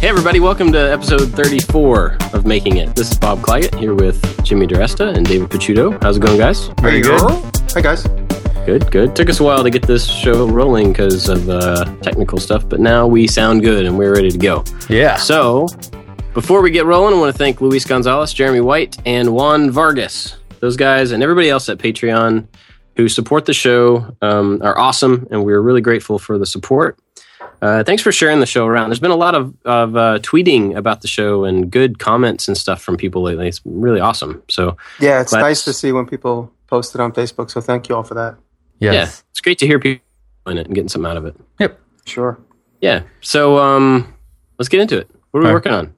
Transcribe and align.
Hey, 0.00 0.06
everybody, 0.06 0.38
welcome 0.38 0.70
to 0.70 0.78
episode 0.78 1.32
34 1.32 2.18
of 2.32 2.46
Making 2.46 2.76
It. 2.76 2.94
This 2.94 3.10
is 3.10 3.18
Bob 3.18 3.40
Clagett 3.40 3.74
here 3.74 3.94
with 3.94 4.44
Jimmy 4.44 4.64
DiResta 4.64 5.16
and 5.16 5.26
David 5.26 5.50
Picciuto. 5.50 6.00
How's 6.00 6.18
it 6.18 6.20
going, 6.20 6.38
guys? 6.38 6.68
Very 6.80 7.00
good. 7.00 7.20
Hi, 7.72 7.80
guys. 7.80 8.04
Good, 8.64 8.88
good. 8.92 9.16
Took 9.16 9.28
us 9.28 9.40
a 9.40 9.42
while 9.42 9.64
to 9.64 9.70
get 9.70 9.82
this 9.82 10.06
show 10.06 10.46
rolling 10.46 10.92
because 10.92 11.28
of 11.28 11.50
uh, 11.50 11.84
technical 11.96 12.38
stuff, 12.38 12.68
but 12.68 12.78
now 12.78 13.08
we 13.08 13.26
sound 13.26 13.62
good 13.62 13.86
and 13.86 13.98
we're 13.98 14.14
ready 14.14 14.30
to 14.30 14.38
go. 14.38 14.62
Yeah. 14.88 15.16
So, 15.16 15.66
before 16.32 16.62
we 16.62 16.70
get 16.70 16.86
rolling, 16.86 17.14
I 17.14 17.18
want 17.18 17.32
to 17.34 17.38
thank 17.38 17.60
Luis 17.60 17.84
Gonzalez, 17.84 18.32
Jeremy 18.32 18.60
White, 18.60 18.96
and 19.04 19.34
Juan 19.34 19.68
Vargas. 19.68 20.36
Those 20.60 20.76
guys 20.76 21.10
and 21.10 21.24
everybody 21.24 21.50
else 21.50 21.68
at 21.68 21.78
Patreon 21.78 22.46
who 22.94 23.08
support 23.08 23.46
the 23.46 23.54
show 23.54 24.16
um, 24.22 24.60
are 24.62 24.78
awesome, 24.78 25.26
and 25.32 25.44
we're 25.44 25.60
really 25.60 25.80
grateful 25.80 26.20
for 26.20 26.38
the 26.38 26.46
support. 26.46 27.00
Uh, 27.60 27.82
thanks 27.82 28.02
for 28.02 28.12
sharing 28.12 28.40
the 28.40 28.46
show 28.46 28.66
around. 28.66 28.90
There's 28.90 29.00
been 29.00 29.10
a 29.10 29.16
lot 29.16 29.34
of, 29.34 29.54
of 29.64 29.96
uh, 29.96 30.18
tweeting 30.20 30.76
about 30.76 31.00
the 31.02 31.08
show 31.08 31.44
and 31.44 31.70
good 31.70 31.98
comments 31.98 32.46
and 32.46 32.56
stuff 32.56 32.80
from 32.80 32.96
people 32.96 33.22
lately. 33.22 33.48
It's 33.48 33.60
really 33.64 34.00
awesome. 34.00 34.42
So, 34.48 34.76
Yeah, 35.00 35.20
it's 35.20 35.32
nice 35.32 35.64
to 35.64 35.72
see 35.72 35.90
when 35.92 36.06
people 36.06 36.52
post 36.68 36.94
it 36.94 37.00
on 37.00 37.12
Facebook. 37.12 37.50
So 37.50 37.60
thank 37.60 37.88
you 37.88 37.96
all 37.96 38.04
for 38.04 38.14
that. 38.14 38.36
Yes. 38.78 38.94
yeah, 38.94 39.10
it's 39.30 39.40
great 39.40 39.58
to 39.58 39.66
hear 39.66 39.80
people 39.80 40.02
in 40.46 40.56
it 40.58 40.66
and 40.66 40.74
getting 40.74 40.88
something 40.88 41.10
out 41.10 41.16
of 41.16 41.24
it. 41.24 41.34
Yep. 41.58 41.80
Sure. 42.04 42.38
Yeah. 42.80 43.02
So, 43.22 43.58
um, 43.58 44.14
let's 44.58 44.68
get 44.68 44.80
into 44.80 44.96
it. 44.98 45.10
What 45.32 45.40
are 45.40 45.42
we 45.42 45.46
All 45.48 45.52
right. 45.52 45.56
working 45.56 45.72
on? 45.72 45.94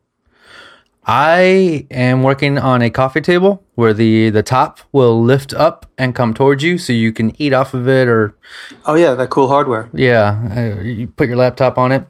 I 1.13 1.89
am 1.91 2.23
working 2.23 2.57
on 2.57 2.83
a 2.83 2.89
coffee 2.89 3.21
table 3.21 3.65
where 3.75 3.93
the 3.93 4.31
the 4.31 4.45
top 4.45 4.79
will 4.93 5.21
lift 5.21 5.53
up 5.53 5.87
and 5.99 6.15
come 6.15 6.35
towards 6.35 6.63
you, 6.63 6.79
so 6.79 6.93
you 6.93 7.13
can 7.13 7.35
eat 7.43 7.53
off 7.53 7.75
of 7.75 7.89
it, 7.89 8.07
or 8.07 8.37
Oh 8.85 8.95
yeah, 8.95 9.15
that 9.15 9.29
cool 9.29 9.49
hardware. 9.49 9.91
yeah, 9.93 10.77
uh, 10.79 10.81
you 10.81 11.09
put 11.09 11.27
your 11.27 11.37
laptop 11.37 11.79
on 11.79 11.91
it. 11.91 12.07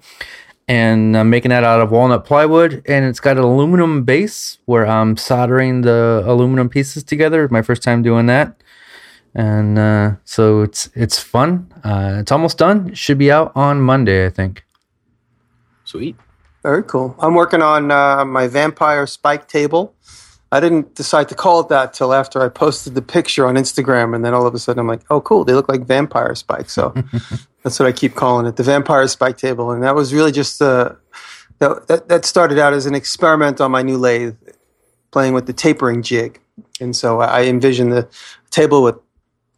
And 0.68 1.16
I'm 1.16 1.30
making 1.30 1.48
that 1.48 1.64
out 1.64 1.80
of 1.80 1.90
walnut 1.90 2.26
plywood, 2.26 2.82
and 2.86 3.06
it's 3.06 3.20
got 3.20 3.38
an 3.38 3.42
aluminum 3.42 4.04
base 4.04 4.58
where 4.66 4.86
I'm 4.86 5.16
soldering 5.16 5.80
the 5.80 6.22
aluminum 6.26 6.68
pieces 6.68 7.02
together. 7.02 7.48
My 7.50 7.62
first 7.62 7.82
time 7.82 8.02
doing 8.02 8.26
that, 8.26 8.62
and 9.34 9.78
uh, 9.78 10.16
so 10.24 10.60
it's 10.60 10.90
it's 10.94 11.18
fun. 11.18 11.72
Uh, 11.82 12.18
it's 12.20 12.30
almost 12.30 12.58
done. 12.58 12.90
It 12.90 12.98
should 12.98 13.16
be 13.16 13.32
out 13.32 13.50
on 13.56 13.80
Monday, 13.80 14.26
I 14.26 14.30
think. 14.30 14.62
Sweet. 15.84 16.16
Very 16.62 16.82
cool. 16.82 17.16
I'm 17.18 17.34
working 17.34 17.62
on 17.62 17.90
uh, 17.90 18.24
my 18.24 18.46
vampire 18.46 19.06
spike 19.06 19.48
table. 19.48 19.94
I 20.52 20.60
didn't 20.60 20.94
decide 20.94 21.28
to 21.28 21.34
call 21.34 21.60
it 21.60 21.68
that 21.68 21.94
till 21.94 22.12
after 22.12 22.42
I 22.42 22.48
posted 22.48 22.94
the 22.94 23.02
picture 23.02 23.46
on 23.46 23.54
Instagram, 23.54 24.14
and 24.14 24.24
then 24.24 24.34
all 24.34 24.46
of 24.46 24.54
a 24.54 24.58
sudden 24.58 24.80
I'm 24.80 24.88
like, 24.88 25.02
oh, 25.08 25.20
cool, 25.20 25.44
they 25.44 25.54
look 25.54 25.68
like 25.68 25.82
vampire 25.82 26.34
spikes. 26.34 26.72
So 26.72 26.92
that's 27.62 27.78
what 27.78 27.86
I 27.86 27.92
keep 27.92 28.14
calling 28.14 28.46
it, 28.46 28.56
the 28.56 28.62
vampire 28.62 29.06
spike 29.08 29.36
table. 29.36 29.70
And 29.70 29.82
that 29.84 29.94
was 29.94 30.12
really 30.12 30.32
just 30.32 30.60
uh, 30.60 30.94
that, 31.60 31.86
that 31.86 32.08
that 32.08 32.24
started 32.24 32.58
out 32.58 32.72
as 32.72 32.86
an 32.86 32.94
experiment 32.94 33.60
on 33.60 33.70
my 33.70 33.82
new 33.82 33.96
lathe, 33.96 34.36
playing 35.12 35.34
with 35.34 35.46
the 35.46 35.52
tapering 35.52 36.02
jig. 36.02 36.40
And 36.80 36.96
so 36.96 37.20
I 37.20 37.44
envisioned 37.44 37.92
the 37.92 38.08
table 38.50 38.82
with 38.82 38.96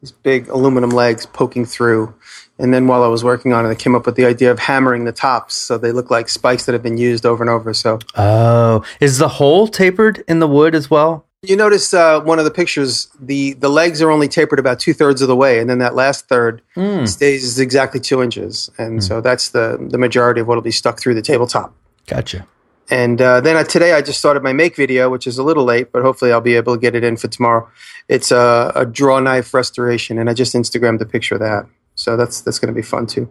these 0.02 0.12
big 0.12 0.48
aluminum 0.48 0.90
legs 0.90 1.24
poking 1.26 1.64
through. 1.64 2.14
And 2.58 2.72
then 2.72 2.86
while 2.86 3.02
I 3.02 3.08
was 3.08 3.24
working 3.24 3.52
on 3.52 3.66
it, 3.66 3.70
I 3.70 3.74
came 3.74 3.94
up 3.94 4.06
with 4.06 4.14
the 4.14 4.24
idea 4.26 4.50
of 4.50 4.58
hammering 4.58 5.04
the 5.04 5.12
tops 5.12 5.54
so 5.54 5.78
they 5.78 5.90
look 5.90 6.10
like 6.10 6.28
spikes 6.28 6.66
that 6.66 6.72
have 6.72 6.82
been 6.82 6.98
used 6.98 7.24
over 7.26 7.42
and 7.42 7.50
over. 7.50 7.72
So 7.74 7.98
Oh, 8.14 8.84
is 9.00 9.18
the 9.18 9.28
hole 9.28 9.66
tapered 9.68 10.22
in 10.28 10.38
the 10.38 10.48
wood 10.48 10.74
as 10.74 10.90
well? 10.90 11.26
you 11.44 11.56
notice 11.56 11.92
uh, 11.92 12.20
one 12.20 12.38
of 12.38 12.44
the 12.44 12.52
pictures, 12.52 13.08
the, 13.18 13.54
the 13.54 13.68
legs 13.68 14.00
are 14.00 14.12
only 14.12 14.28
tapered 14.28 14.60
about 14.60 14.78
two 14.78 14.92
thirds 14.94 15.20
of 15.20 15.26
the 15.26 15.34
way, 15.34 15.58
and 15.58 15.68
then 15.68 15.78
that 15.78 15.96
last 15.96 16.28
third 16.28 16.62
stays 17.04 17.58
exactly 17.58 17.98
two 17.98 18.22
inches. 18.22 18.70
And 18.78 19.02
so 19.02 19.20
that's 19.20 19.48
the, 19.50 19.76
the 19.90 19.98
majority 19.98 20.40
of 20.40 20.46
what 20.46 20.54
will 20.54 20.62
be 20.62 20.70
stuck 20.70 21.00
through 21.00 21.14
the 21.14 21.22
tabletop. 21.22 21.74
Gotcha. 22.06 22.46
And 22.90 23.20
uh, 23.20 23.40
then 23.40 23.56
uh, 23.56 23.64
today 23.64 23.92
I 23.92 24.02
just 24.02 24.20
started 24.20 24.44
my 24.44 24.52
make 24.52 24.76
video, 24.76 25.10
which 25.10 25.26
is 25.26 25.36
a 25.36 25.42
little 25.42 25.64
late, 25.64 25.90
but 25.90 26.02
hopefully 26.02 26.30
I'll 26.30 26.40
be 26.40 26.54
able 26.54 26.74
to 26.76 26.80
get 26.80 26.94
it 26.94 27.02
in 27.02 27.16
for 27.16 27.26
tomorrow. 27.26 27.68
It's 28.06 28.30
a, 28.30 28.70
a 28.76 28.86
draw 28.86 29.18
knife 29.18 29.52
restoration, 29.52 30.18
and 30.18 30.30
I 30.30 30.34
just 30.34 30.54
Instagrammed 30.54 31.00
a 31.00 31.06
picture 31.06 31.34
of 31.34 31.40
that. 31.40 31.66
So 32.02 32.16
that's 32.16 32.40
that's 32.40 32.58
going 32.58 32.72
to 32.74 32.78
be 32.78 32.82
fun 32.82 33.06
too. 33.06 33.28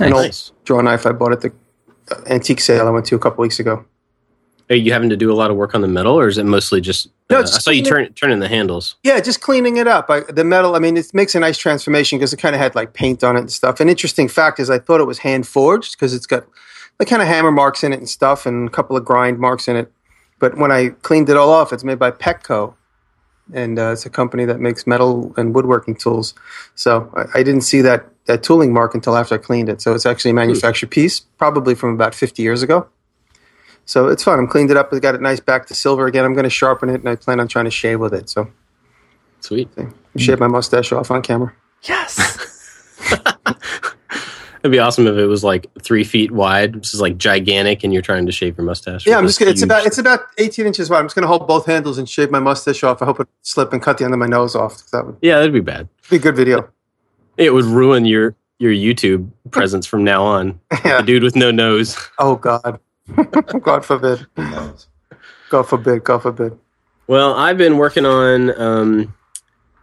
An 0.00 0.12
old 0.12 0.24
Nice. 0.24 0.52
draw 0.64 0.80
knife 0.80 1.06
I 1.06 1.12
bought 1.12 1.32
at 1.32 1.40
the 1.40 1.52
antique 2.26 2.60
sale 2.60 2.86
I 2.86 2.90
went 2.90 3.06
to 3.06 3.14
a 3.14 3.18
couple 3.18 3.42
weeks 3.42 3.58
ago. 3.58 3.84
Are 4.68 4.74
you 4.74 4.92
having 4.92 5.10
to 5.10 5.16
do 5.16 5.30
a 5.32 5.34
lot 5.34 5.52
of 5.52 5.56
work 5.56 5.76
on 5.76 5.80
the 5.80 5.86
metal, 5.88 6.18
or 6.18 6.26
is 6.26 6.38
it 6.38 6.44
mostly 6.44 6.80
just? 6.80 7.08
No, 7.30 7.38
uh, 7.38 7.42
I 7.42 7.44
saw 7.44 7.70
you 7.70 7.82
turn 7.84 8.12
turning 8.14 8.40
the 8.40 8.48
handles. 8.48 8.96
Yeah, 9.04 9.20
just 9.20 9.40
cleaning 9.40 9.76
it 9.76 9.86
up. 9.86 10.10
I, 10.10 10.20
the 10.20 10.42
metal, 10.42 10.74
I 10.74 10.80
mean, 10.80 10.96
it 10.96 11.14
makes 11.14 11.36
a 11.36 11.40
nice 11.40 11.56
transformation 11.56 12.18
because 12.18 12.32
it 12.32 12.38
kind 12.38 12.54
of 12.54 12.60
had 12.60 12.74
like 12.74 12.92
paint 12.92 13.22
on 13.22 13.36
it 13.36 13.40
and 13.40 13.52
stuff. 13.52 13.78
An 13.78 13.88
interesting 13.88 14.26
fact 14.26 14.58
is 14.58 14.68
I 14.68 14.80
thought 14.80 15.00
it 15.00 15.04
was 15.06 15.18
hand 15.18 15.46
forged 15.46 15.92
because 15.92 16.12
it's 16.12 16.26
got 16.26 16.44
like 16.98 17.08
kind 17.08 17.22
of 17.22 17.28
hammer 17.28 17.52
marks 17.52 17.84
in 17.84 17.92
it 17.92 18.00
and 18.00 18.08
stuff 18.08 18.44
and 18.44 18.66
a 18.66 18.70
couple 18.70 18.96
of 18.96 19.04
grind 19.04 19.38
marks 19.38 19.68
in 19.68 19.76
it. 19.76 19.92
But 20.40 20.56
when 20.58 20.72
I 20.72 20.88
cleaned 21.02 21.28
it 21.30 21.36
all 21.36 21.50
off, 21.50 21.72
it's 21.72 21.84
made 21.84 22.00
by 22.00 22.10
Pexto. 22.10 22.74
And 23.52 23.78
uh, 23.78 23.92
it's 23.92 24.04
a 24.04 24.10
company 24.10 24.44
that 24.44 24.60
makes 24.60 24.86
metal 24.86 25.32
and 25.36 25.54
woodworking 25.54 25.94
tools. 25.94 26.34
So 26.74 27.10
I, 27.14 27.40
I 27.40 27.42
didn't 27.42 27.60
see 27.62 27.80
that, 27.82 28.06
that 28.24 28.42
tooling 28.42 28.72
mark 28.72 28.94
until 28.94 29.16
after 29.16 29.36
I 29.36 29.38
cleaned 29.38 29.68
it. 29.68 29.80
So 29.80 29.94
it's 29.94 30.06
actually 30.06 30.32
a 30.32 30.34
manufactured 30.34 30.90
piece, 30.90 31.20
probably 31.20 31.74
from 31.74 31.94
about 31.94 32.14
50 32.14 32.42
years 32.42 32.62
ago. 32.62 32.88
So 33.84 34.08
it's 34.08 34.24
fun. 34.24 34.40
I'm 34.40 34.48
cleaned 34.48 34.72
it 34.72 34.76
up. 34.76 34.92
I 34.92 34.98
got 34.98 35.14
it 35.14 35.20
nice 35.20 35.38
back 35.38 35.66
to 35.66 35.74
silver 35.74 36.06
again. 36.06 36.24
I'm 36.24 36.34
going 36.34 36.44
to 36.44 36.50
sharpen 36.50 36.88
it 36.88 36.94
and 36.94 37.08
I 37.08 37.14
plan 37.14 37.38
on 37.38 37.46
trying 37.46 37.66
to 37.66 37.70
shave 37.70 38.00
with 38.00 38.12
it. 38.12 38.28
So 38.28 38.50
Sweet. 39.40 39.68
shave 40.16 40.40
my 40.40 40.48
mustache 40.48 40.90
off 40.92 41.12
on 41.12 41.22
camera. 41.22 41.54
Yes. 41.84 42.20
It'd 44.66 44.72
be 44.72 44.80
awesome 44.80 45.06
if 45.06 45.16
it 45.16 45.26
was 45.26 45.44
like 45.44 45.68
three 45.80 46.02
feet 46.02 46.32
wide, 46.32 46.74
which 46.74 46.92
is 46.92 47.00
like 47.00 47.16
gigantic, 47.16 47.84
and 47.84 47.92
you're 47.92 48.02
trying 48.02 48.26
to 48.26 48.32
shave 48.32 48.56
your 48.58 48.66
mustache. 48.66 49.06
Yeah, 49.06 49.16
I'm 49.16 49.24
just 49.24 49.38
gonna, 49.38 49.52
it's 49.52 49.62
about 49.62 49.86
it's 49.86 49.98
about 49.98 50.22
18 50.38 50.66
inches 50.66 50.90
wide. 50.90 50.98
I'm 50.98 51.04
just 51.04 51.14
gonna 51.14 51.28
hold 51.28 51.46
both 51.46 51.66
handles 51.66 51.98
and 51.98 52.08
shave 52.08 52.32
my 52.32 52.40
mustache 52.40 52.82
off. 52.82 53.00
I 53.00 53.04
hope 53.04 53.20
it 53.20 53.28
slip 53.42 53.72
and 53.72 53.80
cut 53.80 53.98
the 53.98 54.04
end 54.04 54.12
of 54.12 54.18
my 54.18 54.26
nose 54.26 54.56
off. 54.56 54.82
That 54.90 55.06
would 55.06 55.18
Yeah, 55.22 55.36
that'd 55.36 55.52
be 55.52 55.60
bad. 55.60 55.88
be 56.10 56.16
a 56.16 56.18
good 56.18 56.34
video. 56.34 56.68
It 57.36 57.54
would 57.54 57.64
ruin 57.64 58.06
your 58.06 58.34
your 58.58 58.72
YouTube 58.72 59.30
presence 59.52 59.86
from 59.86 60.02
now 60.02 60.24
on. 60.24 60.58
Yeah. 60.84 60.98
A 60.98 61.02
dude 61.04 61.22
with 61.22 61.36
no 61.36 61.52
nose. 61.52 61.96
Oh 62.18 62.34
God, 62.34 62.80
God 63.62 63.84
forbid. 63.84 64.26
God 65.48 65.62
forbid. 65.68 66.02
God 66.02 66.18
forbid. 66.22 66.58
Well, 67.06 67.34
I've 67.34 67.56
been 67.56 67.76
working 67.78 68.04
on 68.04 68.60
um, 68.60 69.14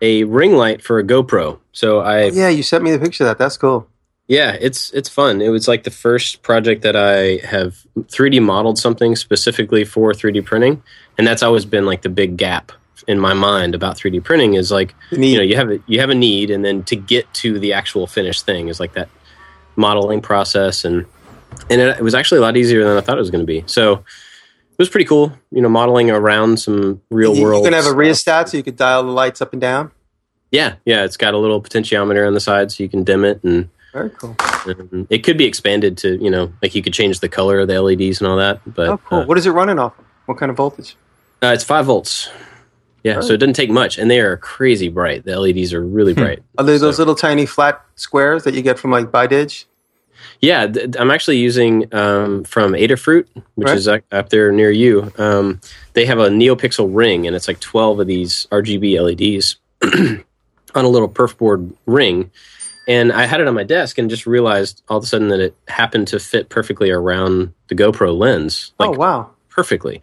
a 0.02 0.26
ring 0.26 0.54
light 0.58 0.82
for 0.82 1.00
a 1.00 1.04
GoPro. 1.06 1.60
So 1.72 2.02
I 2.02 2.26
Yeah, 2.26 2.50
you 2.50 2.64
sent 2.64 2.84
me 2.84 2.92
the 2.92 3.00
picture 3.00 3.24
of 3.24 3.30
that. 3.30 3.38
That's 3.38 3.56
cool. 3.56 3.88
Yeah, 4.28 4.58
it's 4.60 4.92
it's 4.92 5.10
fun. 5.10 5.42
It 5.42 5.50
was 5.50 5.68
like 5.68 5.84
the 5.84 5.92
first 5.92 6.44
project 6.44 6.82
that 6.84 6.96
I 6.96 7.46
have 7.46 7.86
3D 7.98 8.42
modeled 8.42 8.78
something 8.78 9.16
specifically 9.16 9.84
for 9.84 10.14
3D 10.14 10.46
printing, 10.46 10.82
and 11.18 11.28
that's 11.28 11.44
always 11.44 11.66
been 11.66 11.86
like 11.86 12.04
the 12.04 12.10
big 12.10 12.38
gap 12.38 12.72
in 13.06 13.20
my 13.20 13.34
mind 13.34 13.76
about 13.76 13.98
3D 13.98 14.24
printing 14.24 14.54
is 14.54 14.72
like 14.72 14.96
Neat. 15.12 15.32
you 15.32 15.38
know 15.38 15.44
you 15.44 15.58
have 15.58 15.70
a, 15.70 15.80
you 15.88 16.00
have 16.00 16.10
a 16.10 16.16
need, 16.16 16.52
and 16.52 16.64
then 16.64 16.84
to 16.84 16.96
get 16.96 17.32
to 17.36 17.60
the 17.60 17.74
actual 17.74 18.08
finished 18.08 18.46
thing 18.46 18.70
is 18.70 18.80
like 18.80 18.94
that 18.94 19.10
modeling 19.76 20.22
process, 20.22 20.86
and 20.86 21.06
and 21.70 21.82
it, 21.82 21.98
it 21.98 22.04
was 22.04 22.16
actually 22.16 22.38
a 22.38 22.42
lot 22.42 22.56
easier 22.56 22.86
than 22.86 22.96
I 22.96 23.02
thought 23.02 23.18
it 23.18 23.22
was 23.22 23.32
going 23.32 23.46
to 23.46 23.48
be. 23.48 23.66
So 23.66 23.94
it 23.96 24.80
was 24.80 24.90
pretty 24.90 25.06
cool, 25.06 25.34
you 25.52 25.62
know, 25.62 25.70
modeling 25.70 26.10
around 26.10 26.62
some 26.62 27.02
real 27.10 27.36
You, 27.36 27.58
you 27.58 27.64
can 27.64 27.74
have 27.74 27.88
a 27.88 27.94
rheostat 27.94 28.50
so 28.50 28.58
you 28.58 28.64
could 28.64 28.78
dial 28.78 29.04
the 29.04 29.12
lights 29.12 29.42
up 29.42 29.52
and 29.52 29.62
down. 29.62 29.92
Yeah, 30.50 30.76
yeah, 30.86 31.04
it's 31.04 31.18
got 31.18 31.34
a 31.34 31.38
little 31.38 31.62
potentiometer 31.62 32.26
on 32.26 32.34
the 32.34 32.40
side, 32.40 32.72
so 32.72 32.84
you 32.84 32.88
can 32.88 33.04
dim 33.04 33.26
it 33.26 33.44
and. 33.44 33.70
Very 33.94 34.10
cool. 34.10 34.36
Um, 34.66 35.08
it 35.10 35.20
could 35.20 35.38
be 35.38 35.46
expanded 35.46 35.98
to, 36.00 36.18
you 36.22 36.30
know, 36.32 36.52
like 36.62 36.74
you 36.76 36.82
could 36.82 36.94
change 36.94 37.20
the 37.20 37.30
color 37.30 37.60
of 37.60 37.68
the 37.68 37.80
LEDs 37.82 38.20
and 38.20 38.28
all 38.28 38.38
that. 38.38 38.60
But 38.66 38.90
Oh, 38.90 38.98
cool. 38.98 39.20
uh, 39.20 39.26
what 39.26 39.38
is 39.38 39.46
it 39.46 39.52
running 39.52 39.78
off? 39.80 39.98
of? 40.00 40.06
What 40.26 40.38
kind 40.40 40.50
of 40.50 40.58
voltage? 40.58 40.96
uh, 41.44 41.48
it's 41.54 41.64
five 41.64 41.86
volts. 41.86 42.30
Yeah, 43.04 43.20
so 43.20 43.34
it 43.34 43.38
doesn't 43.38 43.56
take 43.56 43.70
much, 43.70 43.98
and 43.98 44.10
they 44.10 44.22
are 44.22 44.38
crazy 44.38 44.88
bright. 44.88 45.26
The 45.26 45.38
LEDs 45.38 45.74
are 45.74 45.82
really 45.86 46.14
bright. 46.14 46.42
Are 46.58 46.64
they 46.64 46.78
those 46.78 46.98
little 47.00 47.16
tiny 47.16 47.46
flat 47.46 47.82
squares 47.96 48.46
that 48.46 48.54
you 48.54 48.62
get 48.62 48.80
from 48.80 48.92
like 48.92 49.08
Bidage? 49.08 49.66
Yeah, 50.40 50.68
th- 50.68 50.96
I'm 50.98 51.12
actually 51.12 51.38
using 51.38 51.94
um, 51.94 52.46
from 52.46 52.72
Adafruit, 52.72 53.28
which 53.56 53.68
Right. 53.68 53.78
is 53.78 53.90
up 53.90 54.02
up 54.14 54.30
there 54.30 54.54
near 54.54 54.72
you. 54.72 55.12
Um, 55.18 55.60
they 55.92 56.06
have 56.06 56.18
a 56.20 56.30
NeoPixel 56.30 56.90
ring, 56.96 57.28
and 57.28 57.36
it's 57.36 57.50
like 57.50 57.60
12 57.60 58.00
of 58.00 58.08
these 58.08 58.48
RGB 58.54 58.98
LEDs 59.02 59.58
on 60.74 60.86
a 60.86 60.88
little 60.90 61.10
perf 61.10 61.38
board 61.38 61.74
ring. 61.86 62.32
And 62.88 63.12
I 63.14 63.26
had 63.26 63.40
it 63.40 63.48
on 63.48 63.54
my 63.54 63.64
desk 63.64 63.98
and 63.98 64.10
just 64.10 64.26
realized 64.26 64.82
all 64.90 64.98
of 64.98 65.04
a 65.04 65.08
sudden 65.08 65.30
that 65.30 65.40
it 65.40 65.56
happened 65.68 66.08
to 66.10 66.20
fit 66.20 66.50
perfectly 66.50 66.92
around 66.92 67.54
the 67.70 67.76
GoPro 67.76 68.18
lens. 68.18 68.74
Like 68.80 68.90
oh 68.90 68.94
wow. 68.94 69.30
perfectly. 69.50 70.02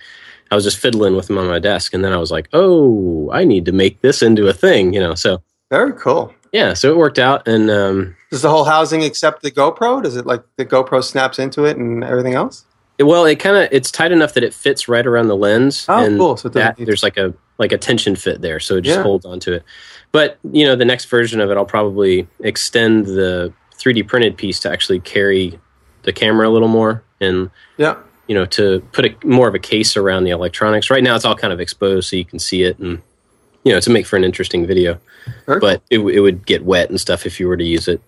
I 0.51 0.55
was 0.55 0.65
just 0.65 0.79
fiddling 0.79 1.15
with 1.15 1.29
them 1.29 1.39
on 1.39 1.47
my 1.47 1.59
desk, 1.61 1.95
and 1.95 2.05
then 2.05 2.13
I 2.13 2.17
was 2.17 2.33
like, 2.33 2.49
"Oh, 2.53 3.31
I 3.33 3.45
need 3.45 3.65
to 3.67 3.73
make 3.73 4.01
this 4.01 4.21
into 4.21 4.49
a 4.49 4.53
thing," 4.53 4.93
you 4.93 4.99
know. 5.01 5.15
So 5.15 5.43
Very 5.71 5.93
cool. 5.93 6.35
yeah, 6.53 6.75
so 6.75 6.91
it 6.91 6.97
worked 6.97 7.21
out, 7.21 7.47
and 7.47 7.71
um, 7.71 8.17
Does 8.33 8.43
the 8.43 8.51
whole 8.51 8.65
housing 8.65 9.05
accept 9.05 9.43
the 9.43 9.53
GoPro? 9.53 10.03
Does 10.03 10.17
it 10.17 10.27
like 10.27 10.43
the 10.57 10.67
GoPro 10.67 11.05
snaps 11.05 11.39
into 11.39 11.65
it 11.67 11.77
and 11.77 12.03
everything 12.03 12.35
else? 12.35 12.65
it- 12.99 13.05
well, 13.05 13.25
it 13.27 13.37
kind 13.37 13.57
of 13.57 13.69
it's 13.71 13.91
tight 13.93 14.11
enough 14.11 14.35
that 14.35 14.43
it 14.43 14.53
fits 14.53 14.89
right 14.89 15.07
around 15.07 15.29
the 15.29 15.37
lens. 15.37 15.87
Oh, 15.89 16.05
cool. 16.19 16.37
So 16.37 16.49
that, 16.49 16.77
there's 16.79 17.03
like 17.05 17.17
a 17.17 17.33
like 17.61 17.71
a 17.71 17.79
tension 17.79 18.17
fit 18.17 18.41
there, 18.41 18.59
so 18.59 18.77
it 18.79 18.81
just 18.81 18.97
Yeah. 18.99 19.03
holds 19.05 19.25
onto 19.25 19.53
it. 19.53 19.63
But 20.11 20.39
you 20.51 20.65
know, 20.67 20.75
the 20.75 20.85
next 20.85 21.05
version 21.05 21.41
of 21.41 21.51
it, 21.51 21.57
I'll 21.57 21.65
probably 21.65 22.27
extend 22.41 23.07
the 23.07 23.53
3D 23.79 24.03
printed 24.09 24.37
piece 24.37 24.59
to 24.61 24.71
actually 24.71 24.99
carry 25.01 25.61
the 26.03 26.13
camera 26.13 26.49
a 26.49 26.51
little 26.51 26.69
more, 26.69 27.05
and 27.21 27.51
Yeah. 27.77 27.97
you 28.27 28.35
know, 28.35 28.47
to 28.47 28.83
put 28.93 29.05
a 29.05 29.15
more 29.25 29.47
of 29.47 29.55
a 29.55 29.59
case 29.59 29.97
around 29.97 30.25
the 30.25 30.31
electronics. 30.31 30.91
Right 30.91 31.03
now, 31.05 31.15
it's 31.15 31.25
all 31.25 31.37
kind 31.37 31.53
of 31.53 31.61
exposed, 31.61 32.09
so 32.09 32.17
you 32.17 32.25
can 32.25 32.39
see 32.41 32.63
it, 32.63 32.79
and 32.81 33.01
you 33.63 33.73
know, 33.75 33.79
to 33.81 33.91
make 33.91 34.07
for 34.07 34.17
an 34.17 34.25
interesting 34.25 34.67
video. 34.67 34.99
Very 35.47 35.61
But 35.61 35.83
it, 35.91 35.99
it 35.99 36.21
would 36.21 36.47
get 36.47 36.65
wet 36.65 36.89
and 36.89 36.99
stuff 36.99 37.27
if 37.27 37.39
you 37.39 37.47
were 37.47 37.59
to 37.59 37.65
use 37.65 37.87
it, 37.89 38.01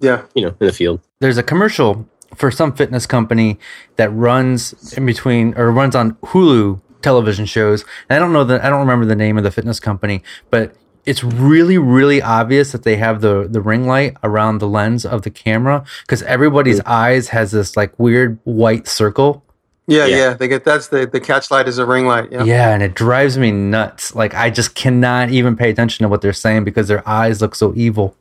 Yeah. 0.00 0.22
you 0.34 0.42
know, 0.42 0.54
in 0.60 0.66
the 0.68 0.72
field. 0.72 1.00
there's 1.18 1.36
a 1.36 1.42
commercial 1.42 2.08
for 2.36 2.52
some 2.52 2.72
fitness 2.72 3.06
company 3.06 3.58
that 3.96 4.08
runs 4.10 4.94
in 4.96 5.04
between 5.04 5.52
or 5.56 5.72
runs 5.72 5.96
on 5.96 6.12
Hulu 6.26 6.80
television 7.02 7.46
shows. 7.46 7.84
And 8.08 8.16
I 8.16 8.18
don't 8.18 8.32
know 8.32 8.44
the 8.44 8.64
I 8.64 8.68
don't 8.68 8.80
remember 8.80 9.06
the 9.06 9.16
name 9.16 9.38
of 9.38 9.44
the 9.44 9.50
fitness 9.50 9.80
company, 9.80 10.22
but 10.50 10.74
it's 11.06 11.24
really 11.24 11.78
really 11.78 12.20
obvious 12.20 12.72
that 12.72 12.82
they 12.82 12.96
have 12.96 13.20
the 13.20 13.48
the 13.48 13.60
ring 13.60 13.86
light 13.86 14.16
around 14.22 14.58
the 14.58 14.68
lens 14.68 15.04
of 15.06 15.22
the 15.22 15.30
camera 15.30 15.84
because 16.02 16.22
everybody's 16.24 16.80
mm. 16.80 16.86
eyes 16.86 17.28
has 17.28 17.50
this 17.50 17.76
like 17.76 17.98
weird 17.98 18.38
white 18.44 18.86
circle. 18.86 19.44
Yeah, 19.86 20.06
Yeah. 20.06 20.16
yeah. 20.16 20.34
They 20.34 20.48
get 20.48 20.64
that's 20.64 20.88
the 20.88 21.06
the 21.06 21.20
catch 21.20 21.50
light 21.50 21.68
is 21.68 21.78
a 21.78 21.86
ring 21.86 22.06
light. 22.06 22.30
Yeah. 22.30 22.44
Yeah, 22.44 22.74
and 22.74 22.82
it 22.82 22.94
drives 22.94 23.38
me 23.38 23.50
nuts. 23.50 24.14
Like 24.14 24.34
I 24.34 24.50
just 24.50 24.74
cannot 24.74 25.30
even 25.30 25.56
pay 25.56 25.70
attention 25.70 26.04
to 26.04 26.08
what 26.08 26.20
they're 26.20 26.32
saying 26.32 26.64
because 26.64 26.88
their 26.88 27.06
eyes 27.08 27.40
look 27.40 27.54
so 27.54 27.72
evil. 27.74 28.16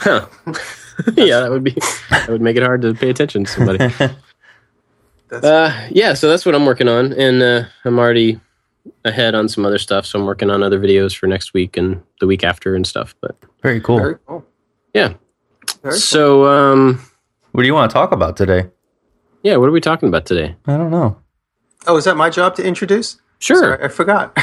Huh. 0.00 0.26
yeah, 1.14 1.40
that 1.40 1.50
would 1.50 1.64
be 1.64 1.76
that 2.10 2.28
would 2.28 2.42
make 2.42 2.56
it 2.56 2.62
hard 2.62 2.82
to 2.82 2.94
pay 2.94 3.10
attention 3.10 3.44
to 3.44 3.50
somebody. 3.50 3.94
That's, 5.28 5.44
Uh, 5.44 5.88
yeah, 5.90 6.14
so 6.14 6.28
that's 6.28 6.44
what 6.46 6.54
I'm 6.54 6.66
working 6.66 6.88
on, 6.88 7.12
and 7.14 7.42
uh, 7.42 7.64
I'm 7.84 7.98
already 7.98 8.40
ahead 9.04 9.34
on 9.34 9.48
some 9.48 9.64
other 9.64 9.78
stuff. 9.78 10.04
So 10.06 10.18
I'm 10.18 10.26
working 10.26 10.50
on 10.50 10.62
other 10.62 10.78
videos 10.78 11.16
for 11.16 11.26
next 11.26 11.54
week 11.54 11.76
and 11.76 12.02
the 12.20 12.26
week 12.26 12.44
after 12.44 12.74
and 12.74 12.86
stuff. 12.86 13.14
But 13.20 13.36
Very 13.62 13.80
cool. 13.80 13.96
very 13.98 14.16
cool. 14.26 14.44
yeah, 14.92 15.14
Very 15.82 15.96
so 15.98 16.44
um, 16.46 17.00
What 17.52 17.62
do 17.62 17.66
you 17.66 17.74
want 17.74 17.90
to 17.90 17.94
talk 17.94 18.12
about 18.12 18.36
today? 18.36 18.68
yeah, 19.42 19.56
what 19.56 19.68
are 19.68 19.72
we 19.72 19.80
talking 19.80 20.08
about 20.08 20.26
today? 20.26 20.54
I 20.66 20.76
don't 20.76 20.90
know. 20.90 21.16
Oh, 21.86 21.96
is 21.96 22.04
that 22.04 22.16
my 22.16 22.30
job 22.30 22.54
to 22.56 22.64
introduce? 22.64 23.18
Sure. 23.38 23.58
Sorry, 23.58 23.84
I 23.84 23.88
forgot. 23.88 24.38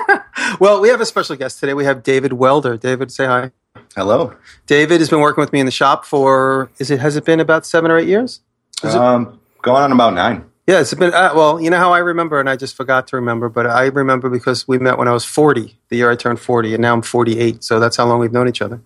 well, 0.60 0.80
we 0.80 0.88
have 0.88 1.00
a 1.00 1.06
special 1.06 1.36
guest 1.36 1.60
today. 1.60 1.74
We 1.74 1.84
have 1.84 2.02
David 2.02 2.32
Welder. 2.34 2.76
David, 2.78 3.10
say 3.12 3.26
hi. 3.26 3.50
Hello. 3.94 4.34
David 4.66 5.00
has 5.00 5.10
been 5.10 5.20
working 5.20 5.40
with 5.42 5.52
me 5.52 5.60
in 5.60 5.66
the 5.66 5.72
shop 5.72 6.04
for 6.06 6.70
is 6.78 6.90
it 6.90 7.00
has 7.00 7.16
it 7.16 7.24
been 7.24 7.40
about 7.40 7.66
seven 7.66 7.90
or 7.90 7.98
eight 7.98 8.08
years? 8.08 8.40
Is 8.82 8.94
it- 8.94 9.00
Um, 9.00 9.40
going 9.66 9.82
on 9.82 9.92
about 9.92 10.14
nine. 10.14 10.44
Yeah, 10.66 10.80
it's 10.80 10.94
been 10.94 11.12
uh, 11.12 11.32
well. 11.34 11.60
You 11.60 11.70
know 11.70 11.78
how 11.78 11.92
I 11.92 11.98
remember, 11.98 12.40
and 12.40 12.48
I 12.48 12.56
just 12.56 12.74
forgot 12.76 13.08
to 13.08 13.16
remember, 13.16 13.48
but 13.48 13.66
I 13.66 13.86
remember 13.86 14.30
because 14.30 14.66
we 14.66 14.78
met 14.78 14.96
when 14.96 15.08
I 15.08 15.12
was 15.12 15.24
forty, 15.24 15.78
the 15.90 15.96
year 15.96 16.10
I 16.10 16.16
turned 16.16 16.40
forty, 16.40 16.72
and 16.72 16.82
now 16.82 16.94
I'm 16.94 17.02
forty-eight. 17.02 17.62
So 17.62 17.78
that's 17.78 17.96
how 17.96 18.06
long 18.06 18.20
we've 18.20 18.32
known 18.32 18.48
each 18.48 18.62
other. 18.62 18.80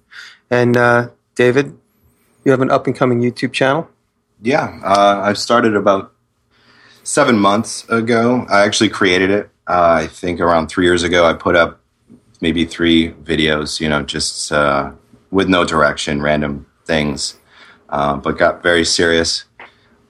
And 0.51 0.77
uh, 0.77 1.11
David, 1.37 1.79
you 2.45 2.51
have 2.51 2.61
an 2.61 2.71
up 2.71 2.87
and 2.87 2.97
coming 2.97 3.21
YouTube 3.21 3.53
channel. 3.53 3.89
Yeah, 4.43 4.81
uh, 4.83 5.21
I 5.23 5.33
started 5.35 5.77
about 5.77 6.13
seven 7.03 7.39
months 7.39 7.89
ago. 7.89 8.47
I 8.51 8.63
actually 8.63 8.91
created 8.91 9.31
it. 9.31 9.51
Uh, 9.67 10.05
I 10.05 10.07
think 10.07 10.41
around 10.41 10.69
three 10.69 10.85
years 10.87 11.03
ago. 11.03 11.25
I 11.25 11.35
put 11.35 11.57
up 11.57 11.81
maybe 12.41 12.65
three 12.65 13.13
videos. 13.13 13.81
You 13.81 13.89
know, 13.89 14.03
just 14.03 14.53
uh, 14.53 14.93
with 15.31 15.49
no 15.49 15.65
direction, 15.65 16.21
random 16.21 16.67
things, 16.85 17.39
uh, 17.89 18.17
but 18.17 18.37
got 18.37 18.63
very 18.63 18.85
serious. 18.85 19.45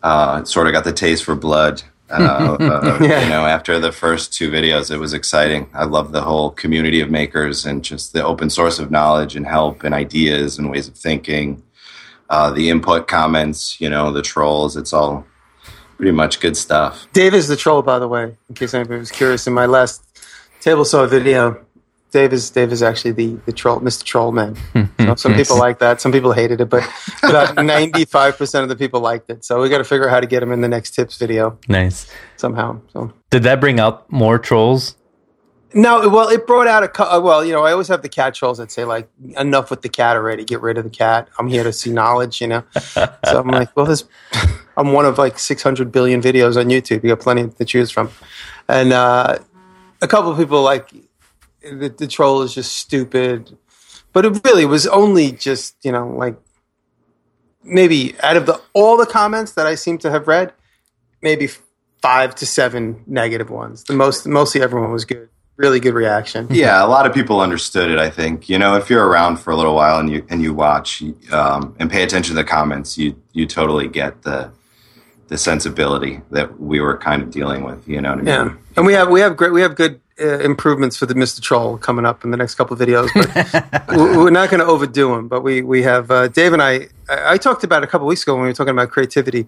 Uh, 0.02 0.44
sort 0.44 0.66
of 0.66 0.72
got 0.72 0.84
the 0.84 0.92
taste 0.92 1.24
for 1.24 1.34
blood. 1.34 1.82
Uh, 2.10 2.14
uh, 2.60 2.98
Yeah. 3.00 3.22
You 3.22 3.28
know, 3.28 3.46
after 3.46 3.78
the 3.78 3.92
first 3.92 4.32
two 4.32 4.50
videos, 4.50 4.90
it 4.90 4.98
was 4.98 5.12
exciting. 5.12 5.68
I 5.74 5.84
love 5.84 6.12
the 6.12 6.22
whole 6.22 6.50
community 6.50 7.00
of 7.00 7.10
makers 7.10 7.66
and 7.66 7.84
just 7.84 8.12
the 8.12 8.24
open 8.24 8.50
source 8.50 8.78
of 8.78 8.90
knowledge 8.90 9.36
and 9.36 9.46
help 9.46 9.84
and 9.84 9.94
ideas 9.94 10.58
and 10.58 10.70
ways 10.70 10.88
of 10.88 10.94
thinking. 10.94 11.62
Uh, 12.28 12.50
the 12.50 12.70
input 12.70 13.08
comments, 13.08 13.80
you 13.80 13.90
know, 13.90 14.12
the 14.12 14.22
trolls. 14.22 14.76
It's 14.76 14.92
all 14.92 15.26
pretty 15.96 16.12
much 16.12 16.40
good 16.40 16.56
stuff. 16.56 17.06
Dave 17.12 17.34
is 17.34 17.48
the 17.48 17.56
troll, 17.56 17.82
by 17.82 17.98
the 17.98 18.08
way, 18.08 18.36
in 18.48 18.54
case 18.54 18.72
anybody 18.72 19.00
was 19.00 19.10
curious. 19.10 19.46
In 19.46 19.52
my 19.52 19.66
last 19.66 20.02
table 20.60 20.84
saw 20.84 21.06
video, 21.06 21.64
Dave 22.10 22.32
is 22.32 22.50
Dave 22.50 22.72
is 22.72 22.82
actually 22.82 23.12
the 23.12 23.34
the 23.46 23.52
troll, 23.52 23.80
Mr. 23.80 24.04
Trollman. 24.04 24.56
So 25.10 25.14
some 25.16 25.34
people 25.34 25.58
like 25.58 25.80
that, 25.80 26.00
some 26.00 26.12
people 26.12 26.30
hated 26.32 26.60
it, 26.60 26.66
but 26.68 26.88
about 27.22 27.56
ninety 27.64 28.04
five 28.04 28.36
percent 28.38 28.62
of 28.62 28.68
the 28.68 28.76
people 28.76 29.00
liked 29.00 29.28
it. 29.30 29.44
So 29.44 29.60
we 29.60 29.68
got 29.68 29.78
to 29.78 29.84
figure 29.84 30.06
out 30.06 30.10
how 30.10 30.20
to 30.20 30.26
get 30.26 30.40
him 30.42 30.52
in 30.52 30.60
the 30.60 30.68
next 30.68 30.92
tips 30.92 31.16
video 31.18 31.58
Nice. 31.68 32.08
somehow. 32.36 32.80
So 32.92 33.12
Did 33.30 33.42
that 33.42 33.60
bring 33.60 33.80
out 33.80 34.10
more 34.12 34.38
trolls? 34.38 34.96
no, 35.72 36.08
well, 36.08 36.28
it 36.28 36.46
brought 36.46 36.66
out 36.66 36.82
a 36.82 37.02
uh, 37.14 37.20
well, 37.20 37.44
you 37.44 37.52
know, 37.52 37.64
I 37.64 37.72
always 37.72 37.88
have 37.88 38.02
the 38.02 38.08
cat 38.08 38.34
trolls 38.34 38.58
that 38.58 38.70
say 38.72 38.84
like, 38.84 39.08
enough 39.36 39.70
with 39.70 39.82
the 39.82 39.88
cat 39.88 40.16
already, 40.16 40.44
get 40.44 40.60
rid 40.60 40.78
of 40.78 40.84
the 40.84 40.90
cat. 40.90 41.28
I'm 41.38 41.48
here 41.48 41.62
to 41.64 41.72
see 41.72 41.90
knowledge, 41.92 42.40
you 42.40 42.46
know. 42.48 42.62
so 42.74 43.08
I'm 43.24 43.48
like, 43.48 43.74
well, 43.76 43.86
this, 43.86 44.04
I'm 44.76 44.92
one 44.92 45.06
of 45.06 45.16
like 45.18 45.38
600 45.38 45.92
billion 45.92 46.20
videos 46.20 46.56
on 46.56 46.66
YouTube. 46.66 47.02
You 47.04 47.10
got 47.10 47.20
plenty 47.20 47.48
to 47.48 47.64
choose 47.64 47.90
from, 47.90 48.10
and 48.68 48.92
uh, 48.92 49.38
a 50.02 50.08
couple 50.08 50.30
of 50.30 50.38
people 50.38 50.62
like 50.62 50.90
the, 51.62 51.94
the 51.96 52.06
troll 52.06 52.42
is 52.42 52.54
just 52.54 52.72
stupid, 52.76 53.56
but 54.12 54.24
it 54.24 54.40
really 54.44 54.66
was 54.66 54.86
only 54.86 55.32
just 55.32 55.76
you 55.84 55.92
know 55.92 56.08
like 56.08 56.36
maybe 57.62 58.14
out 58.22 58.36
of 58.36 58.46
the 58.46 58.60
all 58.72 58.96
the 58.96 59.06
comments 59.06 59.52
that 59.52 59.66
I 59.66 59.74
seem 59.74 59.98
to 59.98 60.10
have 60.10 60.26
read, 60.26 60.52
maybe 61.22 61.48
five 62.00 62.34
to 62.36 62.46
seven 62.46 63.02
negative 63.06 63.50
ones. 63.50 63.84
The 63.84 63.94
most 63.94 64.26
mostly 64.26 64.62
everyone 64.62 64.92
was 64.92 65.04
good, 65.04 65.28
really 65.56 65.80
good 65.80 65.94
reaction. 65.94 66.48
Yeah, 66.50 66.84
a 66.84 66.88
lot 66.88 67.06
of 67.06 67.14
people 67.14 67.40
understood 67.40 67.90
it. 67.90 67.98
I 67.98 68.10
think 68.10 68.48
you 68.48 68.58
know 68.58 68.76
if 68.76 68.90
you're 68.90 69.06
around 69.06 69.36
for 69.38 69.50
a 69.50 69.56
little 69.56 69.74
while 69.74 69.98
and 69.98 70.10
you 70.10 70.26
and 70.30 70.42
you 70.42 70.54
watch 70.54 71.02
um, 71.32 71.76
and 71.78 71.90
pay 71.90 72.02
attention 72.02 72.34
to 72.36 72.42
the 72.42 72.48
comments, 72.48 72.96
you 72.96 73.16
you 73.32 73.46
totally 73.46 73.88
get 73.88 74.22
the 74.22 74.50
the 75.30 75.38
sensibility 75.38 76.20
that 76.32 76.60
we 76.60 76.80
were 76.80 76.98
kind 76.98 77.22
of 77.22 77.30
dealing 77.30 77.62
with. 77.64 77.86
You 77.88 78.00
know 78.02 78.10
what 78.10 78.18
I 78.18 78.22
mean? 78.22 78.26
Yeah, 78.26 78.54
and 78.76 78.84
we 78.86 78.92
have 78.94 79.08
we 79.08 79.20
have 79.20 79.36
great 79.36 79.52
we 79.52 79.62
have 79.62 79.76
good 79.76 80.00
uh, 80.20 80.40
improvements 80.40 80.96
for 80.96 81.06
the 81.06 81.14
Mr. 81.14 81.40
Troll 81.40 81.78
coming 81.78 82.04
up 82.04 82.24
in 82.24 82.30
the 82.32 82.36
next 82.36 82.56
couple 82.56 82.74
of 82.74 82.80
videos. 82.80 83.08
But 83.14 83.88
we- 83.96 84.16
we're 84.18 84.30
not 84.30 84.50
going 84.50 84.60
to 84.60 84.66
overdo 84.66 85.14
them. 85.14 85.28
But 85.28 85.42
we 85.42 85.62
we 85.62 85.82
have 85.82 86.10
uh, 86.10 86.28
Dave 86.28 86.52
and 86.52 86.60
I. 86.60 86.88
I 87.08 87.34
I 87.34 87.36
talked 87.38 87.62
about 87.64 87.82
a 87.84 87.86
couple 87.86 88.06
weeks 88.08 88.22
ago 88.24 88.34
when 88.34 88.42
we 88.42 88.48
were 88.48 88.54
talking 88.54 88.72
about 88.72 88.90
creativity. 88.90 89.46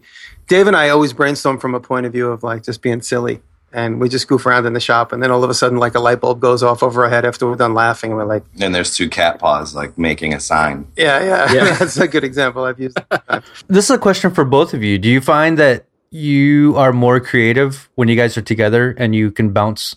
Dave 0.48 0.66
and 0.68 0.76
I 0.76 0.88
always 0.88 1.12
brainstorm 1.12 1.58
from 1.58 1.74
a 1.74 1.80
point 1.80 2.06
of 2.06 2.12
view 2.12 2.30
of 2.30 2.42
like 2.44 2.62
just 2.62 2.80
being 2.80 3.02
silly, 3.02 3.40
and 3.72 4.00
we 4.00 4.08
just 4.08 4.28
goof 4.28 4.44
around 4.46 4.66
in 4.66 4.72
the 4.72 4.80
shop, 4.80 5.12
and 5.12 5.22
then 5.22 5.30
all 5.30 5.42
of 5.44 5.50
a 5.50 5.54
sudden 5.54 5.78
like 5.78 5.94
a 5.94 6.00
light 6.00 6.20
bulb 6.20 6.40
goes 6.40 6.62
off 6.62 6.82
over 6.82 7.04
our 7.04 7.10
head 7.10 7.24
after 7.24 7.46
we're 7.48 7.56
done 7.56 7.74
laughing, 7.74 8.10
and 8.10 8.18
we're 8.18 8.24
like, 8.26 8.44
And 8.60 8.74
there's 8.74 8.94
two 8.96 9.08
cat 9.08 9.38
paws 9.38 9.74
like 9.74 9.96
making 9.98 10.34
a 10.34 10.40
sign. 10.40 10.86
yeah, 10.96 11.22
yeah, 11.22 11.52
Yeah. 11.52 11.74
that's 11.78 11.96
a 11.96 12.06
good 12.08 12.24
example 12.24 12.64
I've 12.64 12.78
used. 12.80 12.98
This 13.68 13.86
is 13.86 13.90
a 13.90 13.98
question 13.98 14.32
for 14.32 14.44
both 14.44 14.74
of 14.74 14.82
you. 14.82 14.98
Do 14.98 15.08
you 15.08 15.20
find 15.20 15.58
that 15.58 15.86
you 16.10 16.74
are 16.76 16.92
more 16.92 17.20
creative 17.20 17.88
when 17.94 18.08
you 18.08 18.16
guys 18.16 18.36
are 18.36 18.42
together 18.42 18.94
and 18.98 19.14
you 19.14 19.30
can 19.30 19.50
bounce 19.50 19.96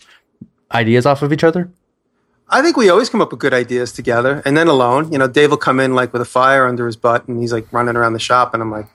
ideas 0.71 1.05
off 1.05 1.21
of 1.21 1.33
each 1.33 1.43
other? 1.43 1.69
I 2.47 2.61
think 2.61 2.77
we 2.77 2.89
always 2.89 3.09
come 3.09 3.21
up 3.21 3.31
with 3.31 3.39
good 3.39 3.53
ideas 3.55 3.91
together, 3.91 4.41
and 4.45 4.55
then 4.55 4.67
alone. 4.67 5.11
You 5.11 5.17
know, 5.17 5.27
Dave 5.27 5.49
will 5.49 5.57
come 5.57 5.79
in 5.79 5.95
like 5.95 6.13
with 6.13 6.21
a 6.21 6.25
fire 6.25 6.67
under 6.67 6.85
his 6.85 6.95
butt, 6.95 7.27
and 7.27 7.39
he's 7.41 7.51
like 7.51 7.65
running 7.73 7.95
around 7.95 8.13
the 8.13 8.19
shop, 8.19 8.53
and 8.53 8.61
I'm 8.61 8.71
like, 8.71 8.87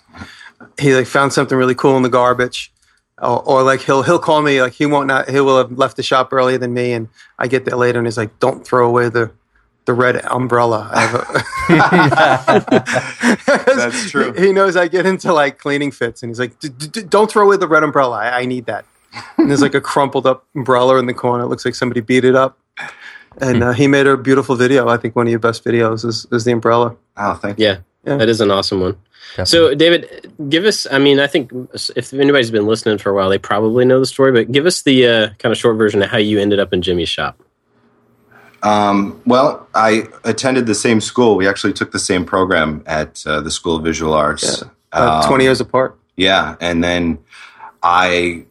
he 0.78 0.94
like 0.94 1.06
found 1.06 1.32
something 1.32 1.58
really 1.58 1.74
cool 1.74 1.96
in 1.96 2.02
the 2.04 2.08
garbage, 2.08 2.72
or, 3.20 3.42
or 3.46 3.62
like 3.62 3.80
he'll 3.82 4.02
he'll 4.02 4.18
call 4.18 4.42
me 4.42 4.60
like 4.62 4.72
he 4.72 4.86
won't 4.86 5.06
not 5.06 5.28
he 5.28 5.40
will 5.40 5.58
have 5.58 5.72
left 5.72 5.96
the 5.96 6.02
shop 6.02 6.32
earlier 6.32 6.58
than 6.58 6.74
me, 6.74 6.92
and 6.92 7.08
I 7.38 7.46
get 7.46 7.64
there 7.64 7.76
later, 7.76 7.98
and 7.98 8.06
he's 8.06 8.16
like, 8.16 8.38
don't 8.38 8.66
throw 8.66 8.88
away 8.88 9.08
the 9.08 9.30
the 9.86 9.94
red 9.94 10.24
umbrella. 10.26 10.88
I 10.92 11.00
have 11.00 11.14
a 11.14 11.26
That's 13.74 14.10
true. 14.10 14.32
He 14.32 14.52
knows 14.52 14.76
I 14.76 14.88
get 14.88 15.06
into 15.06 15.32
like 15.32 15.58
cleaning 15.58 15.90
fits, 15.90 16.22
and 16.22 16.30
he's 16.30 16.38
like, 16.38 16.58
"D- 16.60 16.68
d- 16.68 16.88
d- 16.88 17.02
"Don't 17.02 17.30
throw 17.30 17.44
away 17.46 17.56
the 17.56 17.68
red 17.68 17.82
umbrella. 17.82 18.18
I, 18.18 18.40
I 18.40 18.44
need 18.44 18.66
that." 18.66 18.84
And 19.38 19.50
there's 19.50 19.62
like 19.62 19.74
a 19.74 19.80
crumpled 19.80 20.26
up 20.26 20.44
umbrella 20.54 20.98
in 20.98 21.06
the 21.06 21.14
corner. 21.14 21.44
It 21.44 21.48
looks 21.48 21.64
like 21.64 21.74
somebody 21.74 22.00
beat 22.00 22.24
it 22.24 22.36
up. 22.36 22.58
And 23.38 23.62
uh, 23.62 23.72
he 23.72 23.86
made 23.86 24.06
a 24.06 24.16
beautiful 24.16 24.54
video. 24.56 24.88
I 24.88 24.96
think 24.96 25.16
one 25.16 25.26
of 25.26 25.30
your 25.30 25.40
best 25.40 25.64
videos 25.64 26.04
is, 26.04 26.26
is 26.30 26.44
the 26.44 26.52
umbrella. 26.52 26.96
Oh, 27.16 27.34
thank 27.34 27.58
you. 27.58 27.66
Yeah, 27.66 27.78
Yeah. 28.04 28.16
that 28.16 28.28
is 28.28 28.40
an 28.40 28.50
awesome 28.50 28.80
one. 28.80 28.96
Definitely. 29.36 29.46
So, 29.46 29.74
David, 29.74 30.32
give 30.48 30.64
us. 30.64 30.86
I 30.90 30.98
mean, 30.98 31.20
I 31.20 31.26
think 31.26 31.52
if 31.94 32.12
anybody's 32.12 32.50
been 32.50 32.66
listening 32.66 32.98
for 32.98 33.10
a 33.10 33.14
while, 33.14 33.28
they 33.28 33.38
probably 33.38 33.84
know 33.84 34.00
the 34.00 34.06
story. 34.06 34.32
But 34.32 34.50
give 34.50 34.66
us 34.66 34.82
the 34.82 35.06
uh, 35.06 35.28
kind 35.38 35.52
of 35.52 35.58
short 35.58 35.76
version 35.76 36.02
of 36.02 36.10
how 36.10 36.18
you 36.18 36.40
ended 36.40 36.58
up 36.58 36.72
in 36.72 36.82
Jimmy's 36.82 37.08
shop. 37.08 37.40
Um, 38.62 39.20
well, 39.24 39.68
I 39.74 40.04
attended 40.24 40.66
the 40.66 40.74
same 40.74 41.00
school. 41.00 41.36
We 41.36 41.48
actually 41.48 41.72
took 41.72 41.92
the 41.92 41.98
same 41.98 42.24
program 42.24 42.82
at 42.86 43.24
uh, 43.26 43.40
the 43.40 43.50
School 43.50 43.76
of 43.76 43.84
Visual 43.84 44.12
Arts. 44.12 44.62
Uh, 44.62 44.68
Um, 44.92 45.28
20 45.28 45.44
years 45.44 45.60
apart. 45.60 45.96
Yeah, 46.16 46.56
and 46.60 46.82
then 46.82 47.18
I 47.82 48.44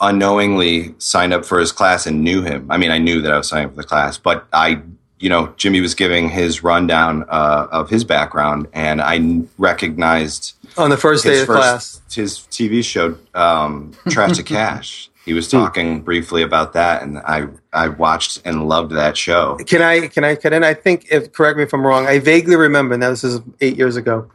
unknowingly 0.00 0.94
signed 0.98 1.32
up 1.32 1.44
for 1.44 1.58
his 1.58 1.72
class 1.72 2.06
and 2.06 2.22
knew 2.22 2.42
him. 2.42 2.66
I 2.70 2.76
mean, 2.76 2.90
I 2.90 2.98
knew 2.98 3.22
that 3.22 3.32
I 3.32 3.38
was 3.38 3.48
signing 3.48 3.66
up 3.66 3.74
for 3.74 3.82
the 3.82 3.86
class, 3.88 4.18
but 4.18 4.46
I, 4.52 4.80
you 5.20 5.28
know, 5.28 5.52
Jimmy 5.56 5.80
was 5.80 5.94
giving 5.94 6.28
his 6.28 6.62
rundown 6.62 7.24
uh, 7.28 7.66
of 7.70 7.90
his 7.90 8.04
background, 8.04 8.68
and 8.72 9.00
I 9.00 9.16
n- 9.16 9.48
recognized 9.58 10.54
On 10.76 10.90
the 10.90 10.96
first 10.96 11.24
day 11.24 11.40
of 11.40 11.46
first 11.46 11.58
class. 11.58 12.00
his 12.14 12.38
TV 12.50 12.84
show, 12.84 13.16
um, 13.34 13.92
Trash 14.08 14.36
to 14.36 14.42
Cash. 14.42 15.10
He 15.24 15.34
was 15.34 15.48
talking 15.50 16.02
briefly 16.02 16.42
about 16.42 16.72
that, 16.74 17.02
and 17.02 17.18
I 17.18 17.48
I 17.72 17.88
watched 17.88 18.42
and 18.44 18.68
loved 18.68 18.92
that 18.92 19.16
show. 19.16 19.56
Can 19.66 19.82
I, 19.82 20.06
can 20.08 20.24
I, 20.24 20.36
can 20.36 20.52
I, 20.52 20.70
I 20.70 20.74
think, 20.74 21.06
if, 21.10 21.32
correct 21.32 21.56
me 21.56 21.64
if 21.64 21.72
I'm 21.72 21.86
wrong, 21.86 22.06
I 22.06 22.18
vaguely 22.18 22.56
remember, 22.56 22.96
now 22.96 23.10
this 23.10 23.24
is 23.24 23.40
eight 23.60 23.76
years 23.76 23.96
ago, 23.96 24.30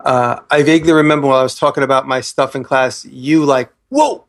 uh, 0.00 0.40
I 0.50 0.62
vaguely 0.62 0.92
remember 0.92 1.26
while 1.26 1.38
I 1.38 1.42
was 1.42 1.58
talking 1.58 1.82
about 1.82 2.06
my 2.06 2.20
stuff 2.20 2.54
in 2.54 2.62
class, 2.62 3.04
you 3.04 3.44
like, 3.44 3.70
whoa, 3.88 4.24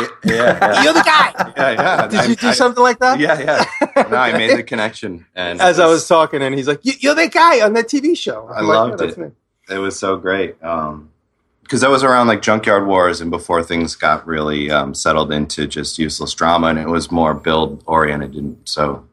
Yeah, 0.00 0.06
yeah, 0.24 0.82
you're 0.82 0.92
the 0.92 1.02
guy. 1.04 1.52
yeah. 1.56 1.70
yeah. 1.72 2.06
Did 2.08 2.20
I- 2.20 2.24
you 2.26 2.34
do 2.36 2.48
I- 2.48 2.52
something 2.52 2.82
like 2.82 2.98
that? 2.98 3.18
Yeah, 3.20 3.38
yeah. 3.40 4.06
No, 4.10 4.16
I 4.16 4.32
made 4.32 4.56
the 4.58 4.62
connection, 4.72 5.26
and 5.34 5.60
As 5.60 5.78
it 5.78 5.82
I 5.82 5.86
was 5.86 6.06
talking, 6.08 6.42
and 6.42 6.54
he's 6.54 6.66
like, 6.68 6.80
"You- 6.82 6.94
"You're 7.00 7.14
the 7.14 7.28
guy 7.28 7.60
on 7.60 7.72
that 7.74 7.86
TV 7.88 8.16
show." 8.16 8.48
I 8.48 8.58
I'm 8.58 8.66
like, 8.66 8.76
loved 8.76 9.00
"Yeah, 9.02 9.08
it. 9.08 9.18
me." 9.18 9.28
it 9.70 9.78
was 9.78 9.98
so 9.98 10.16
great 10.16 10.58
because 10.60 11.80
that 11.80 11.90
was 11.90 12.02
around 12.02 12.26
like 12.26 12.42
Junkyard 12.42 12.86
Wars 12.86 13.20
and 13.22 13.30
before 13.30 13.62
things 13.62 13.94
got 13.96 14.26
really 14.26 14.70
um, 14.70 14.92
settled 14.94 15.32
into 15.32 15.66
just 15.66 15.98
useless 15.98 16.34
drama, 16.34 16.66
and 16.68 16.78
it 16.78 16.88
was 16.88 17.10
more 17.10 17.32
build 17.32 17.82
oriented. 17.86 18.34
And 18.34 18.56
so, 18.64 19.06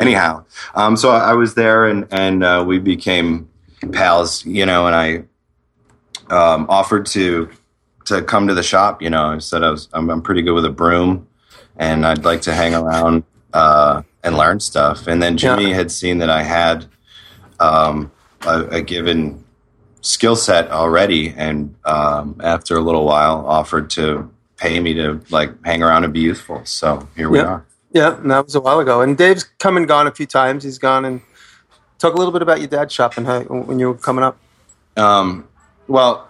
anyhow, 0.00 0.44
um, 0.74 0.96
so 0.96 1.10
I 1.10 1.34
was 1.34 1.54
there, 1.54 1.84
and 1.86 2.06
and 2.10 2.44
uh, 2.44 2.64
we 2.66 2.78
became 2.78 3.48
pals, 3.92 4.44
you 4.46 4.64
know, 4.66 4.86
and 4.86 4.96
I 4.96 5.24
um, 6.34 6.66
offered 6.68 7.06
to 7.06 7.50
to 8.08 8.22
come 8.22 8.48
to 8.48 8.54
the 8.54 8.62
shop. 8.62 9.00
You 9.02 9.10
know, 9.10 9.26
I 9.32 9.38
said 9.38 9.62
I 9.62 9.70
was 9.70 9.88
I'm, 9.92 10.10
I'm 10.10 10.22
pretty 10.22 10.42
good 10.42 10.52
with 10.54 10.64
a 10.64 10.70
broom, 10.70 11.26
and 11.76 12.06
I'd 12.06 12.24
like 12.24 12.42
to 12.42 12.54
hang 12.54 12.74
around 12.74 13.24
uh, 13.52 14.02
and 14.22 14.36
learn 14.36 14.60
stuff. 14.60 15.06
And 15.06 15.22
then 15.22 15.36
Jimmy 15.36 15.68
Yeah. 15.70 15.74
had 15.76 15.90
seen 15.90 16.18
that 16.18 16.30
I 16.30 16.42
had 16.42 16.86
um, 17.60 18.10
a, 18.46 18.62
a 18.68 18.82
given 18.82 19.44
skill 20.00 20.36
set 20.36 20.70
already, 20.70 21.34
and 21.36 21.74
um, 21.84 22.40
after 22.42 22.76
a 22.76 22.80
little 22.80 23.04
while, 23.04 23.44
offered 23.46 23.90
to 23.90 24.30
pay 24.56 24.80
me 24.80 24.94
to 24.94 25.20
like 25.30 25.50
hang 25.64 25.82
around 25.82 26.04
and 26.04 26.12
be 26.12 26.20
youthful. 26.20 26.64
So 26.64 27.08
here 27.16 27.28
we 27.30 27.38
Yeah. 27.38 27.44
are. 27.44 27.64
Yeah, 27.92 28.16
and 28.18 28.30
that 28.30 28.44
was 28.44 28.54
a 28.54 28.60
while 28.60 28.80
ago. 28.80 29.00
And 29.00 29.16
Dave's 29.16 29.44
come 29.58 29.76
and 29.78 29.88
gone 29.88 30.06
a 30.06 30.10
few 30.12 30.26
times. 30.26 30.62
He's 30.62 30.78
gone 30.78 31.06
and 31.06 31.22
talk 31.98 32.12
a 32.12 32.16
little 32.16 32.32
bit 32.32 32.42
about 32.42 32.58
your 32.58 32.68
dad's 32.68 32.92
shop 32.92 33.16
and 33.16 33.26
how 33.26 33.40
when 33.40 33.78
you 33.78 33.88
were 33.88 33.94
coming 33.94 34.22
up. 34.22 34.36
Um, 34.96 35.48
well, 35.86 36.27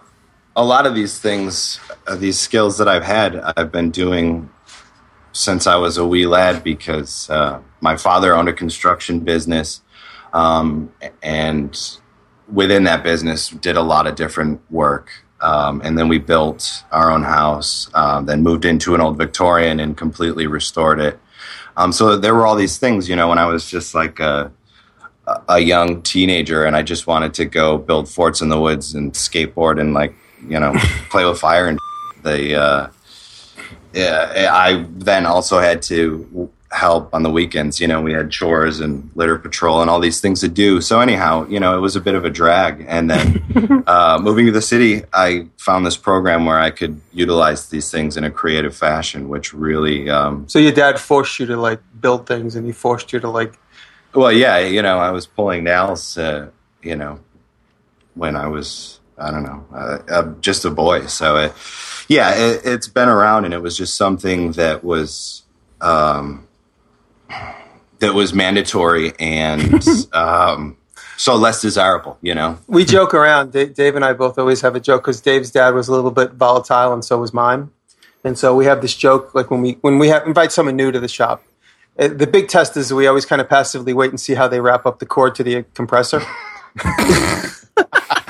a 0.55 0.63
lot 0.63 0.85
of 0.85 0.95
these 0.95 1.19
things, 1.19 1.79
uh, 2.07 2.15
these 2.15 2.39
skills 2.39 2.77
that 2.77 2.87
I've 2.87 3.03
had, 3.03 3.35
I've 3.35 3.71
been 3.71 3.91
doing 3.91 4.49
since 5.31 5.67
I 5.67 5.75
was 5.75 5.97
a 5.97 6.05
wee 6.05 6.25
lad 6.25 6.63
because 6.63 7.29
uh, 7.29 7.61
my 7.81 7.95
father 7.95 8.33
owned 8.33 8.49
a 8.49 8.53
construction 8.53 9.19
business, 9.19 9.81
um, 10.33 10.91
and 11.21 11.79
within 12.51 12.83
that 12.85 13.03
business, 13.03 13.49
did 13.49 13.77
a 13.77 13.81
lot 13.81 14.07
of 14.07 14.15
different 14.15 14.59
work. 14.71 15.11
Um, 15.41 15.81
and 15.85 15.97
then 15.97 16.09
we 16.09 16.17
built 16.17 16.83
our 16.91 17.11
own 17.11 17.23
house, 17.23 17.89
um, 17.93 18.25
then 18.25 18.43
moved 18.43 18.65
into 18.65 18.95
an 18.95 19.01
old 19.01 19.17
Victorian 19.17 19.79
and 19.79 19.95
completely 19.95 20.47
restored 20.47 20.99
it. 20.99 21.19
Um, 21.77 21.93
so 21.93 22.17
there 22.17 22.33
were 22.33 22.45
all 22.45 22.57
these 22.57 22.77
things, 22.77 23.07
you 23.07 23.15
know, 23.15 23.29
when 23.29 23.37
I 23.37 23.45
was 23.45 23.69
just 23.69 23.95
like 23.95 24.19
a, 24.19 24.51
a 25.47 25.59
young 25.59 26.01
teenager 26.01 26.65
and 26.65 26.75
I 26.75 26.81
just 26.83 27.07
wanted 27.07 27.33
to 27.35 27.45
go 27.45 27.77
build 27.77 28.09
forts 28.09 28.41
in 28.41 28.49
the 28.49 28.59
woods 28.59 28.93
and 28.95 29.13
skateboard 29.13 29.79
and 29.79 29.93
like, 29.93 30.13
you 30.47 30.59
know, 30.59 30.73
play 31.09 31.25
with 31.25 31.39
fire 31.39 31.67
and 31.67 31.79
the, 32.23 32.55
uh, 32.55 32.89
yeah, 33.93 34.49
I 34.53 34.85
then 34.89 35.25
also 35.25 35.59
had 35.59 35.81
to 35.83 36.49
help 36.71 37.13
on 37.13 37.23
the 37.23 37.31
weekends. 37.31 37.79
You 37.79 37.87
know, 37.87 38.01
we 38.01 38.13
had 38.13 38.29
chores 38.29 38.79
and 38.79 39.09
litter 39.15 39.37
patrol 39.37 39.81
and 39.81 39.89
all 39.89 39.99
these 39.99 40.21
things 40.21 40.41
to 40.41 40.47
do. 40.47 40.81
So 40.81 40.99
anyhow, 40.99 41.47
you 41.47 41.59
know, 41.59 41.75
it 41.75 41.81
was 41.81 41.95
a 41.95 42.01
bit 42.01 42.13
of 42.13 42.25
a 42.25 42.29
drag. 42.29 42.85
And 42.87 43.09
then 43.09 43.83
uh, 43.87 44.19
moving 44.21 44.45
to 44.45 44.51
the 44.51 44.61
city, 44.61 45.03
I 45.13 45.47
found 45.57 45.85
this 45.85 45.97
program 45.97 46.45
where 46.45 46.59
I 46.59 46.69
could 46.69 47.01
utilize 47.11 47.69
these 47.69 47.89
things 47.89 48.17
in 48.17 48.23
a 48.23 48.31
creative 48.31 48.75
fashion, 48.75 49.29
which 49.29 49.53
really, 49.53 50.09
um, 50.09 50.47
So 50.47 50.59
your 50.59 50.71
dad 50.71 50.99
forced 50.99 51.39
you 51.39 51.47
to 51.47 51.57
like 51.57 51.81
build 51.99 52.27
things, 52.27 52.55
and 52.55 52.65
he 52.65 52.71
forced 52.71 53.11
you 53.11 53.19
to 53.19 53.29
like. 53.29 53.57
well, 54.13 54.31
yeah, 54.31 54.59
you 54.59 54.81
know, 54.81 54.99
I 54.99 55.11
was 55.11 55.25
pulling 55.25 55.63
nails, 55.63 56.17
uh, 56.17 56.49
you 56.83 56.95
know, 56.95 57.19
when 58.13 58.35
I 58.35 58.47
was, 58.47 58.98
I 59.19 59.31
don't 59.31 59.43
know, 59.43 59.65
uh, 59.73 59.97
uh, 60.09 60.33
just 60.41 60.65
a 60.65 60.69
boy. 60.69 61.05
So, 61.07 61.37
it, 61.37 61.53
yeah, 62.07 62.33
it, 62.35 62.61
it's 62.63 62.87
been 62.87 63.09
around, 63.09 63.45
and 63.45 63.53
it 63.53 63.61
was 63.61 63.77
just 63.77 63.95
something 63.95 64.53
that 64.53 64.83
was, 64.83 65.43
um, 65.81 66.47
that 67.99 68.13
was 68.13 68.33
mandatory 68.33 69.13
and 69.19 69.83
um, 70.13 70.77
so 71.17 71.35
less 71.35 71.61
desirable. 71.61 72.17
You 72.21 72.33
know, 72.35 72.57
We 72.67 72.85
joke 72.85 73.13
around. 73.13 73.51
Dave, 73.51 73.73
Dave 73.75 73.95
and 73.95 74.05
I 74.05 74.13
both 74.13 74.39
always 74.39 74.61
have 74.61 74.75
a 74.75 74.79
joke 74.79 75.03
because 75.03 75.21
Dave's 75.21 75.51
dad 75.51 75.73
was 75.73 75.87
a 75.87 75.91
little 75.91 76.11
bit 76.11 76.31
volatile, 76.33 76.93
and 76.93 77.03
so 77.03 77.19
was 77.19 77.33
mine. 77.33 77.71
And 78.23 78.37
so 78.37 78.53
we 78.55 78.65
have 78.65 78.81
this 78.81 78.95
joke, 78.95 79.33
like 79.35 79.49
when 79.51 79.61
we 79.61 79.77
when 79.81 79.97
we 79.99 80.09
have, 80.09 80.25
invite 80.27 80.51
someone 80.51 80.75
new 80.75 80.91
to 80.91 80.99
the 80.99 81.07
shop. 81.07 81.43
uh, 81.97 82.09
The 82.09 82.27
big 82.27 82.47
test 82.49 82.75
is 82.75 82.91
we 82.93 83.07
always 83.07 83.25
kind 83.25 83.41
of 83.41 83.47
passively 83.49 83.93
wait 83.93 84.09
and 84.09 84.19
see 84.19 84.33
how 84.33 84.47
they 84.47 84.59
wrap 84.59 84.85
up 84.85 84.99
the 84.99 85.05
cord 85.05 85.35
to 85.35 85.43
the 85.43 85.63
compressor. 85.73 86.21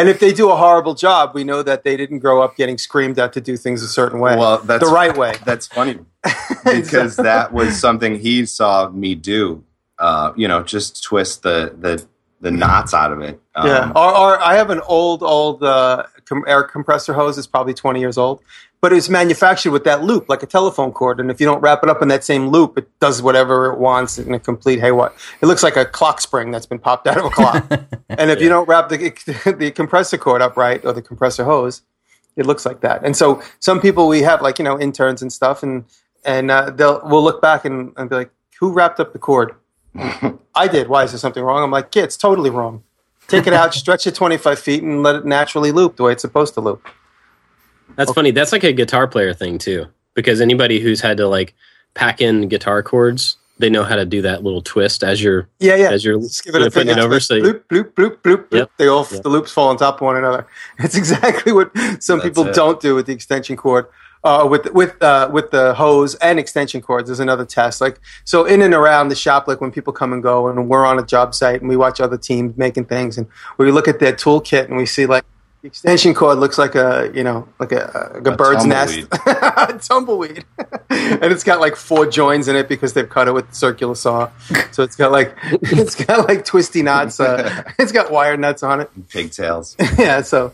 and 0.00 0.08
if 0.08 0.18
they 0.18 0.32
do 0.32 0.50
a 0.50 0.56
horrible 0.56 0.94
job, 0.94 1.32
we 1.34 1.44
know 1.44 1.62
that 1.62 1.84
they 1.84 1.94
didn't 1.94 2.20
grow 2.20 2.40
up 2.40 2.56
getting 2.56 2.78
screamed 2.78 3.18
at 3.18 3.34
to 3.34 3.40
do 3.40 3.58
things 3.58 3.82
a 3.82 3.88
certain 3.88 4.18
way. 4.18 4.34
Well, 4.34 4.58
that's 4.58 4.82
the 4.82 4.90
right 4.90 5.14
way. 5.14 5.34
That's 5.44 5.66
funny 5.66 5.98
because 6.64 7.16
that 7.16 7.52
was 7.52 7.78
something 7.78 8.18
he 8.18 8.46
saw 8.46 8.88
me 8.88 9.14
do. 9.14 9.62
Uh, 9.98 10.32
you 10.36 10.48
know, 10.48 10.62
just 10.62 11.04
twist 11.04 11.42
the 11.42 11.76
the 11.78 12.02
the 12.40 12.50
knots 12.50 12.94
out 12.94 13.12
of 13.12 13.20
it. 13.20 13.38
Um, 13.54 13.66
Yeah, 13.66 13.92
or, 13.94 14.16
or 14.16 14.40
I 14.40 14.54
have 14.56 14.70
an 14.70 14.80
old, 14.88 15.22
old 15.22 15.62
uh, 15.62 16.04
com- 16.24 16.44
air 16.46 16.62
compressor 16.62 17.12
hose. 17.12 17.36
It's 17.36 17.46
probably 17.46 17.74
twenty 17.74 18.00
years 18.00 18.16
old, 18.16 18.40
but 18.80 18.92
it's 18.92 19.08
manufactured 19.08 19.72
with 19.72 19.84
that 19.84 20.02
loop, 20.02 20.28
like 20.28 20.42
a 20.42 20.46
telephone 20.46 20.92
cord. 20.92 21.20
And 21.20 21.30
if 21.30 21.40
you 21.40 21.46
don't 21.46 21.60
wrap 21.60 21.82
it 21.82 21.90
up 21.90 22.00
in 22.00 22.08
that 22.08 22.24
same 22.24 22.48
loop, 22.48 22.78
it 22.78 22.88
does 22.98 23.20
whatever 23.20 23.72
it 23.72 23.78
wants 23.78 24.18
in 24.18 24.32
a 24.32 24.40
complete 24.40 24.80
haywire. 24.80 25.12
It 25.42 25.46
looks 25.46 25.62
like 25.62 25.76
a 25.76 25.84
clock 25.84 26.20
spring 26.20 26.50
that's 26.50 26.66
been 26.66 26.78
popped 26.78 27.06
out 27.06 27.18
of 27.18 27.26
a 27.26 27.30
clock. 27.30 27.66
and 28.08 28.30
if 28.30 28.40
you 28.40 28.48
don't 28.48 28.66
wrap 28.66 28.88
the 28.88 28.96
the 29.58 29.70
compressor 29.70 30.16
cord 30.16 30.40
up 30.40 30.56
right 30.56 30.84
or 30.84 30.92
the 30.92 31.02
compressor 31.02 31.44
hose, 31.44 31.82
it 32.36 32.46
looks 32.46 32.64
like 32.64 32.80
that. 32.80 33.04
And 33.04 33.16
so 33.16 33.42
some 33.58 33.80
people 33.80 34.08
we 34.08 34.22
have 34.22 34.40
like 34.40 34.58
you 34.58 34.64
know 34.64 34.80
interns 34.80 35.20
and 35.20 35.32
stuff, 35.32 35.62
and 35.62 35.84
and 36.24 36.50
uh, 36.50 36.70
they'll 36.70 37.02
we'll 37.04 37.22
look 37.22 37.42
back 37.42 37.66
and, 37.66 37.92
and 37.96 38.08
be 38.08 38.16
like, 38.16 38.30
who 38.60 38.72
wrapped 38.72 38.98
up 38.98 39.12
the 39.12 39.18
cord? 39.18 39.54
I 40.54 40.68
did. 40.68 40.88
Why 40.88 41.04
is 41.04 41.12
there 41.12 41.18
something 41.18 41.42
wrong? 41.42 41.62
I'm 41.62 41.70
like, 41.70 41.94
yeah, 41.94 42.04
it's 42.04 42.16
totally 42.16 42.50
wrong. 42.50 42.82
Take 43.28 43.46
it 43.46 43.52
out, 43.52 43.72
stretch 43.74 44.08
it 44.08 44.14
25 44.16 44.58
feet, 44.58 44.82
and 44.82 45.04
let 45.04 45.14
it 45.14 45.24
naturally 45.24 45.70
loop 45.70 45.96
the 45.96 46.02
way 46.02 46.12
it's 46.12 46.22
supposed 46.22 46.54
to 46.54 46.60
loop. 46.60 46.88
That's 48.00 48.12
funny. 48.12 48.30
That's 48.30 48.52
like 48.52 48.64
a 48.64 48.72
guitar 48.72 49.06
player 49.06 49.34
thing 49.34 49.58
too, 49.58 49.86
because 50.14 50.40
anybody 50.40 50.80
who's 50.80 51.00
had 51.00 51.16
to 51.18 51.28
like 51.28 51.54
pack 51.94 52.20
in 52.20 52.48
guitar 52.48 52.82
cords, 52.82 53.36
they 53.58 53.68
know 53.68 53.84
how 53.84 53.96
to 53.96 54.06
do 54.06 54.22
that 54.22 54.42
little 54.42 54.62
twist 54.62 55.04
as 55.04 55.22
you're 55.22 55.48
Yeah, 55.58 55.74
yeah. 55.76 55.90
as 55.90 56.04
you're 56.04 56.18
Just 56.18 56.44
give 56.44 56.54
it 56.54 56.60
you 56.60 56.66
a 56.66 56.70
putting 56.70 56.88
thing. 56.88 56.98
it 56.98 57.04
over. 57.04 57.16
It's 57.16 57.26
So 57.26 57.40
bloop, 57.40 57.64
bloop, 57.68 57.92
bloop, 57.92 58.16
bloop, 58.22 58.36
bloop. 58.48 58.58
Yep. 58.58 58.70
They 58.78 58.86
all 58.86 59.06
Yep. 59.10 59.22
the 59.22 59.28
loops 59.28 59.52
fall 59.52 59.68
on 59.68 59.76
top 59.76 59.96
of 59.96 60.00
one 60.02 60.16
another. 60.16 60.46
It's 60.78 60.96
exactly 60.96 61.52
what 61.52 61.70
some 62.02 62.18
That's 62.18 62.28
people 62.30 62.46
it. 62.48 62.54
don't 62.54 62.80
do 62.80 62.94
with 62.94 63.06
the 63.06 63.12
extension 63.12 63.56
cord. 63.56 63.86
Uh, 64.22 64.46
with 64.50 64.70
with 64.74 65.02
uh, 65.02 65.30
with 65.32 65.50
the 65.50 65.72
hose 65.74 66.14
and 66.16 66.38
extension 66.38 66.82
cords, 66.82 67.08
there's 67.08 67.20
another 67.20 67.44
test. 67.46 67.80
Like 67.80 67.98
so, 68.24 68.44
in 68.44 68.60
and 68.60 68.74
around 68.74 69.08
the 69.08 69.14
shop, 69.14 69.48
like 69.48 69.62
when 69.62 69.70
people 69.72 69.94
come 69.94 70.12
and 70.12 70.22
go, 70.22 70.46
and 70.48 70.68
we're 70.68 70.84
on 70.84 70.98
a 70.98 71.02
job 71.04 71.34
site 71.34 71.60
and 71.62 71.70
we 71.70 71.76
watch 71.76 72.02
other 72.02 72.18
teams 72.18 72.54
making 72.58 72.84
things, 72.84 73.16
and 73.16 73.26
we 73.56 73.70
look 73.72 73.88
at 73.88 73.98
their 73.98 74.12
toolkit 74.12 74.66
and 74.66 74.76
we 74.76 74.84
see 74.84 75.06
like 75.06 75.24
the 75.62 75.66
extension 75.68 76.14
cord 76.14 76.38
looks 76.38 76.56
like 76.58 76.74
a 76.74 77.10
you 77.14 77.22
know 77.22 77.46
like 77.58 77.72
a, 77.72 78.10
like 78.14 78.26
a, 78.26 78.32
A 78.32 78.36
bird's 78.36 78.64
nest, 78.64 78.98
tumbleweed. 79.10 79.26
a 79.26 79.78
tumbleweed, 79.78 80.44
and 80.90 81.24
it's 81.32 81.44
got 81.44 81.60
like 81.60 81.76
four 81.76 82.06
joins 82.06 82.48
in 82.48 82.56
it 82.56 82.68
because 82.68 82.94
they've 82.94 83.08
cut 83.08 83.28
it 83.28 83.32
with 83.32 83.48
the 83.50 83.54
circular 83.54 83.94
saw. 83.94 84.30
So 84.72 84.82
it's 84.82 84.96
got 84.96 85.12
like 85.12 85.36
it's 85.42 85.94
got 86.02 86.26
like 86.28 86.44
twisty 86.44 86.82
knots. 86.82 87.20
Uh, 87.20 87.62
it's 87.78 87.92
got 87.92 88.10
wire 88.10 88.36
nuts 88.36 88.62
on 88.62 88.80
it. 88.80 88.90
pigtails. 89.10 89.76
Yeah. 89.98 90.22
So 90.22 90.52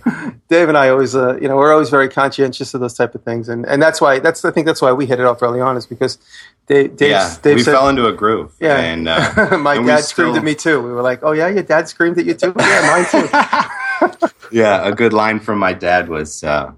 Dave 0.48 0.68
and 0.68 0.76
I 0.76 0.88
always, 0.88 1.14
uh, 1.14 1.36
you 1.40 1.46
know, 1.48 1.56
we're 1.56 1.72
always 1.72 1.90
very 1.90 2.08
conscientious 2.08 2.74
of 2.74 2.80
those 2.80 2.94
type 2.94 3.14
of 3.14 3.22
things, 3.22 3.48
and 3.48 3.64
and 3.66 3.80
that's 3.80 4.00
why 4.00 4.18
that's 4.18 4.44
I 4.44 4.50
think 4.50 4.66
that's 4.66 4.82
why 4.82 4.92
we 4.92 5.06
hit 5.06 5.20
it 5.20 5.26
off 5.26 5.42
early 5.42 5.60
on 5.60 5.76
is 5.76 5.86
because 5.86 6.18
Dave, 6.66 7.00
yeah, 7.00 7.36
Dave 7.42 7.56
we 7.56 7.62
said, 7.62 7.72
fell 7.74 7.88
into 7.88 8.06
a 8.08 8.12
groove. 8.12 8.52
yeah, 8.58 8.78
and 8.80 9.08
uh, 9.08 9.56
my 9.56 9.76
and 9.76 9.86
dad 9.86 9.98
screamed 10.02 10.32
still- 10.32 10.36
at 10.38 10.42
me 10.44 10.56
too. 10.56 10.82
We 10.82 10.90
were 10.90 11.02
like, 11.02 11.20
oh 11.22 11.30
yeah, 11.30 11.46
your 11.46 11.62
dad 11.62 11.88
screamed 11.88 12.18
at 12.18 12.24
you 12.26 12.34
too. 12.34 12.52
Yeah, 12.58 13.04
mine 13.12 14.18
too. 14.18 14.28
Yeah, 14.50 14.86
a 14.86 14.92
good 14.92 15.12
line 15.12 15.40
from 15.40 15.58
my 15.58 15.72
dad 15.72 16.08
was, 16.08 16.42
uh, 16.44 16.72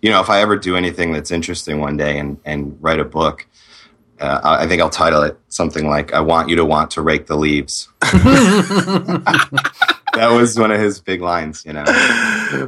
you 0.00 0.10
know, 0.10 0.20
if 0.20 0.30
I 0.30 0.40
ever 0.40 0.56
do 0.56 0.76
anything 0.76 1.12
that's 1.12 1.30
interesting 1.30 1.80
one 1.80 1.96
day 1.96 2.18
and 2.18 2.38
and 2.44 2.76
write 2.80 3.00
a 3.00 3.04
book, 3.04 3.46
uh, 4.20 4.40
I 4.42 4.64
I 4.64 4.66
think 4.68 4.82
I'll 4.82 4.90
title 4.90 5.22
it 5.22 5.38
something 5.48 5.88
like 5.88 6.12
"I 6.12 6.20
want 6.20 6.48
you 6.48 6.56
to 6.56 6.64
want 6.64 6.90
to 6.92 7.02
rake 7.02 7.26
the 7.26 7.36
leaves." 7.36 7.88
that 10.14 10.30
was 10.30 10.58
one 10.58 10.70
of 10.70 10.80
his 10.80 11.00
big 11.00 11.20
lines, 11.22 11.64
you 11.64 11.72
know. 11.72 11.84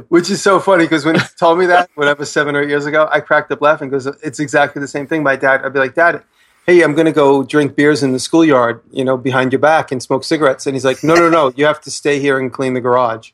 Which 0.09 0.29
is 0.29 0.41
so 0.41 0.59
funny 0.59 0.85
because 0.85 1.05
when 1.05 1.15
he 1.15 1.21
told 1.37 1.59
me 1.59 1.65
that, 1.67 1.89
whatever, 1.95 2.25
seven 2.25 2.55
or 2.55 2.63
eight 2.63 2.69
years 2.69 2.85
ago, 2.85 3.07
I 3.11 3.19
cracked 3.19 3.51
up 3.51 3.61
laughing 3.61 3.89
because 3.89 4.07
it's 4.07 4.39
exactly 4.39 4.79
the 4.79 4.87
same 4.87 5.07
thing. 5.07 5.23
My 5.23 5.35
dad, 5.35 5.63
I'd 5.63 5.73
be 5.73 5.79
like, 5.79 5.95
Dad, 5.95 6.23
hey, 6.65 6.81
I'm 6.81 6.93
going 6.93 7.05
to 7.05 7.11
go 7.11 7.43
drink 7.43 7.75
beers 7.75 8.01
in 8.03 8.11
the 8.11 8.19
schoolyard, 8.19 8.81
you 8.91 9.05
know, 9.05 9.17
behind 9.17 9.51
your 9.53 9.59
back 9.59 9.91
and 9.91 10.01
smoke 10.01 10.23
cigarettes. 10.23 10.65
And 10.65 10.75
he's 10.75 10.85
like, 10.85 11.03
No, 11.03 11.15
no, 11.15 11.29
no, 11.29 11.51
you 11.55 11.65
have 11.65 11.81
to 11.81 11.91
stay 11.91 12.19
here 12.19 12.39
and 12.39 12.51
clean 12.51 12.73
the 12.73 12.81
garage. 12.81 13.31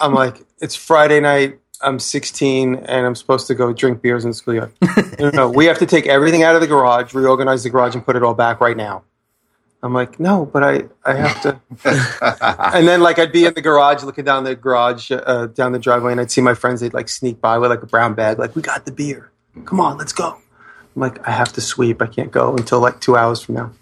I'm 0.00 0.14
like, 0.14 0.44
It's 0.60 0.74
Friday 0.74 1.20
night. 1.20 1.58
I'm 1.82 1.98
16 1.98 2.76
and 2.76 3.06
I'm 3.06 3.14
supposed 3.14 3.46
to 3.48 3.54
go 3.54 3.72
drink 3.72 4.00
beers 4.00 4.24
in 4.24 4.30
the 4.30 4.34
schoolyard. 4.34 4.72
no, 5.18 5.28
no, 5.28 5.30
no, 5.30 5.50
we 5.50 5.66
have 5.66 5.78
to 5.80 5.86
take 5.86 6.06
everything 6.06 6.42
out 6.42 6.54
of 6.54 6.62
the 6.62 6.66
garage, 6.66 7.12
reorganize 7.12 7.64
the 7.64 7.70
garage, 7.70 7.94
and 7.94 8.04
put 8.04 8.16
it 8.16 8.22
all 8.22 8.34
back 8.34 8.60
right 8.60 8.76
now. 8.76 9.04
I'm 9.82 9.92
like, 9.92 10.18
no, 10.18 10.46
but 10.46 10.64
I, 10.64 10.84
I 11.04 11.14
have 11.14 11.42
to. 11.42 11.60
and 12.74 12.88
then 12.88 13.02
like 13.02 13.18
I'd 13.18 13.30
be 13.30 13.44
in 13.44 13.54
the 13.54 13.60
garage 13.60 14.02
looking 14.02 14.24
down 14.24 14.44
the 14.44 14.56
garage, 14.56 15.10
uh, 15.12 15.46
down 15.46 15.72
the 15.72 15.78
driveway, 15.78 16.12
and 16.12 16.20
I'd 16.20 16.30
see 16.30 16.40
my 16.40 16.54
friends. 16.54 16.80
They'd 16.80 16.94
like 16.94 17.08
sneak 17.08 17.40
by 17.40 17.58
with 17.58 17.70
like 17.70 17.82
a 17.82 17.86
brown 17.86 18.14
bag, 18.14 18.38
like 18.38 18.56
we 18.56 18.62
got 18.62 18.86
the 18.86 18.92
beer. 18.92 19.30
come 19.64 19.78
on, 19.78 19.98
let's 19.98 20.12
go. 20.12 20.38
I'm 20.96 21.02
like, 21.02 21.26
I 21.28 21.30
have 21.30 21.52
to 21.52 21.60
sweep. 21.60 22.00
I 22.00 22.06
can't 22.06 22.30
go 22.30 22.56
until 22.56 22.80
like 22.80 23.00
two 23.00 23.16
hours 23.16 23.40
from 23.42 23.54
now. 23.56 23.72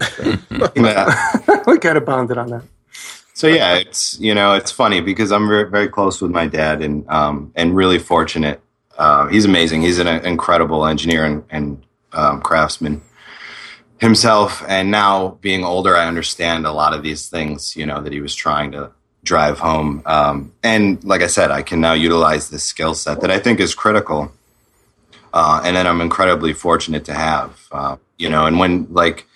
We 1.66 1.78
kind 1.78 1.98
of 1.98 2.06
bonded 2.06 2.38
on 2.38 2.48
that. 2.48 2.62
So 3.40 3.46
yeah, 3.46 3.76
it's 3.76 4.20
you 4.20 4.34
know 4.34 4.52
it's 4.52 4.70
funny 4.70 5.00
because 5.00 5.32
I'm 5.32 5.48
very, 5.48 5.66
very 5.70 5.88
close 5.88 6.20
with 6.20 6.30
my 6.30 6.46
dad 6.46 6.82
and 6.82 7.08
um, 7.08 7.52
and 7.56 7.74
really 7.74 7.98
fortunate. 7.98 8.60
Uh, 8.98 9.28
he's 9.28 9.46
amazing. 9.46 9.80
He's 9.80 9.98
an 9.98 10.08
incredible 10.26 10.84
engineer 10.84 11.24
and, 11.24 11.44
and 11.48 11.82
um, 12.12 12.42
craftsman 12.42 13.00
himself. 13.96 14.62
And 14.68 14.90
now 14.90 15.38
being 15.40 15.64
older, 15.64 15.96
I 15.96 16.06
understand 16.06 16.66
a 16.66 16.72
lot 16.72 16.92
of 16.92 17.02
these 17.02 17.30
things. 17.30 17.74
You 17.76 17.86
know 17.86 18.02
that 18.02 18.12
he 18.12 18.20
was 18.20 18.34
trying 18.34 18.72
to 18.72 18.92
drive 19.24 19.58
home. 19.58 20.02
Um, 20.04 20.52
and 20.62 21.02
like 21.02 21.22
I 21.22 21.26
said, 21.26 21.50
I 21.50 21.62
can 21.62 21.80
now 21.80 21.94
utilize 21.94 22.50
this 22.50 22.64
skill 22.64 22.92
set 22.92 23.22
that 23.22 23.30
I 23.30 23.38
think 23.38 23.58
is 23.58 23.74
critical. 23.74 24.32
Uh, 25.32 25.62
and 25.64 25.74
then 25.74 25.86
I'm 25.86 26.02
incredibly 26.02 26.52
fortunate 26.52 27.06
to 27.06 27.14
have. 27.14 27.58
Uh, 27.72 27.96
you 28.18 28.28
know, 28.28 28.44
and 28.44 28.58
when 28.58 28.86
like 28.90 29.26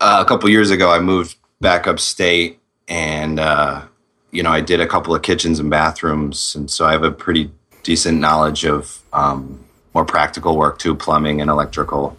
uh, 0.00 0.24
a 0.24 0.26
couple 0.26 0.48
years 0.48 0.70
ago, 0.70 0.90
I 0.90 1.00
moved 1.00 1.36
back 1.60 1.86
upstate 1.86 2.60
and 2.88 3.38
uh, 3.40 3.82
you 4.30 4.42
know 4.42 4.50
I 4.50 4.60
did 4.60 4.80
a 4.80 4.86
couple 4.86 5.14
of 5.14 5.22
kitchens 5.22 5.58
and 5.58 5.70
bathrooms, 5.70 6.54
and 6.54 6.70
so 6.70 6.84
I 6.86 6.92
have 6.92 7.02
a 7.04 7.10
pretty 7.12 7.50
decent 7.82 8.18
knowledge 8.20 8.64
of 8.64 9.02
um, 9.12 9.64
more 9.94 10.04
practical 10.04 10.56
work 10.56 10.78
too, 10.78 10.94
plumbing 10.94 11.40
and 11.40 11.50
electrical 11.50 12.16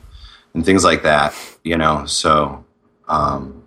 and 0.53 0.63
things 0.65 0.83
like 0.83 1.03
that. 1.03 1.33
You 1.63 1.77
know, 1.77 2.05
so 2.05 2.63
um, 3.07 3.63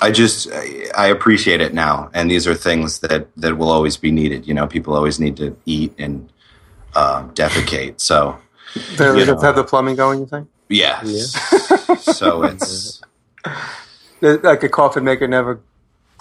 I 0.00 0.10
just 0.10 0.50
I 0.96 1.06
appreciate 1.06 1.60
it 1.60 1.74
now, 1.74 2.10
and 2.14 2.30
these 2.30 2.46
are 2.46 2.54
things 2.54 3.00
that 3.00 3.28
that 3.36 3.56
will 3.58 3.70
always 3.70 3.96
be 3.96 4.10
needed. 4.10 4.46
You 4.46 4.54
know, 4.54 4.66
people 4.66 4.94
always 4.94 5.20
need 5.20 5.36
to 5.38 5.56
eat 5.66 5.94
and 5.98 6.30
uh, 6.94 7.24
defecate. 7.28 8.00
So 8.00 8.38
To, 8.96 9.18
You 9.18 9.26
know. 9.26 9.38
have 9.40 9.54
the 9.56 9.64
plumbing 9.64 9.96
going, 9.96 10.20
you 10.20 10.26
think? 10.26 10.48
yes, 10.68 11.36
so 12.02 12.42
it's 12.44 13.02
Like 14.20 14.62
a 14.62 14.68
coffin 14.68 15.04
maker 15.04 15.26
never 15.28 15.60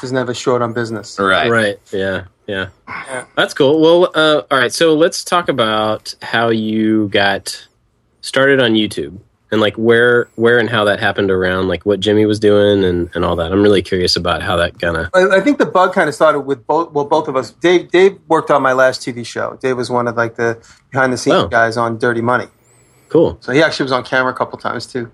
is 0.04 0.12
never 0.12 0.34
short 0.34 0.62
on 0.62 0.74
business. 0.74 1.18
right. 1.20 1.50
Right. 1.50 1.80
Yeah. 1.92 2.26
Yeah. 2.48 2.70
Yeah. 2.88 3.26
That's 3.38 3.54
cool. 3.54 3.80
Well, 3.82 4.12
uh, 4.14 4.42
all 4.52 4.58
right. 4.58 4.74
So 4.74 4.94
let's 4.96 5.24
talk 5.24 5.48
about 5.50 6.14
how 6.22 6.50
you 6.50 7.08
got 7.10 7.66
started 8.22 8.60
on 8.62 8.74
YouTube 8.74 9.20
and 9.52 9.62
like 9.62 9.76
where, 9.76 10.30
where 10.36 10.60
and 10.60 10.70
how 10.70 10.84
that 10.86 11.00
happened 11.00 11.32
around 11.32 11.68
like 11.68 11.86
what 11.86 12.00
Jimmy 12.00 12.26
was 12.26 12.40
doing 12.40 12.84
and, 12.84 13.10
and 13.14 13.24
all 13.24 13.36
that. 13.38 13.52
I'm 13.52 13.62
really 13.62 13.82
curious 13.82 14.16
about 14.16 14.42
how 14.42 14.58
that 14.58 14.80
kind 14.80 14.98
of. 14.98 15.10
I, 15.14 15.38
I 15.38 15.42
think 15.42 15.60
the 15.60 15.66
bug 15.66 15.94
kind 15.94 16.10
of 16.10 16.16
started 16.16 16.42
with 16.42 16.66
both. 16.68 16.92
Well, 16.92 17.06
both 17.06 17.28
of 17.28 17.36
us. 17.36 17.52
Dave. 17.52 17.90
Dave 17.92 18.20
worked 18.28 18.52
on 18.52 18.62
my 18.62 18.74
last 18.74 19.02
TV 19.02 19.26
show. 19.26 19.58
Dave 19.62 19.78
was 19.78 19.90
one 19.90 20.08
of 20.08 20.18
like 20.18 20.36
the 20.36 20.62
behind 20.92 21.14
the 21.14 21.18
scenes 21.18 21.36
Oh. 21.36 21.48
guys 21.48 21.78
on 21.78 21.98
Dirty 21.98 22.22
Money. 22.22 22.48
Cool. 23.10 23.38
So 23.42 23.52
he 23.52 23.62
actually 23.62 23.84
was 23.84 23.92
on 23.92 24.04
camera 24.04 24.32
a 24.34 24.36
couple 24.36 24.58
times 24.58 24.86
too. 24.88 25.12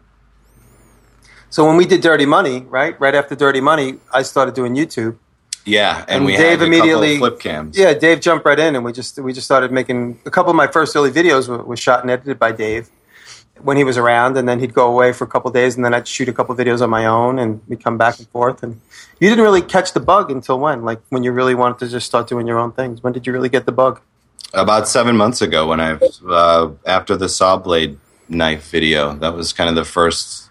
So 1.50 1.66
when 1.66 1.77
we 1.77 1.86
did 1.86 2.01
Dirty 2.01 2.25
Money, 2.25 2.62
right, 2.62 3.00
right 3.00 3.16
after 3.16 3.36
Dirty 3.36 3.62
Money, 3.62 3.96
I 4.13 4.22
started 4.24 4.54
doing 4.54 4.75
YouTube. 4.75 5.18
Yeah, 5.66 6.00
and, 6.08 6.10
And 6.18 6.25
we 6.25 6.38
Dave 6.38 6.60
had 6.60 6.62
a 6.62 6.66
immediately- 6.66 7.16
couple 7.16 7.27
of 7.27 7.34
flip 7.34 7.39
cams. 7.42 7.77
Yeah, 7.77 7.94
Dave 7.94 8.22
jumped 8.22 8.46
right 8.46 8.58
in, 8.60 8.75
and 8.75 8.86
we 8.86 8.94
just 8.94 9.20
we 9.20 9.34
just 9.34 9.46
started 9.46 9.72
making 9.72 10.20
a 10.25 10.32
couple 10.32 10.50
of 10.50 10.56
my 10.56 10.68
first 10.68 10.96
early 10.96 11.12
videos 11.12 11.50
were, 11.50 11.62
were 11.63 11.75
shot 11.77 12.01
and 12.01 12.10
edited 12.12 12.39
by 12.39 12.51
Dave 12.54 12.89
when 13.62 13.75
he 13.75 13.84
was 13.84 13.98
around, 13.98 14.38
and 14.38 14.48
then 14.48 14.60
he'd 14.60 14.74
go 14.74 14.88
away 14.88 15.12
for 15.12 15.24
a 15.25 15.27
couple 15.27 15.50
of 15.50 15.54
days, 15.54 15.75
and 15.75 15.84
then 15.84 15.94
I'd 15.94 16.08
shoot 16.08 16.30
a 16.30 16.34
couple 16.34 16.54
of 16.54 16.60
videos 16.60 16.82
on 16.82 16.89
my 16.89 17.06
own, 17.06 17.38
and 17.39 17.60
we'd 17.68 17.84
come 17.84 17.98
back 17.98 18.18
and 18.20 18.27
forth. 18.30 18.62
And 18.63 18.80
you 19.20 19.27
didn't 19.30 19.44
really 19.44 19.62
catch 19.62 19.92
the 19.94 20.00
bug 20.00 20.32
until 20.32 20.58
when? 20.60 20.84
Like 20.86 21.01
when 21.10 21.24
you 21.24 21.32
really 21.34 21.56
wanted 21.56 21.80
to 21.80 21.89
just 21.89 22.06
start 22.06 22.27
doing 22.30 22.48
your 22.48 22.60
own 22.60 22.72
things. 22.72 23.04
When 23.04 23.12
did 23.13 23.25
you 23.27 23.34
really 23.34 23.50
get 23.50 23.66
the 23.66 23.72
bug? 23.72 24.00
about 24.54 24.88
seven 24.88 25.18
months 25.18 25.42
ago 25.42 25.68
when 25.68 25.82
I 25.82 26.00
uh, 26.30 26.72
after 26.86 27.18
the 27.18 27.27
saw 27.27 27.58
blade 27.58 28.00
knife 28.30 28.70
video. 28.72 29.13
That 29.16 29.34
was 29.36 29.51
kind 29.51 29.70
of 29.70 29.75
the 29.75 29.84
first 29.84 30.46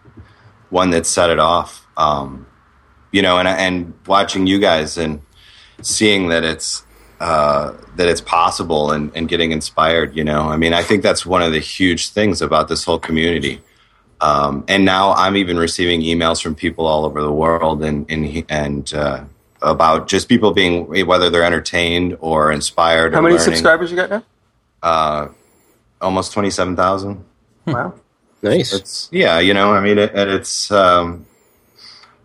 one 0.71 0.91
that 0.91 1.07
set 1.07 1.31
it 1.31 1.39
off. 1.39 1.87
Um, 1.97 2.47
you 3.13 3.23
know, 3.23 3.39
and 3.39 3.49
and 3.49 3.95
watching 4.07 4.47
you 4.47 4.59
guys 4.59 4.99
and 4.99 5.21
seeing 5.83 6.29
that 6.29 6.45
it's 6.45 6.85
uh, 7.21 7.73
that 7.97 8.09
it's 8.09 8.21
possible 8.21 8.91
and, 8.91 9.11
and 9.15 9.29
getting 9.29 9.53
inspired. 9.53 10.17
You 10.17 10.25
know, 10.25 10.43
I 10.43 10.57
mean, 10.57 10.75
I 10.75 10.83
think 10.83 11.03
that's 11.03 11.25
one 11.25 11.43
of 11.43 11.53
the 11.53 11.61
huge 11.61 12.11
things 12.11 12.43
about 12.43 12.69
this 12.69 12.85
whole 12.85 12.99
community. 12.99 13.63
Um, 14.21 14.65
and 14.69 14.85
now 14.85 15.13
I'm 15.13 15.37
even 15.37 15.59
receiving 15.59 16.01
emails 16.01 16.43
from 16.43 16.55
people 16.55 16.87
all 16.87 17.05
over 17.05 17.23
the 17.23 17.33
world 17.33 17.83
and 17.83 18.11
and 18.11 18.45
and 18.49 18.93
uh, 18.95 19.25
about 19.63 20.09
just 20.09 20.29
people 20.29 20.53
being 20.53 21.07
whether 21.07 21.31
they're 21.31 21.45
entertained 21.45 22.17
or 22.21 22.53
inspired. 22.53 23.13
How 23.13 23.21
or 23.21 23.23
many 23.23 23.35
learning. 23.37 23.45
subscribers 23.45 23.91
you 23.91 23.97
got 23.97 24.11
now? 24.11 24.25
Uh, 24.83 25.29
almost 26.01 26.33
twenty 26.33 26.51
seven 26.51 26.77
thousand. 26.77 27.25
Wow. 27.67 27.95
Nice. 28.47 28.73
It's 28.73 29.09
yeah, 29.13 29.39
you 29.39 29.55
know, 29.55 29.73
I 29.73 29.81
mean, 29.81 29.99
it, 29.99 30.13
and 30.15 30.31
it's 30.31 30.71
um, 30.71 31.27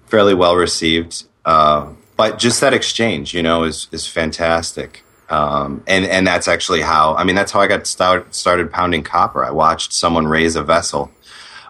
fairly 0.07 0.34
well 0.34 0.55
received. 0.55 1.23
Uh, 1.45 1.93
but 2.17 2.38
just 2.38 2.62
that 2.62 2.73
exchange, 2.73 3.34
you 3.34 3.43
know, 3.43 3.63
is 3.63 3.88
is 3.91 4.07
fantastic. 4.07 5.03
Um, 5.29 5.84
and 5.88 6.05
and 6.05 6.27
that's 6.27 6.47
actually 6.47 6.81
how 6.81 7.15
I 7.15 7.23
mean 7.23 7.36
that's 7.36 7.51
how 7.51 7.62
I 7.62 7.67
got 7.67 7.88
start, 7.88 8.36
started 8.36 8.71
pounding 8.71 9.03
copper. 9.03 9.43
I 9.43 9.51
watched 9.51 9.93
someone 9.93 10.27
raise 10.27 10.55
a 10.55 10.63
vessel 10.63 11.10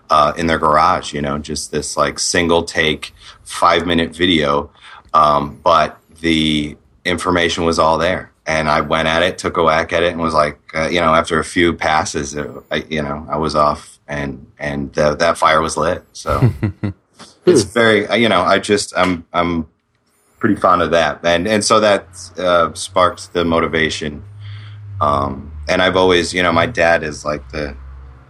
uh, 0.10 0.34
in 0.36 0.48
their 0.48 0.58
garage. 0.58 1.14
You 1.14 1.22
know, 1.22 1.38
just 1.38 1.72
this 1.72 1.96
like 1.96 2.20
single 2.20 2.64
take 2.64 3.14
five 3.44 3.86
minute 3.86 4.16
video, 4.16 4.72
um, 5.14 5.60
but 5.64 6.00
the 6.22 6.76
information 7.06 7.64
was 7.66 7.80
all 7.80 7.98
there. 7.98 8.32
And 8.46 8.68
I 8.68 8.82
went 8.82 9.08
at 9.08 9.22
it, 9.22 9.38
took 9.38 9.58
a 9.58 9.64
whack 9.64 9.94
at 9.94 10.02
it, 10.02 10.12
and 10.12 10.20
was 10.20 10.34
like, 10.34 10.60
uh, 10.74 10.90
you 10.90 11.00
know, 11.00 11.14
after 11.14 11.40
a 11.40 11.44
few 11.44 11.74
passes, 11.74 12.34
it, 12.34 12.50
I, 12.72 12.78
you 12.90 13.02
know, 13.02 13.26
I 13.30 13.38
was 13.38 13.56
off, 13.56 14.00
and 14.12 14.46
and 14.60 14.94
the, 14.94 15.16
that 15.16 15.38
fire 15.38 15.62
was 15.62 15.78
lit. 15.78 16.04
So 16.12 16.54
it's 17.46 17.64
very, 17.64 18.06
uh, 18.08 18.16
you 18.16 18.28
know, 18.30 18.42
I 18.42 18.60
just 18.60 18.96
I'm 18.96 19.26
I'm 19.32 19.68
pretty 20.40 20.58
fond 20.58 20.82
of 20.82 20.92
that, 20.92 21.22
and 21.24 21.48
and 21.48 21.64
so 21.64 21.80
that 21.80 22.08
uh, 22.38 22.74
sparked 22.74 23.34
the 23.34 23.46
motivation. 23.46 24.24
Um, 25.00 25.52
and 25.68 25.82
I've 25.82 25.96
always, 25.96 26.34
you 26.34 26.44
know, 26.44 26.52
my 26.52 26.66
dad 26.66 27.04
is 27.04 27.24
like 27.24 27.50
the 27.52 27.76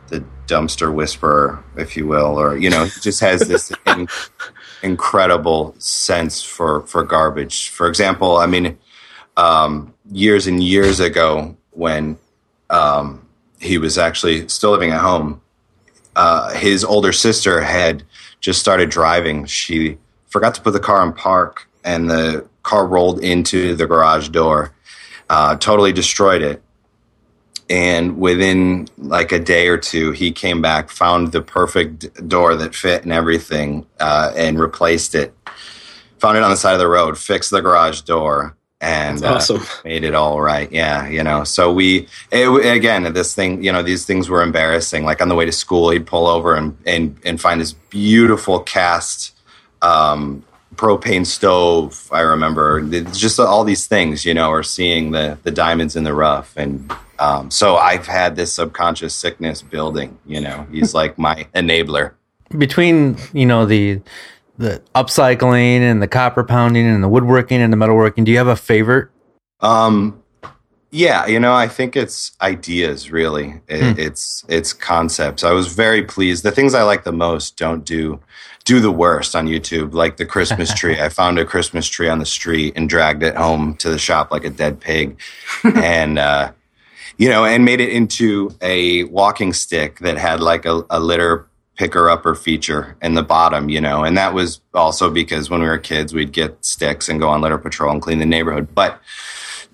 the 0.08 0.24
dumpster 0.46 0.94
whisperer, 0.94 1.64
if 1.76 1.98
you 1.98 2.06
will, 2.08 2.40
or 2.40 2.56
you 2.56 2.70
know, 2.70 2.86
he 2.86 3.02
just 3.02 3.20
has 3.22 3.48
this 3.48 3.74
in, 3.88 4.08
incredible 4.84 5.74
sense 5.80 6.44
for 6.44 6.86
for 6.86 7.04
garbage. 7.04 7.70
For 7.70 7.88
example, 7.88 8.38
I 8.38 8.46
mean, 8.46 8.78
um, 9.36 9.96
years 10.12 10.46
and 10.46 10.64
years 10.64 11.00
ago 11.00 11.58
when 11.72 12.20
um, 12.70 13.28
he 13.60 13.78
was 13.78 13.98
actually 13.98 14.48
still 14.48 14.72
living 14.72 14.92
at 14.92 15.02
home, 15.02 15.41
uh, 16.16 16.54
his 16.54 16.84
older 16.84 17.12
sister 17.12 17.62
had 17.62 18.04
just 18.40 18.60
started 18.60 18.90
driving. 18.90 19.46
She 19.46 19.98
forgot 20.28 20.56
to 20.56 20.62
put 20.62 20.74
the 20.74 20.80
car 20.80 21.06
in 21.06 21.14
park, 21.14 21.68
and 21.84 22.10
the 22.10 22.48
car 22.64 22.88
rolled 22.88 23.24
into 23.24 23.76
the 23.76 23.88
garage 23.88 24.30
door, 24.30 24.74
uh, 25.30 25.56
totally 25.58 25.94
destroyed 25.94 26.42
it. 26.42 26.62
And 27.70 28.18
within 28.18 28.88
like 28.98 29.32
a 29.32 29.40
day 29.40 29.70
or 29.70 29.78
two, 29.78 30.12
he 30.12 30.32
came 30.32 30.62
back, 30.62 30.90
found 30.90 31.32
the 31.32 31.42
perfect 31.42 32.28
door 32.28 32.56
that 32.56 32.76
fit 32.76 33.04
and 33.04 33.14
everything, 33.14 33.86
uh, 34.00 34.34
and 34.36 34.60
replaced 34.60 35.16
it. 35.16 35.34
Found 36.20 36.38
it 36.38 36.44
on 36.44 36.52
the 36.52 36.58
side 36.58 36.74
of 36.74 36.80
the 36.80 36.88
road, 36.88 37.18
fixed 37.18 37.50
the 37.50 37.62
garage 37.62 38.02
door, 38.02 38.56
and 38.82 39.24
uh, 39.24 39.36
awesome. 39.36 39.62
made 39.86 40.04
it 40.04 40.16
all 40.16 40.42
right. 40.42 40.70
Yeah, 40.72 41.08
you 41.08 41.24
know. 41.24 41.44
So 41.44 41.72
we 41.72 42.08
it, 42.32 42.50
again, 42.66 43.12
this 43.14 43.34
thing, 43.34 43.64
you 43.64 43.72
know, 43.72 43.84
these 43.84 44.06
things 44.06 44.28
were 44.28 44.42
embarrassing. 44.42 45.06
Like 45.06 45.22
on 45.22 45.30
the 45.30 45.36
way 45.36 45.46
to 45.46 45.52
school, 45.52 45.92
he'd 45.92 46.08
pull 46.08 46.28
over 46.28 46.56
and 46.56 46.76
and 46.86 47.18
and 47.24 47.40
find 47.40 47.62
this 47.62 47.74
beautiful 47.74 48.60
cast 48.60 49.34
um, 49.82 50.44
propane 50.76 51.26
stove. 51.26 52.10
I 52.12 52.22
remember 52.22 52.82
It's 52.92 53.20
just 53.20 53.40
all 53.40 53.64
these 53.64 53.86
things, 53.88 54.26
you 54.26 54.34
know, 54.34 54.50
or 54.50 54.64
seeing 54.64 55.12
the 55.12 55.38
the 55.44 55.52
diamonds 55.52 55.96
in 55.96 56.04
the 56.04 56.14
rough, 56.14 56.54
and 56.58 56.92
um, 57.20 57.52
so 57.52 57.76
I've 57.76 58.08
had 58.08 58.36
this 58.36 58.54
subconscious 58.54 59.14
sickness 59.14 59.62
building. 59.62 60.18
You 60.26 60.42
know, 60.42 60.66
he's 60.72 60.94
like 60.96 61.20
my 61.20 61.48
enabler. 61.56 62.14
between 62.58 63.18
you 63.32 63.46
know 63.46 63.66
the 63.66 64.02
the 64.58 64.82
upcycling 64.96 65.80
and 65.80 66.02
the 66.02 66.08
copper 66.08 66.44
pounding 66.44 66.88
and 66.88 67.04
the 67.04 67.10
woodworking 67.10 67.62
and 67.62 67.72
the 67.72 67.78
metalworking 67.78 68.24
do 68.26 68.32
you 68.32 68.38
have 68.38 68.48
a 68.48 68.56
favorite 68.56 69.10
Um, 69.60 70.22
yeah, 70.94 71.26
you 71.26 71.40
know, 71.40 71.54
I 71.54 71.70
think 71.70 71.96
it's 71.96 72.34
ideas 72.42 73.12
really. 73.12 73.62
It, 73.70 73.98
It's 73.98 74.44
it's 74.50 74.74
concepts. 74.74 75.44
I 75.44 75.52
was 75.52 75.74
very 75.74 76.04
pleased. 76.04 76.44
The 76.44 76.52
things 76.52 76.76
I 76.76 76.84
like 76.84 77.06
the 77.06 77.14
most 77.14 77.56
don't 77.56 77.86
do 77.86 78.20
do 78.66 78.82
the 78.82 78.92
worst 78.92 79.34
on 79.34 79.48
YouTube, 79.48 79.94
like 79.94 80.18
the 80.18 80.26
Christmas 80.26 80.74
tree. 80.74 81.00
I 81.02 81.08
found 81.08 81.40
a 81.40 81.46
Christmas 81.46 81.88
tree 81.88 82.10
on 82.10 82.20
the 82.20 82.26
street 82.26 82.74
and 82.76 82.90
dragged 82.90 83.24
it 83.24 83.38
home 83.38 83.76
to 83.78 83.90
the 83.90 83.98
shop 83.98 84.32
like 84.32 84.44
a 84.44 84.50
dead 84.50 84.82
pig, 84.82 85.18
and 85.64 86.20
uh, 86.20 86.52
you 87.18 87.30
know, 87.30 87.46
and 87.46 87.64
made 87.64 87.80
it 87.80 87.90
into 87.90 88.54
a 88.62 89.06
walking 89.06 89.54
stick 89.54 90.00
that 90.00 90.18
had 90.18 90.42
like 90.42 90.66
a, 90.66 90.84
a 90.90 91.00
litter 91.00 91.48
picker 91.78 92.10
upper 92.10 92.36
feature 92.36 92.96
in 93.02 93.16
the 93.16 93.24
bottom, 93.24 93.70
you 93.70 93.82
know, 93.82 94.04
and 94.04 94.18
that 94.18 94.34
was 94.34 94.62
also 94.74 95.10
because 95.10 95.50
when 95.50 95.62
we 95.62 95.68
were 95.68 95.78
kids, 95.78 96.14
we'd 96.14 96.32
get 96.32 96.64
sticks 96.64 97.10
and 97.10 97.20
go 97.20 97.30
on 97.30 97.42
litter 97.42 97.58
patrol 97.58 97.92
and 97.92 98.02
clean 98.02 98.20
the 98.20 98.26
neighborhood, 98.26 98.76
but 98.76 99.02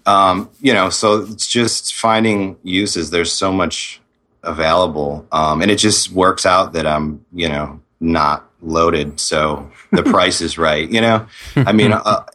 um, 0.08 0.50
you 0.62 0.74
know, 0.74 0.90
so 0.90 1.22
it's 1.24 1.48
just 1.48 1.94
finding 1.94 2.58
uses. 2.64 3.10
There's 3.10 3.32
so 3.32 3.52
much 3.52 4.02
available, 4.42 5.28
um, 5.34 5.62
and 5.62 5.70
it 5.70 5.76
just 5.76 6.12
works 6.12 6.46
out 6.46 6.74
that 6.74 6.88
I'm 6.88 7.26
you 7.34 7.50
know 7.50 7.82
not 8.00 8.50
loaded, 8.62 9.20
so 9.20 9.70
the 9.92 10.04
price 10.14 10.40
is 10.40 10.58
right. 10.58 10.90
You 10.90 11.02
know, 11.02 11.28
I 11.58 11.74
mean, 11.74 11.92
uh, 11.92 12.26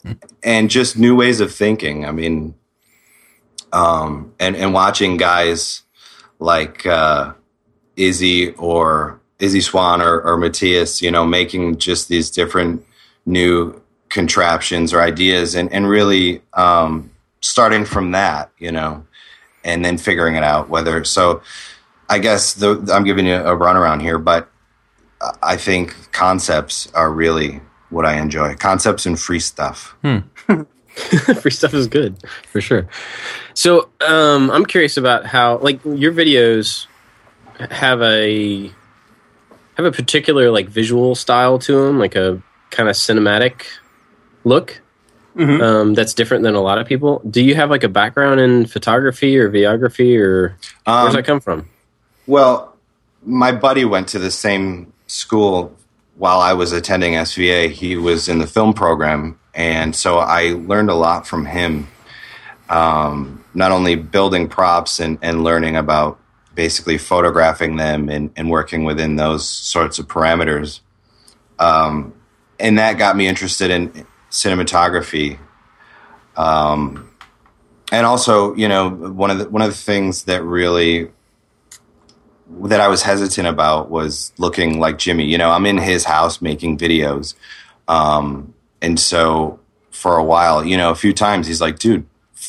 and 0.43 0.69
just 0.69 0.99
new 0.99 1.17
ways 1.17 1.41
of 1.41 1.53
thinking. 1.53 2.05
I 2.05 2.13
mean, 2.13 2.55
um, 3.73 4.35
and 4.39 4.55
and 4.55 4.75
watching 4.75 5.17
guys 5.17 5.83
like 6.39 6.85
uh, 6.85 7.33
Izzy 7.97 8.51
or 8.53 9.22
Izzy 9.43 9.61
Swan 9.61 10.01
or, 10.01 10.21
or 10.23 10.37
Matthias, 10.37 11.03
you 11.03 11.11
know, 11.11 11.27
making 11.27 11.79
just 11.79 12.09
these 12.09 12.31
different 12.31 12.87
new 13.27 13.83
contraptions 14.09 14.93
or 14.95 15.03
ideas, 15.03 15.55
and 15.55 15.71
and 15.73 15.89
really 15.89 16.41
um, 16.55 17.11
starting 17.41 17.85
from 17.85 18.13
that, 18.13 18.51
you 18.59 18.71
know, 18.71 19.05
and 19.65 19.85
then 19.85 19.99
figuring 19.99 20.37
it 20.37 20.45
out. 20.45 20.69
Whether 20.69 21.05
so, 21.05 21.43
I 22.09 22.21
guess 22.21 22.55
the, 22.55 22.89
I'm 22.93 23.05
giving 23.05 23.27
you 23.27 23.35
a 23.35 23.57
runaround 23.57 24.01
here, 24.01 24.19
but 24.19 24.49
I 25.43 25.57
think 25.57 26.13
concepts 26.13 26.91
are 26.95 27.13
really 27.13 27.61
what 27.91 28.07
I 28.07 28.21
enjoy. 28.21 28.55
Concepts 28.55 29.07
and 29.07 29.19
free 29.19 29.41
stuff. 29.41 29.97
free 31.41 31.51
stuff 31.51 31.75
is 31.75 31.89
good 31.89 32.17
for 32.51 32.61
sure. 32.61 32.87
So 33.55 33.91
um, 34.07 34.51
I'm 34.53 34.67
curious 34.67 34.97
about 34.97 35.27
how 35.27 35.59
like 35.59 35.85
your 35.85 36.13
videos 36.13 36.87
have 37.71 38.03
a 38.03 38.73
have 39.77 39.87
a 39.87 39.93
particular 39.93 40.51
like 40.51 40.69
visual 40.69 41.15
style 41.15 41.59
to 41.61 41.87
them, 41.87 41.99
like 41.99 42.15
a 42.15 42.43
kind 42.71 42.89
of 42.89 42.97
cinematic 42.97 43.65
look. 44.45 44.81
Um, 45.35 45.95
that's 45.95 46.13
different 46.13 46.43
than 46.43 46.55
a 46.55 46.61
lot 46.61 46.77
of 46.77 46.87
people. 46.87 47.23
Do 47.29 47.43
you 47.43 47.55
have 47.55 47.71
like 47.71 47.85
a 47.85 47.89
background 47.89 48.39
in 48.39 48.67
photography 48.67 49.39
or 49.39 49.51
videography, 49.51 50.19
or 50.19 50.59
where 50.85 51.05
does 51.05 51.09
Um, 51.09 51.13
that 51.15 51.25
come 51.25 51.41
from? 51.41 51.71
Well, 52.27 52.77
my 53.25 53.51
buddy 53.53 53.87
went 53.87 54.09
to 54.09 54.19
the 54.19 54.31
same 54.31 54.93
school 55.07 55.75
while 56.17 56.41
I 56.41 56.53
was 56.53 56.73
attending 56.73 57.15
SVA. 57.15 57.71
He 57.71 57.97
was 57.97 58.29
in 58.29 58.41
the 58.41 58.47
film 58.47 58.75
program, 58.75 59.39
and 59.55 59.97
so 59.97 60.19
I 60.19 60.51
learned 60.51 60.91
a 60.91 60.95
lot 60.95 61.27
from 61.27 61.47
him. 61.47 61.89
Um, 62.69 63.43
not 63.55 63.73
only 63.73 63.95
building 63.97 64.49
props 64.49 65.01
and, 65.01 65.19
and 65.23 65.45
learning 65.45 65.77
about 65.77 66.19
basically 66.55 66.99
photographing 66.99 67.77
them 67.77 68.09
and, 68.09 68.31
and 68.37 68.51
working 68.51 68.85
within 68.85 69.17
those 69.17 69.49
sorts 69.49 69.99
of 69.99 70.07
parameters. 70.07 70.81
Um, 71.59 72.15
and 72.59 72.79
that 72.79 72.99
got 72.99 73.17
me 73.17 73.27
interested 73.27 73.71
in 73.71 74.07
cinematography. 74.31 75.39
Um, 76.37 77.11
and 77.91 78.07
also, 78.07 78.55
you 78.55 78.69
know, 78.69 78.89
one 78.89 79.31
of 79.31 79.39
the 79.39 79.49
one 79.51 79.63
of 79.63 79.69
the 79.69 79.77
things 79.77 80.25
that 80.25 80.43
really 80.43 81.11
that 82.61 82.81
I 82.81 82.89
was 82.89 83.03
hesitant 83.03 83.47
about 83.47 83.91
was 83.91 84.33
looking 84.39 84.79
like 84.79 84.99
Jimmy. 84.99 85.25
You 85.25 85.39
know, 85.39 85.51
I'm 85.51 85.67
in 85.67 85.79
his 85.79 86.05
house 86.05 86.41
making 86.41 86.79
videos. 86.79 87.35
Um, 87.89 88.55
and 88.81 88.99
so 88.99 89.61
for 89.91 90.17
a 90.17 90.25
while, 90.25 90.65
you 90.65 90.77
know, 90.77 90.91
a 90.91 90.95
few 90.95 91.13
times 91.13 91.47
he's 91.47 91.61
like, 91.61 91.79
dude, 91.79 92.07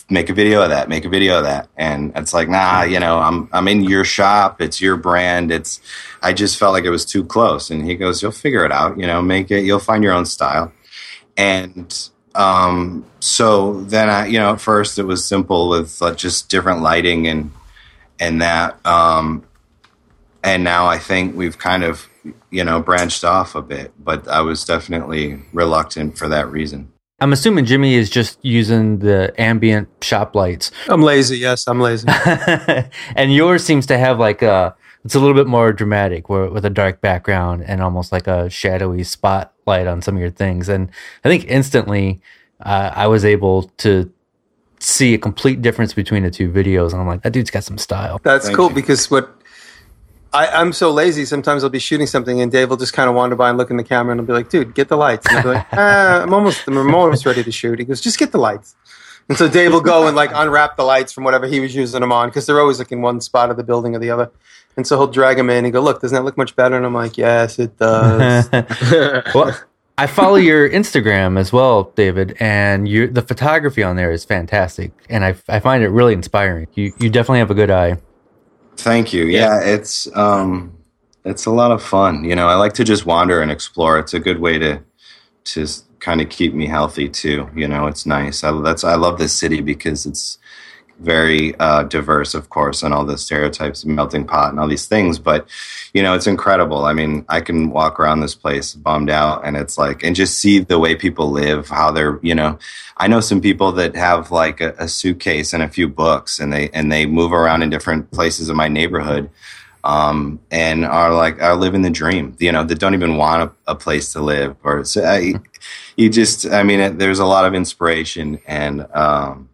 make 0.10 0.30
a 0.30 0.34
video 0.34 0.62
of 0.64 0.70
that, 0.70 0.90
make 0.90 1.06
a 1.06 1.10
video 1.10 1.38
of 1.38 1.44
that. 1.44 1.70
And 1.78 2.12
it's 2.16 2.34
like, 2.34 2.50
nah, 2.50 2.84
you 2.84 3.00
know, 3.00 3.20
I'm, 3.20 3.50
I'm 3.52 3.68
in 3.68 3.84
your 3.84 4.04
shop. 4.04 4.62
It's 4.62 4.82
your 4.82 4.98
brand. 4.98 5.52
It's, 5.52 5.82
I 6.22 6.34
just 6.34 6.58
felt 6.58 6.74
like 6.74 6.86
it 6.86 6.90
was 6.90 7.06
too 7.06 7.24
close. 7.24 7.70
And 7.70 7.86
he 7.86 7.96
goes, 7.96 8.22
you'll 8.22 8.32
figure 8.32 8.66
it 8.66 8.72
out, 8.72 9.00
you 9.00 9.08
know, 9.08 9.22
make 9.22 9.52
it, 9.52 9.64
you'll 9.64 9.80
find 9.80 10.04
your 10.04 10.14
own 10.14 10.26
style. 10.26 10.72
And, 11.38 12.10
um, 12.36 13.06
so 13.20 13.82
then 13.82 14.10
I, 14.10 14.28
you 14.28 14.40
know, 14.40 14.54
at 14.54 14.62
first 14.62 14.98
it 14.98 15.04
was 15.04 15.28
simple 15.28 15.70
with 15.70 16.02
just 16.16 16.50
different 16.50 16.82
lighting 16.82 17.28
and, 17.28 17.52
and 18.20 18.42
that, 18.42 18.84
um, 18.86 19.44
and 20.44 20.64
now 20.64 20.88
I 20.88 20.98
think 20.98 21.36
we've 21.36 21.58
kind 21.58 21.84
of 21.84 22.10
you 22.52 22.64
know 22.64 22.82
branched 22.82 23.24
off 23.24 23.56
a 23.56 23.62
bit, 23.62 23.94
but 24.00 24.28
I 24.28 24.42
was 24.42 24.66
definitely 24.66 25.42
reluctant 25.52 26.18
for 26.18 26.28
that 26.30 26.50
reason. 26.50 26.93
I'm 27.24 27.32
assuming 27.32 27.64
Jimmy 27.64 27.94
is 27.94 28.10
just 28.10 28.38
using 28.44 29.00
the 29.00 29.34
ambient 29.40 29.88
shop 30.02 30.36
lights, 30.36 30.72
I'm 30.90 31.02
lazy. 31.02 31.38
Yes, 31.38 31.66
I'm 31.70 31.80
lazy. 31.80 32.06
and 33.16 33.34
yours 33.34 33.64
seems 33.64 33.86
to 33.86 33.98
have 33.98 34.20
like 34.20 34.42
a. 34.42 34.76
It's 35.06 35.16
a 35.16 35.20
little 35.20 35.34
bit 35.34 35.48
more 35.48 35.72
dramatic, 35.72 36.28
where 36.28 36.50
with 36.50 36.66
a 36.66 36.70
dark 36.70 37.00
background 37.00 37.64
and 37.66 37.82
almost 37.82 38.12
like 38.12 38.28
a 38.28 38.50
shadowy 38.50 39.06
spotlight 39.06 39.88
on 39.88 40.02
some 40.02 40.16
of 40.16 40.22
your 40.22 40.32
things. 40.32 40.68
And 40.68 40.90
I 41.24 41.30
think 41.30 41.46
instantly, 41.46 42.22
uh, 42.60 42.92
I 42.94 43.08
was 43.08 43.24
able 43.24 43.64
to 43.78 44.12
see 44.80 45.14
a 45.14 45.18
complete 45.18 45.62
difference 45.62 45.94
between 45.94 46.24
the 46.24 46.32
two 46.32 46.50
videos. 46.52 46.92
And 46.92 47.00
I'm 47.00 47.08
like, 47.08 47.22
that 47.22 47.32
dude's 47.32 47.52
got 47.52 47.64
some 47.64 47.78
style. 47.78 48.20
That's 48.24 48.48
Thank 48.48 48.58
cool 48.58 48.70
you. 48.70 48.76
because 48.76 49.10
what 49.10 49.34
I, 50.34 50.48
I'm 50.48 50.74
so 50.74 50.92
lazy. 50.92 51.26
Sometimes 51.26 51.64
I'll 51.64 51.70
be 51.70 51.80
shooting 51.80 52.08
something 52.08 52.42
and 52.42 52.52
Dave 52.52 52.70
will 52.70 52.78
just 52.78 52.94
kind 52.94 53.10
of 53.10 53.16
wander 53.16 53.36
by 53.36 53.50
and 53.50 53.58
look 53.58 53.70
in 53.70 53.78
the 53.78 53.84
camera 53.84 54.12
and 54.14 54.22
I'll 54.22 54.28
be 54.28 54.34
like, 54.34 54.50
"Dude, 54.50 54.74
get 54.74 54.90
the 54.90 54.98
lights." 54.98 55.28
And 55.28 55.38
I'll 55.38 55.44
be 55.44 55.50
like, 55.50 55.68
ah, 55.74 56.24
"I'm 56.24 56.34
almost, 56.34 56.68
I'm 56.68 56.96
almost 56.96 57.26
ready 57.26 57.44
to 57.44 57.52
shoot." 57.52 57.80
He 57.80 57.86
goes, 57.86 58.02
"Just 58.02 58.18
get 58.18 58.32
the 58.32 58.40
lights." 58.40 58.76
And 59.30 59.38
so 59.38 59.48
Dave 59.48 59.72
will 59.72 59.82
go 59.82 60.08
and 60.08 60.16
like 60.16 60.32
unwrap 60.34 60.76
the 60.76 60.84
lights 60.84 61.14
from 61.14 61.24
whatever 61.24 61.48
he 61.48 61.60
was 61.60 61.76
using 61.76 62.02
them 62.02 62.12
on 62.12 62.30
because 62.30 62.46
they're 62.46 62.60
always 62.60 62.80
like 62.80 62.92
in 62.92 63.02
one 63.02 63.22
spot 63.22 63.52
of 63.52 63.58
the 63.58 63.64
building 63.64 63.96
or 63.96 64.00
the 64.00 64.10
other. 64.10 64.32
And 64.76 64.86
so 64.88 64.98
he'll 64.98 65.08
drag 65.08 65.38
them 65.38 65.50
in 65.50 65.66
and 65.66 65.72
go, 65.74 65.82
"Look, 65.82 66.02
doesn't 66.02 66.16
that 66.16 66.24
look 66.24 66.38
much 66.38 66.56
better?" 66.56 66.76
And 66.76 66.86
I'm 66.86 66.96
like, 66.96 67.18
"Yes, 67.18 67.60
it 67.60 67.78
does." 67.78 68.50
well, 69.36 69.56
I 69.98 70.08
follow 70.08 70.36
your 70.36 70.68
Instagram 70.68 71.38
as 71.38 71.54
well, 71.54 71.92
David, 71.96 72.36
and 72.40 72.88
you 72.88 73.08
the 73.08 73.22
photography 73.22 73.84
on 73.84 73.96
there 73.96 74.12
is 74.12 74.26
fantastic, 74.26 74.92
and 75.10 75.24
I, 75.24 75.36
I 75.48 75.60
find 75.60 75.84
it 75.84 75.90
really 75.90 76.14
inspiring. 76.14 76.68
You 76.74 76.92
you 76.98 77.12
definitely 77.12 77.40
have 77.40 77.52
a 77.52 77.56
good 77.56 77.70
eye. 77.70 77.98
Thank 78.78 79.14
you. 79.14 79.26
Yeah, 79.26 79.62
it's 79.62 80.14
um, 80.16 80.78
it's 81.26 81.46
a 81.46 81.52
lot 81.52 81.72
of 81.72 81.82
fun. 81.82 82.24
You 82.24 82.36
know, 82.36 82.48
I 82.48 82.56
like 82.56 82.74
to 82.74 82.84
just 82.84 83.06
wander 83.06 83.42
and 83.42 83.52
explore. 83.52 84.00
It's 84.00 84.14
a 84.14 84.20
good 84.20 84.40
way 84.40 84.60
to 84.60 84.82
to 85.46 85.68
kind 86.00 86.22
of 86.22 86.30
keep 86.30 86.54
me 86.54 86.68
healthy 86.68 87.08
too. 87.10 87.50
You 87.56 87.68
know, 87.68 87.88
it's 87.88 88.06
nice. 88.06 88.44
I, 88.44 88.52
that's 88.62 88.84
I 88.84 88.96
love 88.96 89.20
this 89.20 89.34
city 89.34 89.62
because 89.62 90.06
it's 90.06 90.38
very 91.04 91.54
uh, 91.60 91.84
diverse, 91.84 92.34
of 92.34 92.50
course, 92.50 92.82
and 92.84 92.94
all 92.94 93.06
the 93.06 93.18
stereotypes, 93.18 93.86
melting 93.86 94.26
pot, 94.26 94.50
and 94.52 94.60
all 94.60 94.68
these 94.68 94.86
things. 94.88 95.20
But 95.20 95.48
you 95.94 96.02
know, 96.02 96.16
it's 96.16 96.28
incredible. 96.28 96.86
I 96.86 96.94
mean, 96.94 97.26
I 97.30 97.42
can 97.42 97.70
walk 97.70 98.00
around 98.00 98.22
this 98.22 98.36
place 98.36 98.74
bummed 98.74 99.10
out, 99.10 99.46
and 99.46 99.56
it's 99.56 99.78
like, 99.78 100.04
and 100.04 100.16
just 100.16 100.40
see 100.40 100.60
the 100.60 100.80
way 100.80 100.96
people 100.96 101.30
live, 101.30 101.70
how 101.70 101.92
they're, 101.92 102.20
you 102.24 102.34
know, 102.34 102.58
I 102.98 103.08
know 103.08 103.20
some 103.20 103.42
people 103.42 103.72
that 103.74 103.96
have 103.96 104.32
like 104.32 104.62
a, 104.62 104.74
a 104.80 104.88
suitcase 104.88 105.54
and 105.54 105.62
a 105.62 105.68
few 105.68 105.88
books, 105.88 106.40
and 106.40 106.52
they 106.52 106.70
and 106.70 106.92
they 106.92 107.06
move 107.06 107.34
around 107.34 107.62
in 107.64 107.70
different 107.70 108.12
places 108.12 108.50
in 108.50 108.56
my 108.56 108.68
neighborhood, 108.68 109.30
um, 109.84 110.40
and 110.50 110.86
are 110.86 111.14
like 111.14 111.42
are 111.42 111.56
living 111.56 111.82
the 111.82 111.90
dream. 111.90 112.36
You 112.40 112.52
know, 112.52 112.64
that 112.64 112.80
don't 112.80 112.94
even 112.94 113.18
want 113.18 113.52
a, 113.68 113.72
a 113.72 113.76
place 113.76 114.14
to 114.14 114.22
live, 114.22 114.56
or 114.64 114.86
so 114.86 115.04
I, 115.04 115.34
you 115.96 116.10
just, 116.10 116.46
I 116.48 116.64
mean, 116.64 116.98
there's 116.98 117.20
a 117.20 117.26
lot 117.26 117.46
of 117.46 117.54
inspiration 117.54 118.40
and. 118.48 118.88
Um, 118.94 119.50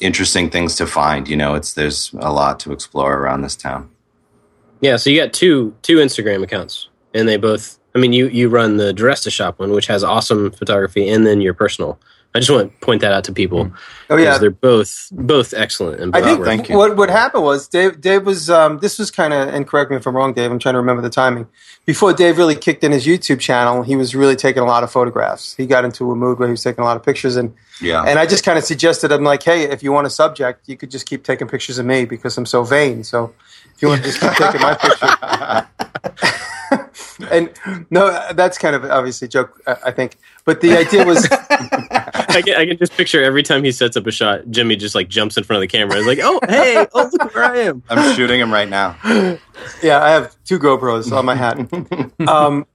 interesting 0.00 0.50
things 0.50 0.74
to 0.76 0.86
find 0.86 1.28
you 1.28 1.36
know 1.36 1.54
it's 1.54 1.74
there's 1.74 2.12
a 2.18 2.32
lot 2.32 2.58
to 2.60 2.72
explore 2.72 3.14
around 3.18 3.42
this 3.42 3.56
town 3.56 3.88
Yeah, 4.84 4.96
so 4.96 5.08
you 5.08 5.18
got 5.18 5.32
two 5.32 5.74
two 5.80 5.96
Instagram 5.96 6.42
accounts, 6.42 6.90
and 7.14 7.26
they 7.26 7.38
both. 7.38 7.78
I 7.94 7.98
mean, 7.98 8.12
you 8.12 8.28
you 8.28 8.50
run 8.50 8.76
the 8.76 8.92
DiResta 8.92 9.32
Shop 9.32 9.58
one, 9.58 9.70
which 9.70 9.86
has 9.86 10.04
awesome 10.04 10.50
photography, 10.50 11.08
and 11.08 11.26
then 11.26 11.40
your 11.40 11.54
personal. 11.54 11.98
I 12.36 12.40
just 12.40 12.50
want 12.50 12.72
to 12.72 12.84
point 12.84 13.00
that 13.02 13.12
out 13.12 13.22
to 13.24 13.32
people. 13.32 13.70
Oh 14.10 14.16
yeah, 14.16 14.38
they're 14.38 14.50
both 14.50 15.08
both 15.12 15.54
excellent. 15.54 16.00
And 16.00 16.16
I 16.16 16.20
think. 16.20 16.44
Thank 16.44 16.68
you. 16.68 16.76
what 16.76 16.96
what 16.96 17.08
happened 17.08 17.44
was 17.44 17.68
Dave 17.68 18.00
Dave 18.00 18.26
was 18.26 18.50
um, 18.50 18.80
this 18.80 18.98
was 18.98 19.12
kind 19.12 19.32
of 19.32 19.54
and 19.54 19.68
correct 19.68 19.92
me 19.92 19.96
if 19.98 20.06
I'm 20.06 20.16
wrong, 20.16 20.32
Dave. 20.32 20.50
I'm 20.50 20.58
trying 20.58 20.74
to 20.74 20.80
remember 20.80 21.00
the 21.00 21.10
timing. 21.10 21.46
Before 21.86 22.12
Dave 22.12 22.36
really 22.36 22.56
kicked 22.56 22.82
in 22.82 22.90
his 22.90 23.06
YouTube 23.06 23.38
channel, 23.38 23.84
he 23.84 23.94
was 23.94 24.16
really 24.16 24.34
taking 24.34 24.62
a 24.62 24.66
lot 24.66 24.82
of 24.82 24.90
photographs. 24.90 25.54
He 25.54 25.66
got 25.66 25.84
into 25.84 26.10
a 26.10 26.16
mood 26.16 26.40
where 26.40 26.48
he 26.48 26.52
was 26.52 26.62
taking 26.62 26.82
a 26.82 26.84
lot 26.84 26.96
of 26.96 27.04
pictures, 27.04 27.36
and 27.36 27.54
yeah 27.80 28.02
and 28.02 28.18
I 28.18 28.26
just 28.26 28.44
kind 28.44 28.58
of 28.58 28.64
suggested 28.64 29.12
I'm 29.12 29.22
like, 29.22 29.44
hey, 29.44 29.70
if 29.70 29.84
you 29.84 29.92
want 29.92 30.08
a 30.08 30.10
subject, 30.10 30.68
you 30.68 30.76
could 30.76 30.90
just 30.90 31.06
keep 31.06 31.22
taking 31.22 31.46
pictures 31.46 31.78
of 31.78 31.86
me 31.86 32.04
because 32.04 32.36
I'm 32.36 32.46
so 32.46 32.64
vain. 32.64 33.04
So 33.04 33.32
if 33.76 33.80
you 33.80 33.86
want 33.86 34.02
to 34.02 34.10
just 34.10 34.20
keep 34.20 34.32
taking 34.32 34.60
my 34.60 34.74
picture, 34.74 36.40
and 37.30 37.50
no, 37.90 38.32
that's 38.34 38.58
kind 38.58 38.76
of 38.76 38.84
obviously 38.84 39.26
a 39.26 39.28
joke, 39.28 39.60
I 39.66 39.76
I 39.86 39.90
think. 39.90 40.16
But 40.44 40.60
the 40.60 40.76
idea 40.76 41.04
was. 41.04 41.26
I 42.34 42.42
can, 42.42 42.56
I 42.56 42.66
can 42.66 42.76
just 42.76 42.92
picture 42.96 43.22
every 43.22 43.42
time 43.42 43.62
he 43.62 43.70
sets 43.70 43.96
up 43.96 44.06
a 44.06 44.10
shot, 44.10 44.50
Jimmy 44.50 44.76
just 44.76 44.94
like 44.94 45.08
jumps 45.08 45.36
in 45.36 45.44
front 45.44 45.58
of 45.58 45.60
the 45.62 45.68
camera. 45.68 45.96
He's 45.96 46.06
like, 46.06 46.18
"Oh, 46.20 46.40
hey, 46.48 46.86
oh 46.92 47.10
look 47.12 47.34
where 47.34 47.44
I 47.44 47.58
am." 47.58 47.82
i'm 47.88 48.14
shooting 48.16 48.40
him 48.40 48.52
right 48.52 48.68
now 48.68 48.96
Yeah, 49.82 50.02
I 50.02 50.10
have 50.10 50.34
two 50.44 50.58
GoPros 50.58 51.12
on 51.16 51.24
my 51.24 51.34
hat, 51.34 51.58
um, 52.28 52.66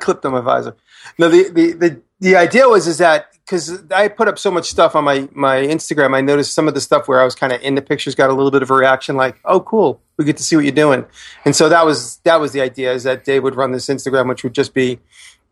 clipped 0.00 0.24
on 0.24 0.32
my 0.32 0.40
visor. 0.40 0.74
No, 1.18 1.28
the, 1.28 1.50
the, 1.50 1.72
the, 1.72 2.02
the 2.20 2.36
idea 2.36 2.68
was 2.68 2.86
is 2.86 2.98
that 2.98 3.35
because 3.46 3.80
I 3.92 4.08
put 4.08 4.26
up 4.26 4.40
so 4.40 4.50
much 4.50 4.68
stuff 4.68 4.96
on 4.96 5.04
my, 5.04 5.28
my 5.32 5.58
Instagram, 5.58 6.16
I 6.16 6.20
noticed 6.20 6.52
some 6.52 6.66
of 6.66 6.74
the 6.74 6.80
stuff 6.80 7.06
where 7.06 7.20
I 7.20 7.24
was 7.24 7.36
kind 7.36 7.52
of 7.52 7.62
in 7.62 7.76
the 7.76 7.82
pictures 7.82 8.16
got 8.16 8.28
a 8.28 8.32
little 8.32 8.50
bit 8.50 8.62
of 8.62 8.70
a 8.70 8.74
reaction, 8.74 9.16
like, 9.16 9.38
"Oh, 9.44 9.60
cool, 9.60 10.00
we 10.16 10.24
get 10.24 10.36
to 10.38 10.42
see 10.42 10.56
what 10.56 10.64
you're 10.64 10.74
doing," 10.74 11.06
and 11.44 11.54
so 11.54 11.68
that 11.68 11.86
was 11.86 12.16
that 12.24 12.40
was 12.40 12.52
the 12.52 12.60
idea 12.60 12.92
is 12.92 13.04
that 13.04 13.24
Dave 13.24 13.44
would 13.44 13.54
run 13.54 13.70
this 13.70 13.86
Instagram, 13.86 14.28
which 14.28 14.42
would 14.42 14.54
just 14.54 14.74
be 14.74 14.98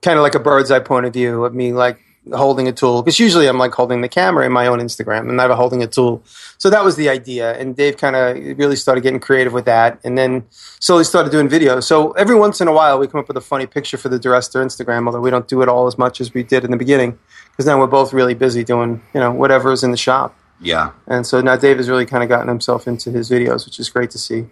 kind 0.02 0.18
of 0.18 0.22
like 0.22 0.35
a 0.35 0.40
bird's 0.40 0.70
eye 0.70 0.80
point 0.80 1.07
of 1.07 1.12
view 1.12 1.44
of 1.44 1.54
me, 1.54 1.72
like 1.72 2.04
holding 2.33 2.67
a 2.69 2.73
tool 2.73 3.03
because 3.03 3.19
usually 3.21 3.47
I'm 3.47 3.59
like 3.59 3.73
holding 3.73 4.01
the 4.01 4.09
camera 4.09 4.47
in 4.47 4.53
my 4.53 4.67
own 4.67 4.79
Instagram 4.79 5.29
and 5.29 5.37
never 5.37 5.55
holding 5.55 5.83
a 5.83 5.87
tool. 5.87 6.23
So 6.57 6.71
that 6.71 6.83
was 6.85 6.97
the 6.97 7.09
idea. 7.09 7.59
And 7.59 7.77
Dave 7.77 7.99
kind 7.99 8.17
of 8.17 8.59
really 8.59 8.77
started 8.77 9.03
getting 9.03 9.21
creative 9.21 9.53
with 9.53 9.67
that 9.67 10.01
and 10.05 10.17
then 10.17 10.45
slowly 10.81 11.05
started 11.05 11.31
doing 11.31 11.49
videos. 11.49 11.85
So 11.85 12.13
every 12.13 12.35
once 12.35 12.61
in 12.61 12.69
a 12.69 12.73
while 12.73 12.99
we 12.99 13.07
come 13.07 13.21
up 13.21 13.29
with 13.29 13.37
a 13.37 13.43
funny 13.43 13.67
picture 13.67 13.99
for 13.99 14.09
the 14.09 14.19
DiResta 14.19 14.65
Instagram, 14.65 15.07
although 15.07 15.21
we 15.21 15.31
don't 15.31 15.49
do 15.49 15.61
it 15.63 15.69
all 15.69 15.87
as 15.87 15.99
much 15.99 16.21
as 16.21 16.33
we 16.33 16.43
did 16.43 16.65
in 16.65 16.71
the 16.71 16.77
beginning 16.79 17.19
because 17.51 17.67
now 17.67 17.79
we're 17.79 17.87
both 17.87 18.13
really 18.13 18.35
busy 18.35 18.65
doing, 18.65 19.03
you 19.13 19.21
know, 19.21 19.31
whatever 19.31 19.73
is 19.73 19.85
in 19.85 19.91
the 19.91 19.97
shop. 19.97 20.35
Yeah. 20.61 20.93
And 21.07 21.27
so 21.27 21.41
now 21.41 21.57
Dave 21.57 21.77
has 21.77 21.89
really 21.89 22.07
kind 22.07 22.23
of 22.23 22.29
gotten 22.29 22.49
himself 22.49 22.89
into 22.89 23.11
his 23.11 23.31
videos, 23.31 23.67
which 23.67 23.79
is 23.79 23.91
great 23.91 24.11
to 24.13 24.19
see. 24.19 24.47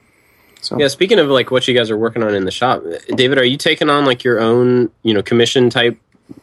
So 0.61 0.79
Yeah, 0.79 0.89
speaking 0.89 1.19
of 1.19 1.29
like 1.29 1.51
what 1.51 1.67
you 1.67 1.75
guys 1.75 1.91
are 1.91 1.97
working 1.97 2.23
on 2.23 2.35
in 2.35 2.45
the 2.45 2.51
shop, 2.51 2.83
David, 3.15 3.39
are 3.39 3.45
you 3.45 3.57
taking 3.57 3.91
on 3.91 4.05
like 4.05 4.23
your 4.23 4.41
own, 4.41 4.91
you 5.03 5.15
know, 5.15 5.23
commission 5.23 5.71
type 5.71 5.99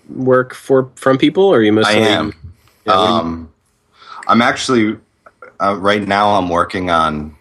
work 0.09 0.53
for 0.53 0.89
from 0.95 1.17
people, 1.17 1.43
or 1.43 1.57
are 1.57 1.61
you 1.63 1.81
I 1.81 1.91
am. 1.93 2.33
Yeah, 2.85 2.95
what 2.95 3.07
do 3.07 3.13
you- 3.13 3.19
Um, 3.19 3.49
I'm 4.27 4.41
actually 4.41 4.97
uh, 5.59 5.75
right 5.79 6.07
now. 6.07 6.35
I'm 6.35 6.49
working 6.49 6.89
on 6.89 7.35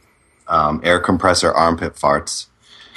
um, 0.48 0.80
air 0.84 1.00
compressor 1.00 1.52
armpit 1.52 1.94
farts. 1.94 2.46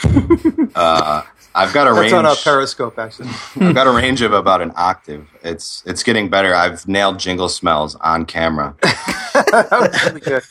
uh, 0.76 1.24
I've 1.54 1.74
got 1.74 1.88
a 1.88 1.92
that's 1.92 2.02
range. 2.02 2.14
on 2.14 2.26
our 2.26 2.36
Periscope 2.36 2.98
actually. 2.98 3.30
I've 3.60 3.76
got 3.76 3.88
a 3.88 3.92
range 3.92 4.22
of 4.22 4.34
about 4.34 4.62
an 4.62 4.72
octave. 4.76 5.28
It's 5.44 5.84
it's 5.86 6.04
getting 6.04 6.30
better. 6.30 6.56
I've 6.56 6.88
nailed 6.88 7.20
jingle 7.20 7.50
smells 7.50 7.96
on 7.96 8.26
camera. 8.26 8.76
that 8.82 9.68
was 9.72 10.06
really 10.06 10.22
good. 10.22 10.44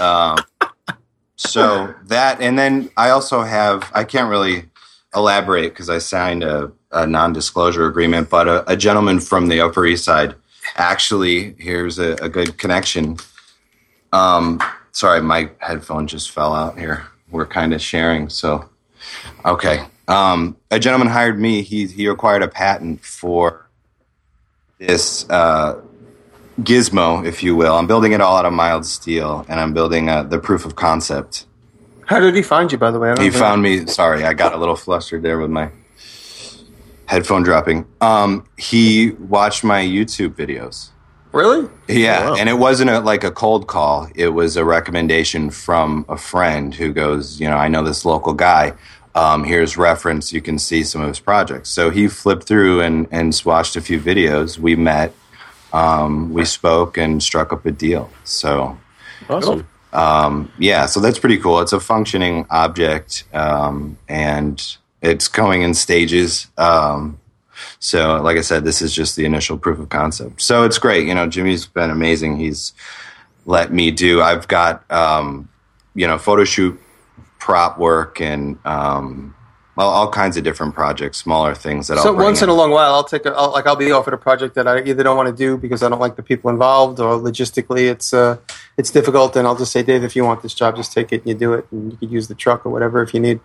Um, 0.00 0.38
so 1.36 1.94
that, 2.06 2.40
and 2.40 2.58
then 2.58 2.90
I 2.96 3.10
also 3.10 3.42
have. 3.42 3.90
I 3.94 4.04
can't 4.04 4.28
really 4.28 4.68
elaborate 5.14 5.70
because 5.70 5.88
I 5.88 5.98
signed 5.98 6.42
a, 6.42 6.72
a 6.90 7.06
non-disclosure 7.06 7.86
agreement. 7.86 8.30
But 8.30 8.48
a, 8.48 8.72
a 8.72 8.76
gentleman 8.76 9.20
from 9.20 9.48
the 9.48 9.60
Upper 9.60 9.86
East 9.86 10.04
Side, 10.04 10.34
actually, 10.76 11.54
here's 11.58 11.98
a, 11.98 12.12
a 12.22 12.28
good 12.28 12.58
connection. 12.58 13.18
Um, 14.12 14.62
sorry, 14.92 15.20
my 15.20 15.50
headphone 15.58 16.06
just 16.06 16.30
fell 16.30 16.54
out 16.54 16.78
here. 16.78 17.06
We're 17.30 17.46
kind 17.46 17.74
of 17.74 17.82
sharing, 17.82 18.30
so 18.30 18.68
okay. 19.44 19.86
Um, 20.08 20.56
a 20.70 20.78
gentleman 20.78 21.08
hired 21.08 21.38
me. 21.38 21.60
He 21.60 21.86
he 21.86 22.06
acquired 22.06 22.42
a 22.42 22.48
patent 22.48 23.04
for 23.04 23.66
this 24.78 25.28
uh, 25.28 25.80
gizmo, 26.60 27.26
if 27.26 27.42
you 27.42 27.54
will. 27.54 27.74
I'm 27.74 27.86
building 27.86 28.12
it 28.12 28.22
all 28.22 28.38
out 28.38 28.46
of 28.46 28.54
mild 28.54 28.86
steel, 28.86 29.44
and 29.48 29.60
I'm 29.60 29.74
building 29.74 30.08
uh, 30.08 30.22
the 30.22 30.38
proof 30.38 30.64
of 30.64 30.74
concept. 30.76 31.44
How 32.06 32.20
did 32.20 32.34
he 32.34 32.42
find 32.42 32.72
you, 32.72 32.78
by 32.78 32.90
the 32.90 32.98
way? 32.98 33.14
He 33.18 33.28
found 33.28 33.60
me. 33.60 33.86
Sorry, 33.86 34.24
I 34.24 34.32
got 34.32 34.54
a 34.54 34.56
little 34.56 34.76
flustered 34.76 35.22
there 35.22 35.38
with 35.38 35.50
my 35.50 35.70
headphone 37.08 37.42
dropping. 37.42 37.86
Um, 38.00 38.46
he 38.56 39.12
watched 39.12 39.64
my 39.64 39.82
YouTube 39.82 40.34
videos. 40.34 40.90
Really? 41.32 41.68
Yeah, 41.88 42.30
wow. 42.30 42.36
and 42.36 42.48
it 42.48 42.54
wasn't 42.54 42.90
a, 42.90 43.00
like 43.00 43.24
a 43.24 43.30
cold 43.30 43.66
call. 43.66 44.08
It 44.14 44.28
was 44.28 44.56
a 44.56 44.64
recommendation 44.64 45.50
from 45.50 46.04
a 46.08 46.16
friend 46.16 46.74
who 46.74 46.92
goes, 46.92 47.40
you 47.40 47.48
know, 47.48 47.56
I 47.56 47.68
know 47.68 47.82
this 47.82 48.04
local 48.04 48.34
guy. 48.34 48.74
Um, 49.14 49.42
here's 49.44 49.76
reference. 49.76 50.32
You 50.32 50.40
can 50.40 50.58
see 50.58 50.84
some 50.84 51.00
of 51.00 51.08
his 51.08 51.18
projects. 51.18 51.70
So 51.70 51.90
he 51.90 52.08
flipped 52.08 52.44
through 52.44 52.82
and 52.82 53.08
and 53.10 53.40
watched 53.44 53.74
a 53.76 53.80
few 53.80 53.98
videos. 54.00 54.58
We 54.58 54.76
met, 54.76 55.12
um, 55.72 56.32
we 56.32 56.44
spoke, 56.44 56.96
and 56.96 57.22
struck 57.22 57.52
up 57.52 57.66
a 57.66 57.72
deal. 57.72 58.10
So 58.24 58.78
awesome. 59.28 59.66
um, 59.92 60.52
yeah, 60.58 60.86
so 60.86 61.00
that's 61.00 61.18
pretty 61.18 61.38
cool. 61.38 61.60
It's 61.60 61.72
a 61.72 61.80
functioning 61.80 62.46
object, 62.50 63.24
um, 63.32 63.98
and 64.08 64.62
it's 65.02 65.28
going 65.28 65.62
in 65.62 65.74
stages. 65.74 66.48
Um, 66.56 67.20
so, 67.78 68.20
like 68.22 68.36
I 68.36 68.42
said, 68.42 68.64
this 68.64 68.82
is 68.82 68.92
just 68.92 69.16
the 69.16 69.24
initial 69.24 69.58
proof 69.58 69.78
of 69.78 69.88
concept. 69.88 70.42
So 70.42 70.64
it's 70.64 70.78
great. 70.78 71.06
You 71.06 71.14
know, 71.14 71.26
Jimmy's 71.26 71.66
been 71.66 71.90
amazing. 71.90 72.36
He's 72.36 72.72
let 73.46 73.72
me 73.72 73.90
do. 73.90 74.22
I've 74.22 74.46
got 74.48 74.88
um, 74.90 75.48
you 75.94 76.06
know 76.06 76.18
photo 76.18 76.44
shoot 76.44 76.80
prop 77.38 77.78
work 77.78 78.20
and 78.20 78.58
um, 78.64 79.34
well, 79.78 79.88
all 79.88 80.10
kinds 80.10 80.36
of 80.36 80.42
different 80.42 80.74
projects, 80.74 81.18
smaller 81.18 81.54
things 81.54 81.86
that 81.86 81.98
So 81.98 82.08
I'll 82.08 82.16
once 82.16 82.42
in 82.42 82.48
a 82.48 82.52
long 82.52 82.72
while, 82.72 82.92
I'll 82.92 83.04
take 83.04 83.24
a 83.26 83.30
I'll, 83.30 83.52
like 83.52 83.66
I'll 83.66 83.76
be 83.76 83.92
offered 83.92 84.12
a 84.12 84.18
project 84.18 84.56
that 84.56 84.66
I 84.66 84.82
either 84.82 85.04
don't 85.04 85.16
want 85.16 85.28
to 85.28 85.34
do 85.34 85.56
because 85.56 85.84
I 85.84 85.88
don't 85.88 86.00
like 86.00 86.16
the 86.16 86.22
people 86.22 86.50
involved, 86.50 86.98
or 86.98 87.16
logistically 87.16 87.90
it's 87.90 88.12
uh 88.12 88.38
it's 88.76 88.90
difficult, 88.90 89.36
and 89.36 89.46
I'll 89.46 89.56
just 89.56 89.72
say, 89.72 89.82
Dave, 89.82 90.02
if 90.02 90.16
you 90.16 90.24
want 90.24 90.42
this 90.42 90.54
job, 90.54 90.74
just 90.74 90.92
take 90.92 91.12
it 91.12 91.20
and 91.20 91.28
you 91.28 91.34
do 91.34 91.52
it, 91.54 91.66
and 91.70 91.92
you 91.92 91.98
could 91.98 92.10
use 92.10 92.26
the 92.26 92.34
truck 92.34 92.66
or 92.66 92.70
whatever 92.70 93.02
if 93.02 93.14
you 93.14 93.20
need. 93.20 93.38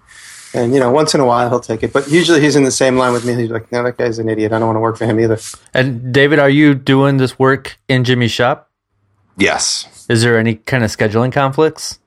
And 0.53 0.73
you 0.73 0.79
know, 0.79 0.91
once 0.91 1.15
in 1.15 1.19
a 1.19 1.25
while 1.25 1.49
he'll 1.49 1.59
take 1.59 1.81
it, 1.81 1.91
but 1.91 2.09
usually 2.09 2.39
he's 2.39 2.55
in 2.55 2.63
the 2.63 2.71
same 2.71 2.97
line 2.97 3.11
with 3.11 3.25
me. 3.25 3.33
He's 3.33 3.49
like, 3.49 3.71
"No, 3.71 3.83
that 3.83 3.97
guy's 3.97 4.19
an 4.19 4.29
idiot. 4.29 4.53
I 4.53 4.59
don't 4.59 4.67
want 4.67 4.75
to 4.75 4.81
work 4.81 4.97
for 4.97 5.05
him 5.05 5.19
either." 5.19 5.39
And 5.73 6.13
David, 6.13 6.37
are 6.39 6.49
you 6.49 6.75
doing 6.75 7.17
this 7.17 7.39
work 7.39 7.77
in 7.87 8.03
Jimmy's 8.03 8.31
shop? 8.31 8.69
Yes. 9.35 10.05
Is 10.09 10.21
there 10.21 10.37
any 10.37 10.55
kind 10.55 10.83
of 10.83 10.91
scheduling 10.91 11.31
conflicts? 11.31 11.99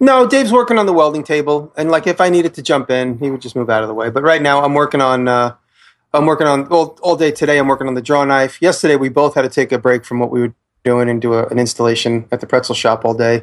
No, 0.00 0.26
Dave's 0.26 0.50
working 0.50 0.78
on 0.78 0.86
the 0.86 0.92
welding 0.92 1.22
table, 1.22 1.72
and 1.76 1.90
like 1.90 2.06
if 2.06 2.20
I 2.20 2.28
needed 2.28 2.54
to 2.54 2.62
jump 2.62 2.90
in, 2.90 3.18
he 3.18 3.30
would 3.30 3.40
just 3.40 3.54
move 3.54 3.70
out 3.70 3.82
of 3.82 3.88
the 3.88 3.94
way. 3.94 4.10
But 4.10 4.22
right 4.22 4.42
now, 4.42 4.64
I'm 4.64 4.74
working 4.74 5.00
on. 5.00 5.28
Uh, 5.28 5.54
I'm 6.12 6.26
working 6.26 6.48
on 6.48 6.66
all, 6.68 6.98
all 7.02 7.14
day 7.14 7.30
today. 7.30 7.58
I'm 7.58 7.68
working 7.68 7.86
on 7.86 7.94
the 7.94 8.02
draw 8.02 8.24
knife. 8.24 8.60
Yesterday, 8.60 8.96
we 8.96 9.08
both 9.10 9.36
had 9.36 9.42
to 9.42 9.48
take 9.48 9.70
a 9.70 9.78
break 9.78 10.04
from 10.04 10.18
what 10.18 10.32
we 10.32 10.40
were 10.40 10.54
doing 10.82 11.08
and 11.08 11.22
do 11.22 11.34
a, 11.34 11.46
an 11.46 11.58
installation 11.60 12.26
at 12.32 12.40
the 12.40 12.48
pretzel 12.48 12.74
shop 12.74 13.04
all 13.04 13.14
day 13.14 13.42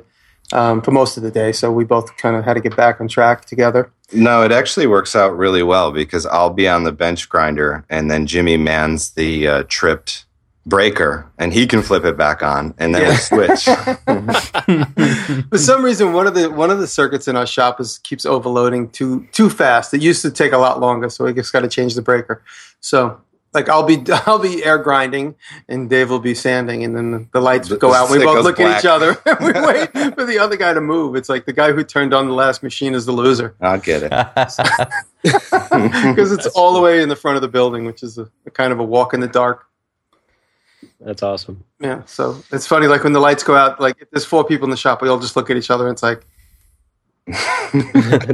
um, 0.53 0.81
for 0.81 0.91
most 0.91 1.17
of 1.17 1.23
the 1.23 1.31
day. 1.31 1.51
So 1.51 1.71
we 1.71 1.83
both 1.83 2.15
kind 2.17 2.35
of 2.35 2.45
had 2.45 2.53
to 2.55 2.61
get 2.61 2.75
back 2.75 3.01
on 3.01 3.07
track 3.07 3.45
together. 3.45 3.91
No, 4.13 4.43
it 4.43 4.51
actually 4.51 4.87
works 4.87 5.15
out 5.15 5.35
really 5.37 5.63
well 5.63 5.91
because 5.91 6.25
I'll 6.25 6.49
be 6.49 6.67
on 6.67 6.83
the 6.83 6.91
bench 6.91 7.27
grinder 7.27 7.85
and 7.89 8.09
then 8.09 8.25
Jimmy 8.25 8.55
mans 8.55 9.11
the 9.11 9.47
uh, 9.47 9.63
tripped 9.67 10.25
breaker 10.65 11.25
and 11.37 11.53
he 11.53 11.65
can 11.65 11.81
flip 11.81 12.03
it 12.03 12.17
back 12.17 12.43
on 12.43 12.73
and 12.77 12.93
then 12.93 13.09
we 13.09 13.15
switch. 13.15 13.63
For 15.49 15.57
some 15.57 15.83
reason, 15.83 16.13
one 16.13 16.27
of 16.27 16.35
the 16.35 16.49
one 16.51 16.69
of 16.69 16.79
the 16.79 16.87
circuits 16.87 17.27
in 17.27 17.35
our 17.35 17.47
shop 17.47 17.79
is 17.81 17.97
keeps 17.99 18.25
overloading 18.25 18.89
too 18.89 19.27
too 19.31 19.49
fast. 19.49 19.93
It 19.93 20.01
used 20.01 20.21
to 20.21 20.31
take 20.31 20.53
a 20.53 20.57
lot 20.57 20.79
longer, 20.79 21.09
so 21.09 21.25
we 21.25 21.33
just 21.33 21.51
got 21.51 21.61
to 21.61 21.69
change 21.69 21.95
the 21.95 22.01
breaker. 22.01 22.43
So. 22.79 23.21
Like 23.57 23.69
I'll 23.69 23.81
be 23.81 24.03
I'll 24.27 24.37
be 24.37 24.63
air 24.63 24.77
grinding 24.77 25.33
and 25.67 25.89
Dave 25.89 26.11
will 26.11 26.19
be 26.19 26.35
sanding 26.35 26.83
and 26.83 26.95
then 26.95 27.09
the, 27.09 27.27
the 27.31 27.41
lights 27.41 27.69
The- 27.69 27.77
go 27.77 27.91
out. 27.91 28.11
We 28.11 28.19
both 28.19 28.35
goes 28.35 28.45
look 28.45 28.59
at 28.59 28.79
each 28.79 28.85
other 28.85 29.17
and 29.25 29.39
we 29.39 29.51
wait 29.67 29.91
for 30.13 30.25
the 30.25 30.37
other 30.39 30.55
guy 30.57 30.75
to 30.75 30.81
move. 30.81 31.15
It's 31.15 31.27
like 31.27 31.45
the 31.45 31.53
guy 31.53 31.71
who 31.71 31.83
turned 31.83 32.13
on 32.13 32.27
the 32.27 32.33
last 32.33 32.61
machine 32.61 32.93
is 32.93 33.07
the 33.07 33.13
loser 33.13 33.55
I'll 33.59 33.79
get 33.79 34.03
it. 34.03 34.11
because 35.23 36.31
it's 36.31 36.45
all 36.47 36.75
the 36.75 36.81
way 36.81 37.01
in 37.01 37.09
the 37.09 37.15
front 37.15 37.35
of 37.35 37.41
the 37.41 37.47
building, 37.47 37.85
which 37.85 38.03
is 38.03 38.19
a, 38.19 38.29
a 38.45 38.51
kind 38.51 38.71
of 38.71 38.79
a 38.79 38.83
walk 38.83 39.15
in 39.15 39.21
the 39.21 39.27
dark. 39.27 39.65
That's 41.01 41.23
awesome. 41.23 41.63
Yeah, 41.79 42.03
so 42.05 42.43
it's 42.51 42.67
funny. 42.67 42.85
Like 42.85 43.03
when 43.03 43.13
the 43.13 43.19
lights 43.19 43.41
go 43.41 43.55
out, 43.55 43.81
like 43.81 43.95
if 43.99 44.11
there's 44.11 44.25
four 44.25 44.43
people 44.43 44.65
in 44.65 44.69
the 44.71 44.77
shop, 44.77 45.01
we 45.01 45.09
all 45.09 45.19
just 45.19 45.35
look 45.35 45.49
at 45.49 45.57
each 45.57 45.71
other 45.71 45.87
and 45.87 45.93
it's 45.93 46.03
like, 46.03 46.23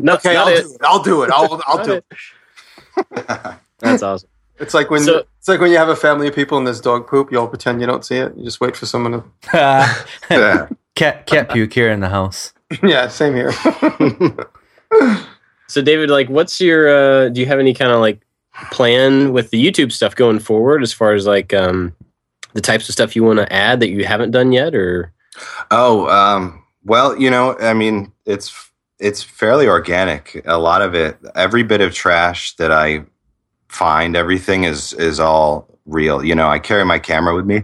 no, 0.03 0.15
okay, 0.15 0.35
I'll 0.35 0.47
do 0.53 0.53
it. 0.53 0.81
I'll 0.81 1.01
do 1.01 1.23
it. 1.23 1.31
I'll 1.33 1.61
I'll 1.65 1.85
do 1.85 1.93
it. 1.93 2.05
it. 3.15 3.55
That's 3.79 4.03
awesome. 4.03 4.29
It's 4.59 4.73
like 4.73 4.89
when 4.89 5.01
So- 5.03 5.23
it's 5.39 5.47
like 5.47 5.59
when 5.59 5.71
you 5.71 5.77
have 5.77 5.89
a 5.89 5.95
family 5.95 6.27
of 6.27 6.35
people 6.35 6.57
and 6.57 6.65
there's 6.65 6.79
dog 6.81 7.07
poop. 7.07 7.31
You 7.31 7.39
all 7.39 7.47
pretend 7.47 7.81
you 7.81 7.87
don't 7.87 8.05
see 8.05 8.17
it. 8.17 8.33
You 8.37 8.45
just 8.45 8.61
wait 8.61 8.77
for 8.77 8.85
someone 8.85 9.11
to. 9.11 9.23
Yeah. 10.31 10.67
cat 10.95 11.25
cat 11.25 11.49
puke 11.49 11.73
here 11.73 11.89
in 11.91 11.99
the 11.99 12.09
house. 12.09 12.53
yeah, 12.83 13.07
same 13.07 13.35
here. 13.35 13.51
So, 15.67 15.81
David, 15.81 16.09
like, 16.11 16.29
what's 16.29 16.61
your? 16.61 16.87
uh 16.87 17.29
Do 17.29 17.39
you 17.41 17.47
have 17.47 17.57
any 17.59 17.73
kind 17.73 17.91
of 17.91 17.99
like 17.99 18.21
plan 18.71 19.33
with 19.33 19.49
the 19.49 19.63
YouTube 19.65 19.91
stuff 19.91 20.15
going 20.15 20.37
forward, 20.39 20.83
as 20.83 20.93
far 20.93 21.13
as 21.13 21.25
like 21.25 21.51
um 21.53 21.95
the 22.53 22.61
types 22.61 22.87
of 22.87 22.93
stuff 22.93 23.15
you 23.15 23.23
want 23.23 23.39
to 23.39 23.51
add 23.51 23.79
that 23.79 23.89
you 23.89 24.05
haven't 24.05 24.31
done 24.31 24.51
yet, 24.51 24.75
or 24.75 25.11
Oh, 25.71 26.07
um, 26.09 26.63
well, 26.83 27.17
you 27.19 27.31
know, 27.31 27.57
I 27.59 27.73
mean, 27.73 28.11
it's 28.25 28.53
it's 28.99 29.23
fairly 29.23 29.67
organic. 29.67 30.43
A 30.45 30.59
lot 30.59 30.83
of 30.83 30.93
it, 30.93 31.17
every 31.33 31.63
bit 31.63 31.81
of 31.81 31.93
trash 31.95 32.55
that 32.57 32.71
I 32.71 33.03
find, 33.73 34.15
everything 34.15 34.63
is 34.63 34.93
is 34.93 35.19
all 35.19 35.67
real. 35.85 36.23
You 36.23 36.35
know, 36.35 36.47
I 36.47 36.59
carry 36.59 36.85
my 36.85 36.99
camera 36.99 37.35
with 37.35 37.45
me, 37.45 37.63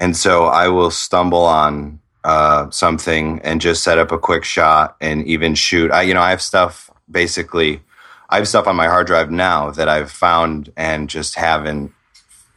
and 0.00 0.16
so 0.16 0.46
I 0.46 0.68
will 0.68 0.90
stumble 0.90 1.44
on 1.44 2.00
uh, 2.24 2.70
something 2.70 3.40
and 3.42 3.60
just 3.60 3.82
set 3.82 3.98
up 3.98 4.12
a 4.12 4.18
quick 4.18 4.44
shot 4.44 4.96
and 5.00 5.26
even 5.26 5.54
shoot. 5.54 5.90
I, 5.90 6.02
you 6.02 6.14
know, 6.14 6.22
I 6.22 6.30
have 6.30 6.42
stuff 6.42 6.90
basically. 7.10 7.80
I 8.30 8.36
have 8.36 8.48
stuff 8.48 8.66
on 8.66 8.76
my 8.76 8.86
hard 8.86 9.06
drive 9.06 9.30
now 9.30 9.70
that 9.70 9.88
I've 9.88 10.10
found 10.10 10.70
and 10.76 11.08
just 11.08 11.34
haven't. 11.36 11.92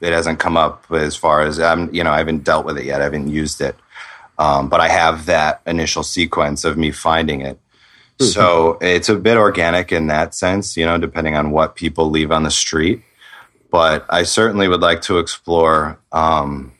It 0.01 0.13
hasn't 0.13 0.39
come 0.39 0.57
up 0.57 0.85
as 0.91 1.15
far 1.15 1.43
as 1.43 1.59
I'm. 1.59 1.93
You 1.93 2.03
know, 2.03 2.11
I 2.11 2.17
haven't 2.17 2.43
dealt 2.43 2.65
with 2.65 2.77
it 2.77 2.85
yet. 2.85 3.01
I 3.01 3.05
haven't 3.05 3.29
used 3.29 3.61
it 3.61 3.75
um, 4.41 4.69
but 4.69 4.79
I 4.79 4.87
have 4.87 5.27
that 5.27 5.61
initial 5.67 6.01
sequence 6.01 6.63
of 6.63 6.75
me 6.75 6.89
finding 6.91 7.41
it. 7.41 7.59
So 8.21 8.77
it's 8.81 9.09
a 9.09 9.15
bit 9.15 9.37
organic 9.37 9.91
in 9.91 10.07
that 10.07 10.33
sense, 10.35 10.77
you 10.77 10.85
know, 10.85 10.97
depending 10.97 11.35
on 11.35 11.51
what 11.51 11.75
people 11.75 12.09
leave 12.09 12.31
on 12.31 12.43
the 12.43 12.51
street. 12.51 13.01
But 13.69 14.05
I 14.09 14.23
certainly 14.23 14.67
would 14.67 14.81
like 14.81 15.01
to 15.03 15.17
explore 15.19 15.99
um, 16.11 16.73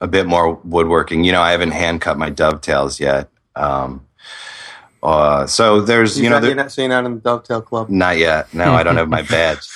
a 0.00 0.06
bit 0.06 0.26
more 0.26 0.54
woodworking. 0.64 1.24
You 1.24 1.32
know, 1.32 1.42
I 1.42 1.50
haven't 1.50 1.72
hand 1.72 2.00
cut 2.00 2.18
my 2.18 2.30
dovetails 2.30 3.00
yet. 3.00 3.28
Um, 3.56 4.06
uh, 5.02 5.46
so 5.46 5.80
there's, 5.80 6.16
you 6.16 6.24
You're 6.24 6.30
know, 6.30 6.36
not, 6.36 6.40
there, 6.40 6.50
you're 6.50 6.56
not 6.56 6.72
seeing 6.72 6.92
out 6.92 7.04
in 7.04 7.14
the 7.16 7.20
dovetail 7.20 7.62
club. 7.62 7.88
not 7.90 8.16
yet. 8.18 8.52
No, 8.54 8.72
I 8.72 8.82
don't 8.82 8.96
have 8.96 9.08
my 9.08 9.22
badge. 9.30 9.66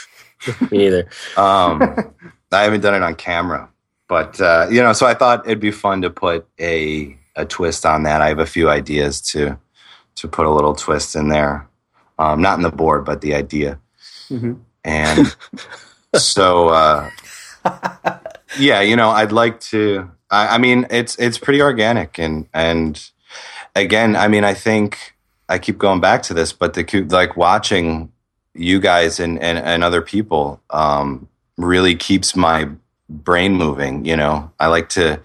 me 0.70 0.78
neither? 0.78 1.08
Um, 1.36 2.12
I 2.52 2.62
haven't 2.62 2.80
done 2.80 2.94
it 2.94 3.02
on 3.02 3.14
camera, 3.14 3.68
but 4.08 4.40
uh, 4.40 4.66
you 4.70 4.82
know, 4.82 4.92
so 4.92 5.06
I 5.06 5.14
thought 5.14 5.46
it'd 5.46 5.60
be 5.60 5.70
fun 5.70 6.02
to 6.02 6.10
put 6.10 6.48
a 6.60 7.16
a 7.36 7.44
twist 7.44 7.86
on 7.86 8.02
that. 8.04 8.20
I 8.20 8.28
have 8.28 8.38
a 8.40 8.46
few 8.46 8.68
ideas 8.68 9.20
to 9.32 9.56
to 10.20 10.28
put 10.28 10.46
a 10.46 10.50
little 10.50 10.74
twist 10.74 11.16
in 11.16 11.28
there, 11.28 11.68
um, 12.18 12.42
not 12.42 12.58
in 12.58 12.62
the 12.62 12.70
board, 12.70 13.04
but 13.04 13.20
the 13.20 13.34
idea. 13.34 13.78
Mm-hmm. 14.28 14.54
And 14.84 15.36
so, 16.14 16.68
uh, 16.68 17.10
yeah, 18.58 18.80
you 18.80 18.96
know, 18.96 19.10
I'd 19.10 19.32
like 19.32 19.60
to. 19.60 20.10
I, 20.30 20.54
I 20.54 20.58
mean, 20.58 20.86
it's 20.90 21.16
it's 21.18 21.38
pretty 21.38 21.60
organic, 21.60 22.18
and 22.18 22.46
and 22.54 23.10
again, 23.74 24.16
I 24.16 24.28
mean, 24.28 24.44
I 24.44 24.54
think 24.54 25.14
I 25.48 25.58
keep 25.58 25.78
going 25.78 26.00
back 26.00 26.22
to 26.24 26.34
this, 26.34 26.52
but 26.52 26.74
the 26.74 27.06
like 27.10 27.36
watching 27.36 28.12
you 28.54 28.80
guys 28.80 29.20
and 29.20 29.38
and, 29.40 29.58
and 29.58 29.82
other 29.82 30.02
people 30.02 30.60
um, 30.70 31.28
really 31.56 31.94
keeps 31.94 32.36
my 32.36 32.68
brain 33.08 33.54
moving. 33.54 34.04
You 34.04 34.16
know, 34.16 34.52
I 34.60 34.68
like 34.68 34.88
to 34.90 35.20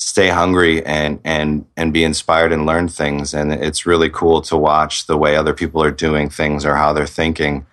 stay 0.00 0.28
hungry 0.28 0.84
and 0.86 1.20
and 1.24 1.66
and 1.76 1.92
be 1.92 2.02
inspired 2.02 2.52
and 2.52 2.64
learn 2.64 2.88
things, 2.88 3.34
and 3.34 3.52
it's 3.52 3.84
really 3.84 4.08
cool 4.08 4.40
to 4.40 4.56
watch 4.56 5.06
the 5.06 5.16
way 5.16 5.36
other 5.36 5.52
people 5.52 5.82
are 5.82 5.90
doing 5.90 6.30
things 6.30 6.64
or 6.64 6.74
how 6.74 6.92
they're 6.92 7.06
thinking. 7.06 7.66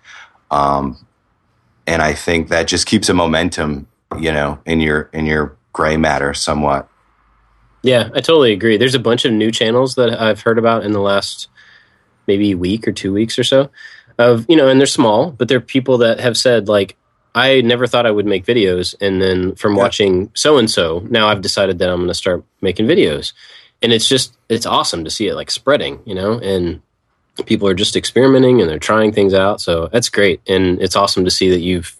Um, 0.50 1.04
and 1.86 2.02
I 2.02 2.12
think 2.12 2.48
that 2.48 2.68
just 2.68 2.86
keeps 2.86 3.08
a 3.08 3.14
momentum, 3.14 3.88
you 4.18 4.30
know, 4.30 4.60
in 4.66 4.80
your 4.80 5.08
in 5.12 5.24
your 5.24 5.56
gray 5.72 5.96
matter 5.96 6.34
somewhat. 6.34 6.86
Yeah, 7.82 8.10
I 8.14 8.20
totally 8.20 8.52
agree. 8.52 8.76
There's 8.76 8.94
a 8.94 9.00
bunch 9.00 9.24
of 9.24 9.32
new 9.32 9.50
channels 9.50 9.94
that 9.94 10.20
I've 10.20 10.42
heard 10.42 10.58
about 10.58 10.84
in 10.84 10.92
the 10.92 11.00
last 11.00 11.48
maybe 12.26 12.54
week 12.54 12.86
or 12.86 12.92
two 12.92 13.12
weeks 13.12 13.38
or 13.38 13.44
so. 13.44 13.70
Of 14.18 14.44
you 14.48 14.56
know, 14.56 14.68
and 14.68 14.78
they're 14.78 14.86
small, 14.86 15.30
but 15.30 15.48
they're 15.48 15.60
people 15.60 15.98
that 15.98 16.20
have 16.20 16.36
said 16.36 16.68
like, 16.68 16.96
I 17.34 17.60
never 17.60 17.86
thought 17.86 18.06
I 18.06 18.10
would 18.10 18.26
make 18.26 18.44
videos, 18.44 18.94
and 19.00 19.20
then 19.20 19.54
from 19.54 19.74
yeah. 19.74 19.82
watching 19.82 20.30
so 20.34 20.58
and 20.58 20.70
so, 20.70 21.06
now 21.10 21.28
I've 21.28 21.40
decided 21.40 21.78
that 21.78 21.90
I'm 21.90 21.98
going 21.98 22.08
to 22.08 22.14
start 22.14 22.44
making 22.60 22.86
videos, 22.86 23.32
and 23.82 23.92
it's 23.92 24.08
just 24.08 24.36
it's 24.48 24.66
awesome 24.66 25.04
to 25.04 25.10
see 25.10 25.28
it 25.28 25.34
like 25.34 25.50
spreading, 25.50 26.00
you 26.04 26.14
know, 26.14 26.38
and 26.38 26.82
people 27.46 27.68
are 27.68 27.74
just 27.74 27.96
experimenting 27.96 28.60
and 28.60 28.68
they're 28.68 28.78
trying 28.78 29.12
things 29.12 29.32
out. 29.34 29.60
So 29.60 29.88
that's 29.92 30.08
great, 30.08 30.40
and 30.48 30.80
it's 30.82 30.96
awesome 30.96 31.24
to 31.24 31.30
see 31.30 31.50
that 31.50 31.60
you've 31.60 31.96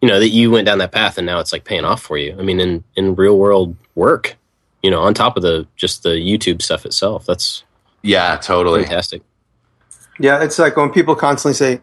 you 0.00 0.08
know 0.08 0.20
that 0.20 0.28
you 0.28 0.50
went 0.50 0.66
down 0.66 0.78
that 0.78 0.92
path 0.92 1.16
and 1.16 1.26
now 1.26 1.38
it's 1.40 1.52
like 1.52 1.64
paying 1.64 1.84
off 1.84 2.02
for 2.02 2.18
you. 2.18 2.36
I 2.38 2.42
mean, 2.42 2.60
in 2.60 2.84
in 2.96 3.14
real 3.14 3.38
world 3.38 3.76
work, 3.94 4.36
you 4.82 4.90
know, 4.90 5.00
on 5.00 5.14
top 5.14 5.36
of 5.36 5.42
the 5.42 5.66
just 5.76 6.02
the 6.02 6.10
YouTube 6.10 6.62
stuff 6.62 6.84
itself. 6.84 7.26
That's 7.26 7.64
yeah, 8.02 8.36
totally 8.36 8.82
fantastic. 8.82 9.22
Yeah, 10.18 10.42
it's 10.42 10.58
like 10.58 10.76
when 10.76 10.90
people 10.90 11.14
constantly 11.14 11.54
say, 11.54 11.80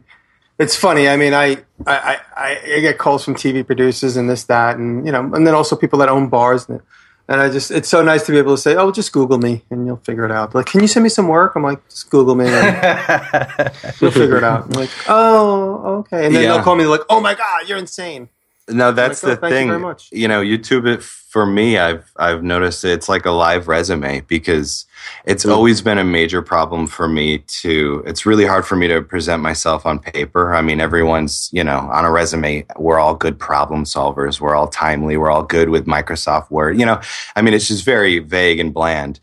"It's 0.59 0.75
funny." 0.75 1.07
I 1.07 1.17
mean, 1.17 1.33
I 1.33 1.57
I 1.85 2.19
I, 2.35 2.61
I 2.75 2.79
get 2.79 2.97
calls 2.97 3.23
from 3.23 3.35
TV 3.35 3.65
producers 3.65 4.17
and 4.17 4.29
this 4.29 4.45
that, 4.45 4.77
and 4.77 5.05
you 5.05 5.11
know, 5.11 5.21
and 5.33 5.45
then 5.45 5.53
also 5.53 5.75
people 5.75 5.99
that 5.99 6.09
own 6.09 6.29
bars. 6.29 6.67
And, 6.69 6.81
and 7.27 7.39
I 7.39 7.49
just, 7.49 7.71
it's 7.71 7.87
so 7.87 8.03
nice 8.03 8.25
to 8.25 8.33
be 8.33 8.37
able 8.37 8.53
to 8.53 8.61
say, 8.61 8.75
oh, 8.75 8.91
just 8.91 9.13
Google 9.13 9.37
me 9.37 9.63
and 9.69 9.85
you'll 9.85 9.95
figure 9.97 10.25
it 10.25 10.31
out. 10.31 10.53
Like, 10.53 10.65
can 10.65 10.81
you 10.81 10.87
send 10.87 11.03
me 11.03 11.09
some 11.09 11.29
work? 11.29 11.53
I'm 11.55 11.63
like, 11.63 11.87
just 11.87 12.09
Google 12.09 12.35
me 12.35 12.45
and 12.47 13.71
you'll 14.01 14.11
figure 14.11 14.35
it 14.35 14.43
out. 14.43 14.65
I'm 14.65 14.71
like, 14.71 14.89
oh, 15.07 15.99
okay. 15.99 16.25
And 16.25 16.35
then 16.35 16.43
yeah. 16.43 16.53
they'll 16.53 16.63
call 16.63 16.75
me 16.75 16.85
like, 16.85 17.01
oh 17.09 17.21
my 17.21 17.33
God, 17.33 17.67
you're 17.67 17.77
insane. 17.77 18.27
No, 18.69 18.93
that's 18.93 19.23
like, 19.23 19.39
oh, 19.39 19.41
the 19.41 19.49
thing. 19.49 19.67
You, 19.67 19.95
you, 20.11 20.27
know, 20.27 20.41
YouTube 20.41 20.87
it 20.87 21.03
for 21.03 21.45
me. 21.45 21.77
I've 21.77 22.09
I've 22.15 22.43
noticed 22.43 22.85
it's 22.85 23.09
like 23.09 23.25
a 23.25 23.31
live 23.31 23.67
resume 23.67 24.21
because 24.21 24.85
it's 25.25 25.45
mm. 25.45 25.51
always 25.51 25.81
been 25.81 25.97
a 25.97 26.03
major 26.05 26.41
problem 26.41 26.87
for 26.87 27.09
me 27.09 27.39
to. 27.39 28.01
It's 28.05 28.25
really 28.25 28.45
hard 28.45 28.65
for 28.65 28.77
me 28.77 28.87
to 28.87 29.01
present 29.01 29.41
myself 29.41 29.85
on 29.85 29.99
paper. 29.99 30.55
I 30.55 30.61
mean, 30.61 30.79
everyone's 30.79 31.49
you 31.51 31.61
know 31.61 31.77
on 31.91 32.05
a 32.05 32.11
resume. 32.11 32.65
We're 32.77 32.99
all 32.99 33.15
good 33.15 33.37
problem 33.37 33.83
solvers. 33.83 34.39
We're 34.39 34.55
all 34.55 34.69
timely. 34.69 35.17
We're 35.17 35.31
all 35.31 35.43
good 35.43 35.69
with 35.69 35.85
Microsoft 35.85 36.49
Word. 36.49 36.79
You 36.79 36.85
know, 36.85 37.01
I 37.35 37.41
mean, 37.41 37.53
it's 37.53 37.67
just 37.67 37.83
very 37.83 38.19
vague 38.19 38.59
and 38.59 38.73
bland. 38.73 39.19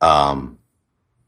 Um, 0.00 0.58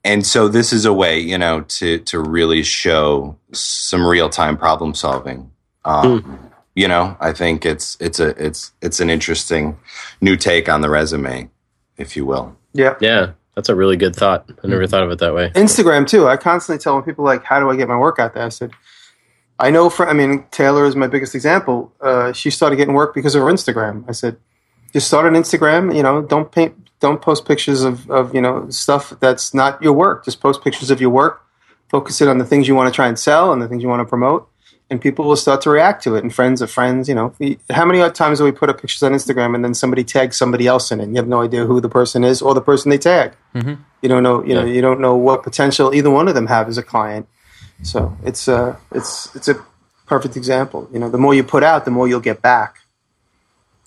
and 0.04 0.24
so 0.24 0.46
this 0.46 0.72
is 0.72 0.84
a 0.84 0.92
way, 0.92 1.18
you 1.18 1.36
know, 1.36 1.62
to 1.62 1.98
to 1.98 2.20
really 2.20 2.62
show 2.62 3.36
some 3.50 4.06
real 4.06 4.28
time 4.28 4.56
problem 4.56 4.94
solving. 4.94 5.50
Um, 5.84 6.22
mm 6.22 6.52
you 6.76 6.86
know, 6.86 7.16
I 7.18 7.32
think 7.32 7.66
it's 7.66 7.96
it's 7.98 8.20
a 8.20 8.28
it's 8.42 8.70
it's 8.82 9.00
an 9.00 9.10
interesting 9.10 9.78
new 10.20 10.36
take 10.36 10.68
on 10.68 10.82
the 10.82 10.90
resume, 10.90 11.50
if 11.96 12.16
you 12.16 12.24
will. 12.26 12.54
Yeah. 12.74 12.94
Yeah. 13.00 13.32
That's 13.54 13.70
a 13.70 13.74
really 13.74 13.96
good 13.96 14.14
thought. 14.14 14.44
I 14.62 14.66
never 14.66 14.82
mm-hmm. 14.82 14.90
thought 14.90 15.02
of 15.02 15.10
it 15.10 15.18
that 15.20 15.34
way. 15.34 15.48
Instagram 15.54 16.06
too. 16.06 16.28
I 16.28 16.36
constantly 16.36 16.80
tell 16.80 17.00
people 17.00 17.24
like, 17.24 17.42
"How 17.42 17.58
do 17.58 17.70
I 17.70 17.76
get 17.76 17.88
my 17.88 17.96
work 17.96 18.18
out 18.18 18.34
there?" 18.34 18.44
I 18.44 18.50
said, 18.50 18.72
"I 19.58 19.70
know 19.70 19.88
for. 19.88 20.06
I 20.06 20.12
mean, 20.12 20.44
Taylor 20.50 20.84
is 20.84 20.94
my 20.94 21.06
biggest 21.06 21.34
example. 21.34 21.90
Uh, 21.98 22.34
she 22.34 22.50
started 22.50 22.76
getting 22.76 22.92
work 22.92 23.14
because 23.14 23.34
of 23.34 23.40
her 23.40 23.48
Instagram. 23.48 24.04
I 24.06 24.12
said, 24.12 24.36
just 24.92 25.06
start 25.08 25.24
an 25.24 25.32
Instagram. 25.32 25.96
You 25.96 26.02
know, 26.02 26.20
don't 26.20 26.52
paint, 26.52 26.74
don't 27.00 27.22
post 27.22 27.46
pictures 27.46 27.82
of 27.82 28.10
of 28.10 28.34
you 28.34 28.42
know 28.42 28.68
stuff 28.68 29.14
that's 29.20 29.54
not 29.54 29.80
your 29.80 29.94
work. 29.94 30.26
Just 30.26 30.42
post 30.42 30.62
pictures 30.62 30.90
of 30.90 31.00
your 31.00 31.08
work. 31.08 31.42
Focus 31.88 32.20
it 32.20 32.28
on 32.28 32.36
the 32.36 32.44
things 32.44 32.68
you 32.68 32.74
want 32.74 32.92
to 32.92 32.94
try 32.94 33.08
and 33.08 33.18
sell 33.18 33.54
and 33.54 33.62
the 33.62 33.68
things 33.68 33.82
you 33.82 33.88
want 33.88 34.00
to 34.00 34.04
promote 34.04 34.50
and 34.88 35.00
people 35.00 35.24
will 35.24 35.36
start 35.36 35.60
to 35.62 35.70
react 35.70 36.02
to 36.04 36.14
it. 36.14 36.22
And 36.22 36.32
friends 36.32 36.62
of 36.62 36.70
friends, 36.70 37.08
you 37.08 37.14
know, 37.14 37.34
how 37.70 37.84
many 37.84 38.08
times 38.12 38.38
do 38.38 38.44
we 38.44 38.52
put 38.52 38.70
up 38.70 38.80
pictures 38.80 39.02
on 39.02 39.12
Instagram 39.12 39.54
and 39.54 39.64
then 39.64 39.74
somebody 39.74 40.04
tags 40.04 40.36
somebody 40.36 40.66
else 40.66 40.92
in 40.92 41.00
it? 41.00 41.04
And 41.04 41.12
you 41.12 41.16
have 41.16 41.28
no 41.28 41.42
idea 41.42 41.64
who 41.66 41.80
the 41.80 41.88
person 41.88 42.22
is 42.22 42.40
or 42.40 42.54
the 42.54 42.60
person 42.60 42.90
they 42.90 42.98
tag. 42.98 43.32
Mm-hmm. 43.54 43.74
You 44.02 44.08
don't 44.08 44.22
know, 44.22 44.44
you 44.44 44.54
yeah. 44.54 44.60
know, 44.60 44.66
you 44.66 44.80
don't 44.80 45.00
know 45.00 45.16
what 45.16 45.42
potential 45.42 45.94
either 45.94 46.10
one 46.10 46.28
of 46.28 46.34
them 46.34 46.46
have 46.46 46.68
as 46.68 46.78
a 46.78 46.82
client. 46.82 47.26
So 47.82 48.16
it's 48.24 48.48
a, 48.48 48.56
uh, 48.56 48.76
it's 48.92 49.34
it's 49.34 49.48
a 49.48 49.56
perfect 50.06 50.36
example. 50.36 50.88
You 50.92 50.98
know, 50.98 51.10
the 51.10 51.18
more 51.18 51.34
you 51.34 51.42
put 51.42 51.62
out, 51.62 51.84
the 51.84 51.90
more 51.90 52.08
you'll 52.08 52.20
get 52.20 52.40
back. 52.40 52.78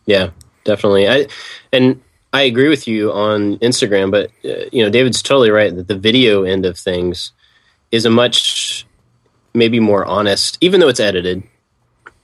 Yeah, 0.05 0.29
definitely. 0.63 1.07
I 1.07 1.27
and 1.71 2.01
I 2.33 2.43
agree 2.43 2.69
with 2.69 2.87
you 2.87 3.11
on 3.11 3.57
Instagram, 3.59 4.11
but 4.11 4.31
uh, 4.45 4.65
you 4.71 4.83
know, 4.83 4.89
David's 4.89 5.21
totally 5.21 5.49
right 5.49 5.75
that 5.75 5.87
the 5.87 5.97
video 5.97 6.43
end 6.43 6.65
of 6.65 6.77
things 6.77 7.31
is 7.91 8.05
a 8.05 8.09
much 8.09 8.85
maybe 9.53 9.79
more 9.79 10.05
honest, 10.05 10.57
even 10.61 10.79
though 10.79 10.87
it's 10.87 10.99
edited, 10.99 11.43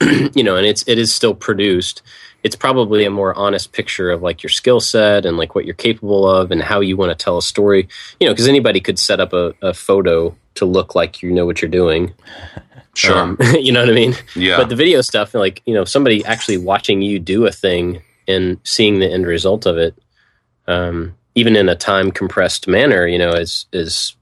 you 0.34 0.42
know, 0.42 0.56
and 0.56 0.66
it's 0.66 0.84
it 0.86 0.98
is 0.98 1.14
still 1.14 1.34
produced. 1.34 2.02
It's 2.42 2.56
probably 2.56 3.04
a 3.04 3.10
more 3.10 3.34
honest 3.34 3.72
picture 3.72 4.10
of 4.10 4.22
like 4.22 4.42
your 4.42 4.50
skill 4.50 4.78
set 4.78 5.26
and 5.26 5.36
like 5.36 5.54
what 5.54 5.64
you're 5.64 5.74
capable 5.74 6.28
of 6.28 6.50
and 6.52 6.62
how 6.62 6.80
you 6.80 6.96
want 6.96 7.16
to 7.16 7.24
tell 7.24 7.38
a 7.38 7.42
story. 7.42 7.88
You 8.20 8.26
know, 8.26 8.32
because 8.32 8.46
anybody 8.46 8.80
could 8.80 8.98
set 8.98 9.20
up 9.20 9.32
a, 9.32 9.54
a 9.62 9.74
photo 9.74 10.36
to 10.54 10.64
look 10.64 10.94
like 10.94 11.22
you 11.22 11.32
know 11.32 11.46
what 11.46 11.62
you're 11.62 11.70
doing. 11.70 12.14
Sure. 12.96 13.14
Um, 13.14 13.36
you 13.60 13.72
know 13.72 13.80
what 13.80 13.90
I 13.90 13.92
mean? 13.92 14.14
Yeah. 14.34 14.56
But 14.56 14.70
the 14.70 14.74
video 14.74 15.02
stuff, 15.02 15.34
like, 15.34 15.62
you 15.66 15.74
know, 15.74 15.84
somebody 15.84 16.24
actually 16.24 16.56
watching 16.56 17.02
you 17.02 17.18
do 17.18 17.44
a 17.44 17.52
thing 17.52 18.02
and 18.26 18.58
seeing 18.64 18.98
the 18.98 19.12
end 19.12 19.26
result 19.26 19.66
of 19.66 19.76
it, 19.76 19.94
um, 20.66 21.14
even 21.34 21.56
in 21.56 21.68
a 21.68 21.76
time 21.76 22.10
compressed 22.10 22.66
manner, 22.66 23.06
you 23.06 23.18
know, 23.18 23.32
is 23.32 23.66
is 23.72 24.15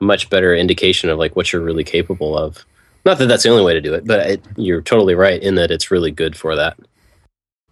much 0.00 0.30
better 0.30 0.54
indication 0.54 1.10
of 1.10 1.18
like 1.18 1.36
what 1.36 1.52
you're 1.52 1.62
really 1.62 1.84
capable 1.84 2.36
of. 2.36 2.64
Not 3.04 3.18
that 3.18 3.26
that's 3.26 3.42
the 3.42 3.50
only 3.50 3.64
way 3.64 3.74
to 3.74 3.80
do 3.80 3.92
it, 3.94 4.06
but 4.06 4.26
it, 4.26 4.42
you're 4.56 4.80
totally 4.80 5.14
right 5.14 5.42
in 5.42 5.56
that 5.56 5.70
it's 5.70 5.90
really 5.90 6.10
good 6.10 6.36
for 6.36 6.56
that. 6.56 6.78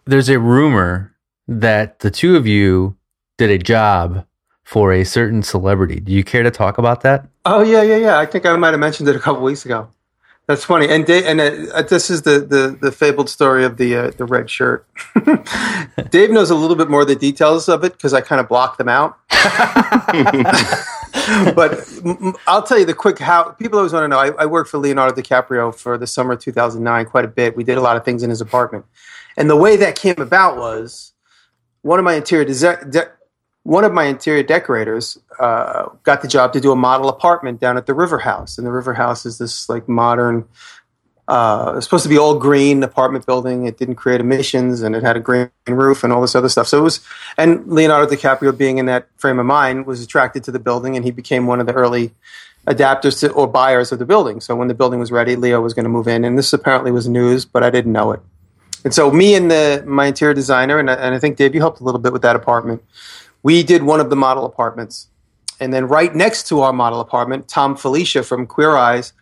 There's 0.05 0.29
a 0.29 0.39
rumor 0.39 1.15
that 1.49 2.01
the 2.01 2.11
two 2.11 2.37
of 2.37 2.47
you 2.47 2.97
did 3.39 3.51
a 3.51 3.59
job 3.59 4.27
for 4.63 4.93
a 4.93 5.05
certain 5.05 5.43
celebrity. 5.43 6.01
Do 6.01 6.13
you 6.13 6.25
care 6.25 6.43
to 6.43 6.51
talk 6.51 6.79
about 6.79 7.01
that? 7.03 7.27
Oh 7.45 7.63
yeah, 7.63 7.83
yeah, 7.83 7.97
yeah. 7.97 8.19
I 8.19 8.27
think 8.27 8.47
I 8.47 8.57
might 8.57 8.71
have 8.71 8.81
mentioned 8.81 9.09
it 9.09 9.17
a 9.17 9.21
couple 9.21 9.43
weeks 9.43 9.65
ago. 9.65 9.89
That's 10.47 10.65
funny. 10.65 10.89
And 10.89 11.07
Dave, 11.07 11.25
and 11.25 11.41
uh, 11.41 11.83
this 11.83 12.11
is 12.11 12.23
the, 12.23 12.41
the 12.41 12.77
the 12.81 12.93
fabled 12.93 13.31
story 13.31 13.65
of 13.65 13.77
the 13.77 13.97
uh, 13.97 14.11
the 14.11 14.25
red 14.25 14.51
shirt. 14.51 14.87
Dave 16.11 16.31
knows 16.31 16.51
a 16.51 16.55
little 16.55 16.77
bit 16.77 16.91
more 16.91 17.03
of 17.03 17.09
the 17.09 17.17
details 17.17 17.69
of 17.69 17.85
it 17.85 17.93
because 17.93 18.13
I 18.13 18.21
kind 18.21 18.41
of 18.41 18.49
blocked 18.49 18.79
them 18.79 18.89
out. 18.89 19.19
but 21.55 21.87
I'll 22.47 22.63
tell 22.63 22.79
you 22.79 22.87
the 22.87 22.95
quick 22.95 23.19
how 23.19 23.51
people 23.51 23.79
always 23.79 23.93
want 23.93 24.05
to 24.05 24.09
know. 24.09 24.19
I, 24.19 24.31
I, 24.43 24.47
worked 24.47 24.71
for 24.71 24.79
Leonardo 24.79 25.21
DiCaprio 25.21 25.75
for 25.75 25.99
the 25.99 26.07
summer 26.07 26.33
of 26.33 26.41
2009 26.41 27.05
quite 27.07 27.27
a 27.27 27.29
bit. 27.29 27.55
We 27.55 27.65
did 27.65 27.77
a 27.77 27.83
lot 27.83 27.99
of 27.99 28.05
things 28.05 28.23
in 28.23 28.31
his 28.31 28.41
apartment, 28.41 28.87
and 29.37 29.51
the 29.51 29.57
way 29.57 29.77
that 29.77 29.95
came 29.95 30.19
about 30.19 30.57
was 30.57 31.13
one 31.83 31.99
of 31.99 32.05
my 32.05 32.15
interior 32.15 32.47
de- 32.47 33.11
one 33.65 33.85
of 33.85 33.93
my 33.93 34.05
interior 34.05 34.43
decorators 34.43 35.19
uh, 35.39 35.89
got 36.03 36.23
the 36.23 36.29
job 36.29 36.53
to 36.55 36.61
do 36.61 36.73
a 36.73 36.77
model 36.77 37.09
apartment 37.09 37.61
down 37.61 37.77
at 37.77 37.87
the 37.87 37.95
River 37.95 38.19
House, 38.19 38.57
and 38.57 38.67
the 38.67 38.73
River 38.73 38.95
House 38.95 39.27
is 39.27 39.39
this 39.39 39.69
like 39.69 39.89
modern 39.89 40.47
uh, 41.29 41.73
was 41.75 41.85
supposed 41.85 42.03
to 42.03 42.09
be 42.09 42.19
all 42.19 42.39
green 42.39 42.83
apartment 42.83 43.27
building. 43.27 43.67
It 43.67 43.79
didn't 43.79 43.95
create 43.95 44.21
emissions, 44.21 44.83
and 44.83 44.97
it 44.97 45.03
had 45.03 45.17
a 45.17 45.21
green 45.21 45.51
roof 45.67 46.03
and 46.05 46.13
all 46.13 46.21
this 46.21 46.35
other 46.35 46.49
stuff. 46.49 46.67
So 46.67 46.79
it 46.79 46.83
was, 46.83 47.01
and 47.39 47.67
Leonardo 47.67 48.13
DiCaprio, 48.15 48.57
being 48.57 48.79
in 48.79 48.87
that 48.87 49.09
frame 49.17 49.39
of 49.39 49.47
mind, 49.47 49.87
was 49.87 50.03
attracted 50.03 50.45
to 50.45 50.51
the 50.51 50.59
building, 50.59 50.97
and 50.97 51.05
he 51.05 51.11
became 51.11 51.47
one 51.47 51.61
of 51.61 51.67
the 51.67 51.73
early 51.73 52.13
adapters 52.67 53.21
to, 53.21 53.31
or 53.33 53.47
buyers 53.47 53.93
of 53.93 53.99
the 53.99 54.05
building. 54.05 54.41
So 54.41 54.55
when 54.55 54.69
the 54.69 54.75
building 54.75 55.01
was 55.01 55.11
ready, 55.11 55.37
Leo 55.37 55.61
was 55.61 55.75
going 55.75 55.85
to 55.85 55.89
move 55.89 56.09
in, 56.09 56.25
and 56.25 56.37
this 56.37 56.53
apparently 56.53 56.91
was 56.91 57.09
news, 57.09 57.45
but 57.45 57.63
I 57.63 57.71
didn't 57.71 57.93
know 57.93 58.13
it. 58.13 58.21
And 58.85 58.93
so 58.93 59.11
me 59.13 59.35
and 59.35 59.49
the 59.51 59.85
my 59.87 60.07
interior 60.07 60.35
designer, 60.35 60.79
and, 60.79 60.91
and 60.91 61.15
I 61.15 61.19
think 61.19 61.37
Dave, 61.37 61.55
you 61.55 61.61
helped 61.61 61.81
a 61.81 61.85
little 61.85 62.01
bit 62.01 62.13
with 62.13 62.23
that 62.23 62.35
apartment. 62.35 62.83
We 63.45 63.63
did 63.63 63.85
one 63.85 64.01
of 64.01 64.11
the 64.11 64.17
model 64.17 64.45
apartments, 64.45 65.07
and 65.61 65.73
then 65.73 65.87
right 65.87 66.13
next 66.15 66.49
to 66.49 66.61
our 66.63 66.73
model 66.73 67.01
apartment, 67.01 67.49
Thom 67.49 67.77
Filicia 67.77 68.25
from 68.25 68.47
Queer 68.47 68.77
Eyes 68.77 69.13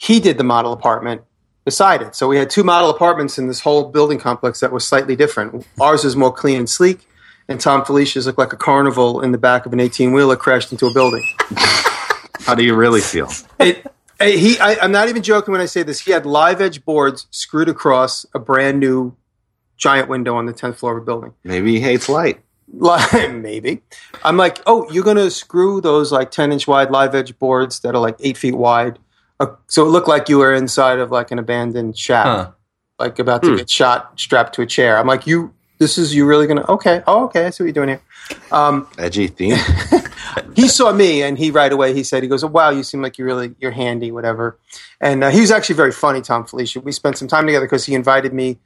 he 0.00 0.18
did 0.18 0.38
the 0.38 0.44
model 0.44 0.72
apartment 0.72 1.22
beside 1.64 2.00
it. 2.00 2.14
So 2.14 2.26
we 2.26 2.38
had 2.38 2.48
two 2.48 2.64
model 2.64 2.90
apartments 2.90 3.38
in 3.38 3.48
this 3.48 3.60
whole 3.60 3.84
building 3.90 4.18
complex 4.18 4.60
that 4.60 4.72
was 4.72 4.86
slightly 4.86 5.14
different. 5.14 5.66
Ours 5.78 6.04
was 6.04 6.16
more 6.16 6.32
clean 6.32 6.58
and 6.58 6.70
sleek, 6.70 7.06
and 7.48 7.60
Thom 7.60 7.84
Filicia's 7.84 8.26
looked 8.26 8.38
like 8.38 8.52
a 8.52 8.56
carnival 8.56 9.20
in 9.20 9.32
the 9.32 9.38
back 9.38 9.66
of 9.66 9.72
an 9.72 9.80
18 9.80 10.12
wheeler 10.12 10.36
crashed 10.36 10.72
into 10.72 10.86
a 10.86 10.94
building. 10.94 11.22
How 12.40 12.54
do 12.54 12.64
you 12.64 12.74
really 12.74 13.02
feel? 13.02 13.30
It, 13.58 13.86
eh, 14.18 14.36
he, 14.36 14.58
I, 14.58 14.76
I'm 14.80 14.90
not 14.90 15.08
even 15.10 15.22
joking 15.22 15.52
when 15.52 15.60
I 15.60 15.66
say 15.66 15.82
this. 15.82 16.00
He 16.00 16.12
had 16.12 16.24
live 16.24 16.62
edge 16.62 16.84
boards 16.84 17.26
screwed 17.30 17.68
across 17.68 18.24
a 18.34 18.38
brand 18.38 18.80
new 18.80 19.14
giant 19.76 20.08
window 20.08 20.34
on 20.34 20.46
the 20.46 20.54
10th 20.54 20.76
floor 20.76 20.96
of 20.96 21.02
a 21.02 21.04
building. 21.04 21.34
Maybe 21.44 21.72
he 21.74 21.80
hates 21.80 22.08
light. 22.08 22.40
Like, 22.72 23.30
maybe. 23.34 23.82
I'm 24.24 24.38
like, 24.38 24.60
oh, 24.66 24.90
you're 24.90 25.04
going 25.04 25.18
to 25.18 25.30
screw 25.30 25.82
those 25.82 26.10
like 26.10 26.30
10 26.30 26.52
inch 26.52 26.66
wide 26.66 26.90
live 26.90 27.14
edge 27.14 27.38
boards 27.38 27.80
that 27.80 27.94
are 27.94 28.00
like 28.00 28.16
eight 28.20 28.38
feet 28.38 28.54
wide. 28.56 28.98
So 29.66 29.86
it 29.86 29.90
looked 29.90 30.08
like 30.08 30.28
you 30.28 30.38
were 30.38 30.52
inside 30.54 30.98
of 30.98 31.10
like 31.10 31.30
an 31.30 31.38
abandoned 31.38 31.96
shack, 31.96 32.26
Huh. 32.26 32.50
like 32.98 33.18
about 33.18 33.42
to 33.42 33.56
get 33.56 33.70
shot, 33.70 34.18
strapped 34.20 34.54
to 34.56 34.62
a 34.62 34.66
chair. 34.66 34.98
I'm 34.98 35.06
like, 35.06 35.26
you, 35.26 35.54
this 35.78 35.96
is 35.96 36.14
you 36.14 36.26
really 36.26 36.46
going 36.46 36.58
to, 36.58 36.70
okay. 36.72 37.02
Oh, 37.06 37.24
okay. 37.24 37.46
I 37.46 37.50
see 37.50 37.64
what 37.64 37.66
you're 37.66 37.72
doing 37.72 37.88
here. 37.88 38.02
Um, 38.52 38.86
Edgy 38.98 39.28
theme. 39.28 39.56
he 40.54 40.68
saw 40.68 40.92
me 40.92 41.22
and 41.22 41.38
he 41.38 41.50
right 41.50 41.72
away 41.72 41.94
he 41.94 42.04
said 42.04 42.22
he 42.22 42.28
goes 42.28 42.44
wow 42.44 42.70
you 42.70 42.82
seem 42.82 43.02
like 43.02 43.18
you 43.18 43.24
really 43.24 43.54
you're 43.58 43.70
handy 43.70 44.12
whatever 44.12 44.58
and 45.00 45.24
uh, 45.24 45.30
he 45.30 45.40
was 45.40 45.50
actually 45.50 45.74
very 45.74 45.92
funny 45.92 46.20
thom 46.20 46.44
filicia 46.44 46.80
we 46.80 46.92
spent 46.92 47.16
some 47.16 47.28
time 47.28 47.46
together 47.46 47.66
because 47.66 47.86
he 47.86 47.94
invited 47.94 48.32
me 48.32 48.58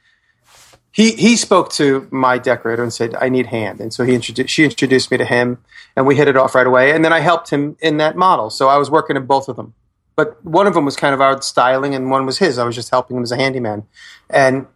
he 0.91 1.13
he 1.13 1.37
spoke 1.37 1.71
to 1.73 2.07
my 2.11 2.39
decorator 2.39 2.83
and 2.83 2.93
said 2.93 3.15
i 3.17 3.29
need 3.29 3.47
hand 3.47 3.81
and 3.81 3.95
so 3.95 4.05
he 4.05 4.15
introduced 4.15 4.51
she 4.51 4.65
introduced 4.65 5.11
me 5.11 5.17
to 5.17 5.25
him 5.25 5.59
and 5.97 6.07
we 6.07 6.17
hit 6.17 6.29
it 6.29 6.37
off 6.37 6.55
right 6.55 6.67
away 6.67 6.91
and 6.93 7.05
then 7.05 7.13
i 7.13 7.21
helped 7.21 7.51
him 7.51 7.77
in 7.81 7.97
that 7.97 8.17
model 8.17 8.51
so 8.51 8.69
i 8.69 8.77
was 8.77 8.91
working 8.91 9.17
in 9.17 9.25
both 9.25 9.49
of 9.49 9.57
them 9.57 9.73
but 10.17 10.45
one 10.45 10.67
of 10.67 10.75
them 10.75 10.85
was 10.85 10.97
kind 10.97 11.15
of 11.15 11.21
our 11.21 11.41
styling 11.43 11.95
and 11.95 12.11
one 12.11 12.27
was 12.27 12.39
his 12.39 12.59
i 12.59 12.65
was 12.65 12.75
just 12.75 12.91
helping 12.91 13.17
him 13.17 13.23
as 13.23 13.33
a 13.33 13.37
handyman 13.37 13.85
and 14.31 14.67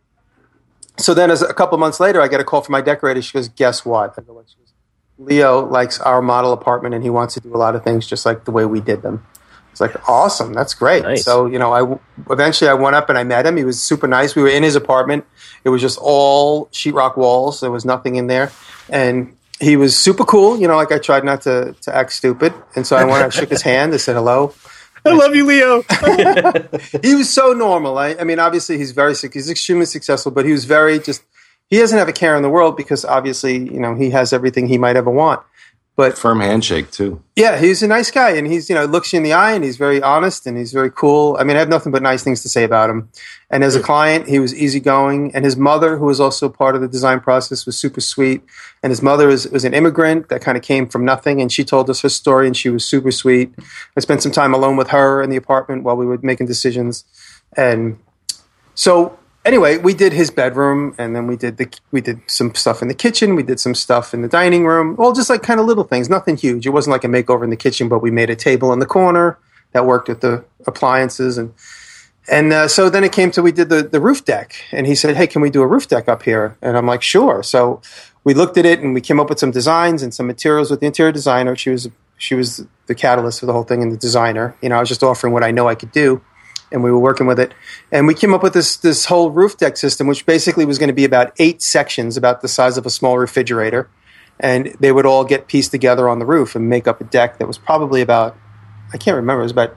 so 0.97 1.15
then 1.15 1.31
as 1.31 1.43
a 1.43 1.55
couple 1.55 1.77
months 1.79 2.01
later 2.01 2.21
i 2.21 2.29
get 2.29 2.41
a 2.41 2.45
call 2.45 2.61
from 2.61 2.73
my 2.73 2.81
decorator 2.81 3.23
she 3.23 3.33
goes 3.33 3.49
guess 3.49 3.85
what 3.85 4.15
I 4.19 4.23
go, 4.23 4.35
"What?" 4.35 4.49
She 4.49 4.57
goes, 4.57 4.73
Leo 5.19 5.67
likes 5.67 6.01
our 6.01 6.23
model 6.23 6.53
apartment 6.53 6.95
and 6.95 7.03
he 7.03 7.11
wants 7.11 7.35
to 7.35 7.41
do 7.41 7.55
a 7.55 7.59
lot 7.59 7.75
of 7.75 7.83
things 7.83 8.07
just 8.07 8.25
like 8.25 8.45
the 8.45 8.53
way 8.53 8.65
we 8.65 8.81
did 8.81 9.03
them. 9.03 9.27
It's 9.73 9.81
like 9.81 10.09
awesome, 10.09 10.53
that's 10.55 10.75
great. 10.75 11.03
Nice. 11.05 11.25
So 11.25 11.47
you 11.47 11.59
know, 11.59 11.73
I 11.73 11.99
eventually 12.33 12.69
I 12.69 12.75
went 12.75 12.97
up 12.97 13.09
and 13.09 13.19
I 13.19 13.25
met 13.25 13.47
him. 13.47 13.57
He 13.57 13.65
was 13.65 13.81
super 13.81 14.09
nice. 14.09 14.35
We 14.35 14.43
were 14.43 14.49
in 14.49 14.63
his 14.63 14.75
apartment. 14.75 15.25
It 15.63 15.69
was 15.69 15.81
just 15.81 15.99
all 16.01 16.67
sheetrock 16.67 17.17
walls. 17.17 17.61
There 17.61 17.71
was 17.71 17.85
nothing 17.85 18.17
in 18.17 18.27
there, 18.27 18.51
and 18.89 19.37
he 19.61 19.77
was 19.77 19.97
super 19.97 20.25
cool. 20.25 20.59
You 20.59 20.67
know, 20.67 20.77
like 20.77 20.91
I 20.91 20.99
tried 20.99 21.23
not 21.23 21.43
to 21.43 21.77
to 21.83 21.95
act 21.95 22.13
stupid, 22.13 22.53
and 22.75 22.87
so 22.87 22.97
I 22.97 23.05
went. 23.05 23.25
I 23.25 23.29
shook 23.29 23.51
his 23.51 23.63
hand. 23.63 23.95
I 23.95 23.99
said 23.99 24.17
hello. 24.17 24.53
I 25.05 25.13
love 25.13 25.35
you, 25.35 25.45
Leo. 25.45 25.83
He 27.03 27.15
was 27.15 27.31
so 27.33 27.53
normal. 27.53 27.99
I, 27.99 28.15
I 28.15 28.25
mean, 28.25 28.39
obviously 28.39 28.79
he's 28.79 28.93
very 28.93 29.15
he's 29.15 29.51
extremely 29.51 29.87
successful, 29.87 30.33
but 30.33 30.45
he 30.45 30.53
was 30.53 30.65
very 30.65 30.99
just. 30.99 31.23
He 31.71 31.77
doesn't 31.79 31.99
have 31.99 32.09
a 32.09 32.15
care 32.15 32.35
in 32.35 32.43
the 32.43 32.49
world 32.49 32.79
because 32.79 33.05
obviously 33.05 33.59
you 33.59 33.79
know 33.79 33.95
he 33.95 34.11
has 34.11 34.33
everything 34.33 34.69
he 34.69 34.79
might 34.79 34.97
ever 34.97 35.11
want. 35.11 35.43
But 35.99 36.17
Firm 36.17 36.39
handshake 36.39 36.93
too. 36.93 37.21
Yeah, 37.35 37.59
he's 37.59 37.83
a 37.83 37.89
nice 37.89 38.13
guy, 38.13 38.31
and 38.37 38.47
he's 38.47 38.69
you 38.69 38.77
know 38.77 38.85
looks 38.85 39.13
you 39.13 39.17
in 39.17 39.25
the 39.25 39.33
eye, 39.33 39.51
and 39.51 39.65
he's 39.65 39.77
very 39.77 40.01
honest, 40.01 40.47
and 40.47 40.57
he's 40.57 40.73
very 40.73 40.93
cool. 40.93 41.37
I 41.41 41.43
mean, 41.43 41.57
I 41.57 41.59
have 41.59 41.69
nothing 41.69 41.91
but 41.91 42.03
nice 42.03 42.23
things 42.23 42.41
to 42.43 42.49
say 42.49 42.63
about 42.63 42.89
him. 42.89 43.09
And 43.51 43.65
as 43.65 43.75
a 43.75 43.81
client, 43.81 44.29
he 44.29 44.39
was 44.39 44.55
easygoing, 44.55 45.35
and 45.35 45.45
his 45.45 45.57
mother, 45.57 45.97
who 45.97 46.07
was 46.07 46.21
also 46.21 46.49
part 46.49 46.77
of 46.77 46.83
the 46.83 46.87
design 46.87 47.19
process, 47.19 47.67
was 47.67 47.77
super 47.77 48.01
sweet. 48.01 48.43
And 48.81 48.93
his 48.93 49.03
mother 49.03 49.27
was, 49.27 49.49
was 49.49 49.65
an 49.65 49.75
immigrant 49.75 50.29
that 50.29 50.41
kind 50.41 50.57
of 50.57 50.63
came 50.63 50.87
from 50.87 51.05
nothing, 51.05 51.41
and 51.41 51.51
she 51.51 51.65
told 51.65 51.91
us 51.91 52.03
her 52.03 52.09
story, 52.09 52.47
and 52.47 52.57
she 52.57 52.69
was 52.69 52.85
super 52.85 53.11
sweet. 53.11 53.53
I 53.97 53.99
spent 53.99 54.23
some 54.23 54.31
time 54.31 54.55
alone 54.55 54.77
with 54.77 54.91
her 54.91 55.21
in 55.21 55.31
the 55.31 55.37
apartment 55.37 55.83
while 55.83 55.97
we 55.97 56.07
were 56.07 56.21
making 56.23 56.47
decisions, 56.47 57.03
and 57.57 57.99
so 58.77 59.19
anyway, 59.45 59.79
we 59.79 59.95
did 59.95 60.13
his 60.13 60.31
bedroom, 60.31 60.95
and 60.99 61.15
then 61.15 61.27
we 61.27 61.37
did 61.37 61.57
the 61.57 61.69
we 61.91 62.01
did 62.01 62.21
some 62.27 62.55
stuff 62.55 62.83
in 62.83 62.89
the 62.89 62.95
kitchen. 62.95 63.35
We 63.35 63.43
did 63.43 63.61
some 63.61 63.75
stuff 63.75 64.15
in 64.15 64.23
the 64.23 64.29
dining 64.29 64.67
room. 64.67 64.97
All 64.99 65.13
just 65.13 65.31
like 65.31 65.43
kind 65.43 65.61
of 65.61 65.67
little 65.67 65.85
things, 65.85 66.09
nothing 66.09 66.37
huge. 66.37 66.67
It 66.67 66.71
wasn't 66.71 66.93
like 66.93 67.05
a 67.05 67.09
makeover 67.09 67.45
in 67.45 67.51
the 67.51 67.57
kitchen, 67.57 67.89
but 67.89 68.01
we 68.01 68.11
made 68.11 68.31
a 68.31 68.37
table 68.37 68.73
in 68.73 68.79
the 68.79 68.87
corner 68.87 69.39
that 69.73 69.87
worked 69.87 70.09
with 70.09 70.21
the 70.21 70.45
appliances, 70.67 71.39
and 71.39 71.55
and 72.31 72.53
uh, 72.53 72.69
so 72.69 72.91
then 72.91 73.05
it 73.05 73.13
came 73.13 73.31
to 73.33 73.43
we 73.43 73.53
did 73.53 73.69
the 73.69 73.83
the 73.83 74.01
roof 74.01 74.25
deck, 74.25 74.55
and 74.73 74.87
he 74.87 74.95
said, 74.95 75.17
"Hey, 75.17 75.27
can 75.27 75.43
we 75.43 75.51
do 75.51 75.63
a 75.63 75.67
roof 75.67 75.89
deck 75.89 76.09
up 76.09 76.23
here?" 76.23 76.57
And 76.63 76.77
I'm 76.77 76.87
like, 76.87 77.03
"Sure." 77.03 77.43
So 77.43 77.81
we 78.25 78.35
looked 78.35 78.59
at 78.59 78.67
it, 78.67 78.81
and 78.81 78.95
we 78.95 79.01
came 79.01 79.21
up 79.21 79.29
with 79.29 79.39
some 79.39 79.51
designs 79.51 80.03
and 80.03 80.13
some 80.13 80.27
materials 80.27 80.71
with 80.71 80.81
the 80.81 80.87
interior 80.87 81.13
designer. 81.13 81.57
She 81.57 81.71
was 81.71 81.89
she 82.19 82.35
was 82.35 82.67
the 82.87 82.95
catalyst 82.95 83.41
for 83.41 83.47
the 83.47 83.53
whole 83.53 83.63
thing 83.63 83.83
and 83.83 83.93
the 83.93 83.97
designer. 83.97 84.57
You 84.61 84.69
know, 84.71 84.77
I 84.77 84.81
was 84.81 84.89
just 84.89 85.03
offering 85.03 85.33
what 85.33 85.45
I 85.45 85.51
know 85.51 85.69
I 85.69 85.75
could 85.75 85.93
do 85.93 86.23
and 86.71 86.83
we 86.83 86.91
were 86.91 86.99
working 86.99 87.27
with 87.27 87.41
it. 87.41 87.55
And 87.91 88.07
we 88.07 88.15
came 88.15 88.35
up 88.35 88.43
with 88.43 88.53
this 88.55 88.77
this 88.77 89.07
whole 89.07 89.31
roof 89.31 89.57
deck 89.57 89.77
system, 89.77 90.07
which 90.07 90.27
basically 90.27 90.65
was 90.65 90.79
going 90.79 90.89
to 90.89 90.95
be 90.95 91.05
about 91.05 91.33
eight 91.39 91.63
sections, 91.63 92.17
about 92.17 92.41
the 92.41 92.49
size 92.49 92.77
of 92.77 92.87
a 92.87 92.91
small 92.91 93.19
refrigerator, 93.19 93.89
and 94.39 94.77
they 94.81 94.93
would 94.93 95.07
all 95.07 95.25
get 95.25 95.49
pieced 95.49 95.71
together 95.71 96.09
on 96.09 96.19
the 96.19 96.27
roof 96.27 96.55
and 96.55 96.69
make 96.69 96.87
up 96.87 97.01
a 97.01 97.05
deck 97.05 97.39
that 97.39 97.47
was 97.47 97.59
probably 97.59 98.01
about 98.03 98.37
I 98.93 98.97
can't 98.97 99.17
remember, 99.17 99.41
it 99.41 99.45
was 99.45 99.53
about 99.53 99.77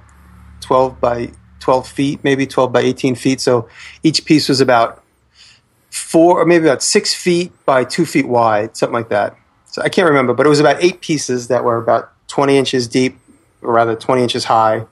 twelve 0.61 0.99
by 0.99 1.31
twelve 1.59 1.87
feet, 1.87 2.23
maybe 2.23 2.47
twelve 2.47 2.71
by 2.71 2.81
eighteen 2.81 3.15
feet. 3.15 3.41
So 3.41 3.67
each 4.03 4.25
piece 4.25 4.49
was 4.49 4.61
about 4.61 5.03
four 5.89 6.39
or 6.39 6.45
maybe 6.45 6.65
about 6.65 6.81
six 6.81 7.13
feet 7.13 7.51
by 7.65 7.83
two 7.83 8.05
feet 8.05 8.27
wide, 8.27 8.77
something 8.77 8.93
like 8.93 9.09
that. 9.09 9.35
So 9.65 9.81
I 9.81 9.89
can't 9.89 10.07
remember, 10.07 10.33
but 10.33 10.45
it 10.45 10.49
was 10.49 10.59
about 10.59 10.81
eight 10.83 11.01
pieces 11.01 11.47
that 11.47 11.63
were 11.63 11.77
about 11.77 12.11
twenty 12.27 12.57
inches 12.57 12.87
deep, 12.87 13.19
or 13.61 13.73
rather 13.73 13.95
twenty 13.95 14.23
inches 14.23 14.45
high 14.45 14.85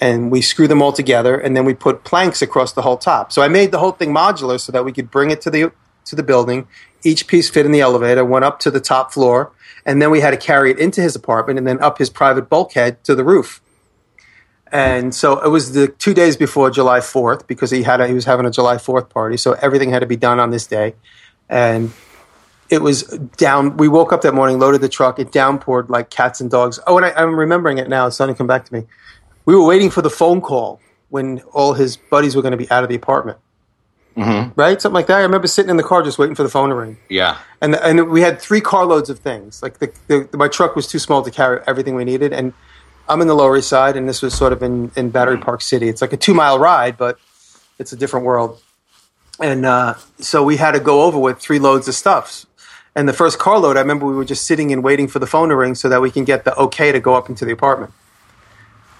and 0.00 0.30
we 0.30 0.40
screw 0.40 0.68
them 0.68 0.80
all 0.80 0.92
together 0.92 1.38
and 1.38 1.56
then 1.56 1.64
we 1.64 1.74
put 1.74 2.04
planks 2.04 2.42
across 2.42 2.72
the 2.72 2.82
whole 2.82 2.96
top. 2.96 3.32
So 3.32 3.42
I 3.42 3.48
made 3.48 3.72
the 3.72 3.78
whole 3.78 3.92
thing 3.92 4.10
modular 4.10 4.60
so 4.60 4.72
that 4.72 4.84
we 4.84 4.92
could 4.92 5.10
bring 5.10 5.30
it 5.30 5.40
to 5.42 5.50
the 5.50 5.72
to 6.06 6.16
the 6.16 6.22
building. 6.22 6.66
Each 7.04 7.26
piece 7.26 7.48
fit 7.48 7.66
in 7.66 7.72
the 7.72 7.80
elevator, 7.80 8.24
went 8.24 8.44
up 8.44 8.58
to 8.60 8.70
the 8.70 8.80
top 8.80 9.12
floor, 9.12 9.52
and 9.84 10.02
then 10.02 10.10
we 10.10 10.20
had 10.20 10.30
to 10.30 10.36
carry 10.36 10.70
it 10.70 10.78
into 10.78 11.00
his 11.00 11.14
apartment 11.14 11.58
and 11.58 11.66
then 11.66 11.80
up 11.80 11.98
his 11.98 12.10
private 12.10 12.48
bulkhead 12.48 13.02
to 13.04 13.14
the 13.14 13.24
roof. 13.24 13.60
And 14.72 15.14
so 15.14 15.38
it 15.40 15.48
was 15.48 15.72
the 15.72 15.88
two 15.88 16.12
days 16.12 16.36
before 16.36 16.70
July 16.70 16.98
4th 16.98 17.46
because 17.46 17.70
he 17.70 17.82
had 17.84 18.00
a, 18.00 18.06
he 18.06 18.14
was 18.14 18.24
having 18.24 18.46
a 18.46 18.50
July 18.50 18.76
4th 18.76 19.08
party, 19.08 19.36
so 19.36 19.52
everything 19.54 19.90
had 19.90 20.00
to 20.00 20.06
be 20.06 20.16
done 20.16 20.40
on 20.40 20.50
this 20.50 20.66
day. 20.66 20.94
And 21.48 21.92
it 22.68 22.82
was 22.82 23.04
down. 23.36 23.76
We 23.78 23.88
woke 23.88 24.12
up 24.12 24.22
that 24.22 24.34
morning, 24.34 24.58
loaded 24.58 24.82
the 24.82 24.88
truck. 24.88 25.18
It 25.18 25.30
downpoured 25.30 25.88
like 25.88 26.10
cats 26.10 26.40
and 26.40 26.50
dogs. 26.50 26.78
Oh, 26.86 26.98
and 26.98 27.06
I, 27.06 27.12
I'm 27.12 27.38
remembering 27.38 27.78
it 27.78 27.88
now. 27.88 28.06
It's 28.06 28.16
starting 28.16 28.34
to 28.34 28.38
come 28.38 28.46
back 28.46 28.66
to 28.66 28.74
me 28.74 28.86
we 29.48 29.54
were 29.54 29.64
waiting 29.64 29.88
for 29.88 30.02
the 30.02 30.10
phone 30.10 30.42
call 30.42 30.78
when 31.08 31.40
all 31.54 31.72
his 31.72 31.96
buddies 31.96 32.36
were 32.36 32.42
going 32.42 32.52
to 32.52 32.58
be 32.58 32.70
out 32.70 32.82
of 32.82 32.90
the 32.90 32.94
apartment. 32.94 33.38
Right, 34.14 34.82
something 34.82 34.92
like 34.94 35.06
that. 35.06 35.18
I 35.20 35.22
remember 35.22 35.46
sitting 35.46 35.70
in 35.70 35.78
the 35.78 35.82
car 35.82 36.02
just 36.02 36.18
waiting 36.18 36.34
for 36.34 36.42
the 36.42 36.50
phone 36.50 36.68
to 36.68 36.74
ring, 36.74 36.98
Yeah. 37.08 37.38
and 37.62 37.74
and 37.76 38.10
we 38.10 38.20
had 38.20 38.40
three 38.42 38.60
carloads 38.60 39.08
of 39.08 39.20
things. 39.20 39.62
Like 39.62 39.78
the, 39.78 39.90
the 40.08 40.36
my 40.36 40.48
truck 40.48 40.76
was 40.76 40.86
too 40.86 40.98
small 40.98 41.22
to 41.22 41.30
carry 41.30 41.60
everything 41.66 41.94
we 41.94 42.04
needed, 42.04 42.34
and 42.34 42.52
I'm 43.08 43.22
in 43.22 43.28
the 43.28 43.34
Lower 43.34 43.56
East 43.56 43.68
Side, 43.68 43.96
and 43.96 44.06
this 44.06 44.20
was 44.20 44.34
sort 44.34 44.52
of 44.52 44.62
in 44.62 44.90
in 44.96 45.08
Battery 45.10 45.38
Park 45.38 45.62
City. 45.62 45.88
It's 45.88 46.02
like 46.02 46.12
a 46.12 46.16
two 46.18 46.34
mile 46.34 46.58
ride, 46.58 46.98
but 46.98 47.18
it's 47.78 47.92
a 47.92 47.96
different 47.96 48.26
world. 48.26 48.60
And 49.40 49.64
uh, 49.64 49.94
so 50.18 50.42
we 50.42 50.56
had 50.58 50.72
to 50.72 50.80
go 50.80 51.02
over 51.04 51.18
with 51.18 51.38
three 51.38 51.60
loads 51.60 51.86
of 51.88 51.94
stuffs. 51.94 52.44
And 52.96 53.08
the 53.08 53.12
first 53.22 53.38
carload, 53.38 53.76
I 53.78 53.80
remember 53.80 54.04
we 54.04 54.16
were 54.16 54.26
just 54.34 54.44
sitting 54.46 54.72
and 54.72 54.82
waiting 54.82 55.06
for 55.08 55.20
the 55.20 55.28
phone 55.28 55.48
to 55.50 55.56
ring 55.56 55.74
so 55.76 55.88
that 55.88 56.02
we 56.02 56.10
can 56.10 56.24
get 56.24 56.44
the 56.44 56.54
okay 56.56 56.90
to 56.92 57.00
go 57.00 57.14
up 57.14 57.28
into 57.30 57.44
the 57.46 57.52
apartment 57.52 57.92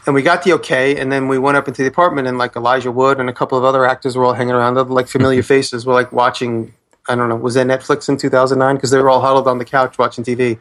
and 0.09 0.15
we 0.15 0.23
got 0.23 0.43
the 0.43 0.55
okay, 0.55 0.97
and 0.99 1.13
then 1.13 1.29
we 1.29 1.37
went 1.37 1.59
up 1.59 1.69
into 1.69 1.83
the 1.83 1.89
apartment, 1.89 2.27
and 2.27 2.39
like 2.39 2.57
Elijah 2.57 2.91
Wood 2.91 3.21
and 3.21 3.29
a 3.29 3.33
couple 3.33 3.59
of 3.59 3.65
other 3.65 3.85
actors 3.85 4.17
were 4.17 4.25
all 4.25 4.33
hanging 4.33 4.55
around, 4.55 4.79
other 4.79 4.91
like 4.91 5.07
familiar 5.07 5.43
faces 5.55 5.85
were 5.85 5.93
like 5.93 6.13
watching. 6.13 6.73
I 7.11 7.15
don't 7.15 7.29
know, 7.29 7.37
was 7.37 7.55
that 7.55 7.67
Netflix 7.67 8.09
in 8.09 8.17
2009? 8.17 8.77
Because 8.77 8.91
they 8.91 8.99
were 8.99 9.11
all 9.11 9.21
huddled 9.21 9.47
on 9.47 9.59
the 9.59 9.67
couch 9.67 9.99
watching 9.99 10.25
TV, 10.25 10.59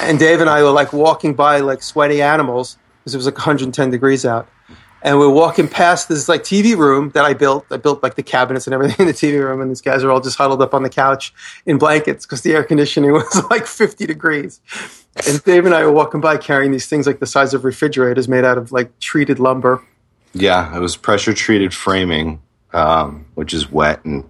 and 0.00 0.18
Dave 0.18 0.40
and 0.40 0.48
I 0.48 0.62
were 0.62 0.70
like 0.70 0.94
walking 0.94 1.34
by 1.34 1.60
like 1.60 1.82
sweaty 1.82 2.22
animals 2.22 2.78
because 3.00 3.12
it 3.12 3.18
was 3.18 3.26
like 3.26 3.36
110 3.36 3.90
degrees 3.90 4.24
out, 4.24 4.48
and 5.02 5.18
we're 5.18 5.28
walking 5.28 5.68
past 5.68 6.08
this 6.08 6.26
like 6.26 6.42
TV 6.42 6.74
room 6.74 7.10
that 7.10 7.26
I 7.26 7.34
built. 7.34 7.66
I 7.70 7.76
built 7.76 8.02
like 8.02 8.14
the 8.14 8.22
cabinets 8.22 8.66
and 8.66 8.72
everything 8.72 8.96
in 8.98 9.06
the 9.08 9.12
TV 9.12 9.46
room, 9.46 9.60
and 9.60 9.70
these 9.70 9.82
guys 9.82 10.02
are 10.02 10.10
all 10.10 10.22
just 10.22 10.38
huddled 10.38 10.62
up 10.62 10.72
on 10.72 10.84
the 10.84 10.90
couch 10.90 11.34
in 11.66 11.76
blankets 11.76 12.24
because 12.24 12.40
the 12.40 12.54
air 12.54 12.64
conditioning 12.64 13.12
was 13.12 13.44
like 13.50 13.66
50 13.66 14.06
degrees. 14.06 14.62
And 15.28 15.42
Dave 15.44 15.66
and 15.66 15.74
I 15.74 15.84
were 15.84 15.92
walking 15.92 16.20
by 16.20 16.36
carrying 16.36 16.72
these 16.72 16.86
things 16.86 17.06
like 17.06 17.18
the 17.20 17.26
size 17.26 17.52
of 17.54 17.64
refrigerators 17.64 18.28
made 18.28 18.44
out 18.44 18.58
of 18.58 18.72
like 18.72 18.98
treated 19.00 19.38
lumber. 19.38 19.82
Yeah. 20.32 20.74
It 20.76 20.80
was 20.80 20.96
pressure 20.96 21.34
treated 21.34 21.74
framing, 21.74 22.40
um, 22.72 23.26
which 23.34 23.52
is 23.52 23.70
wet 23.70 24.04
and 24.04 24.28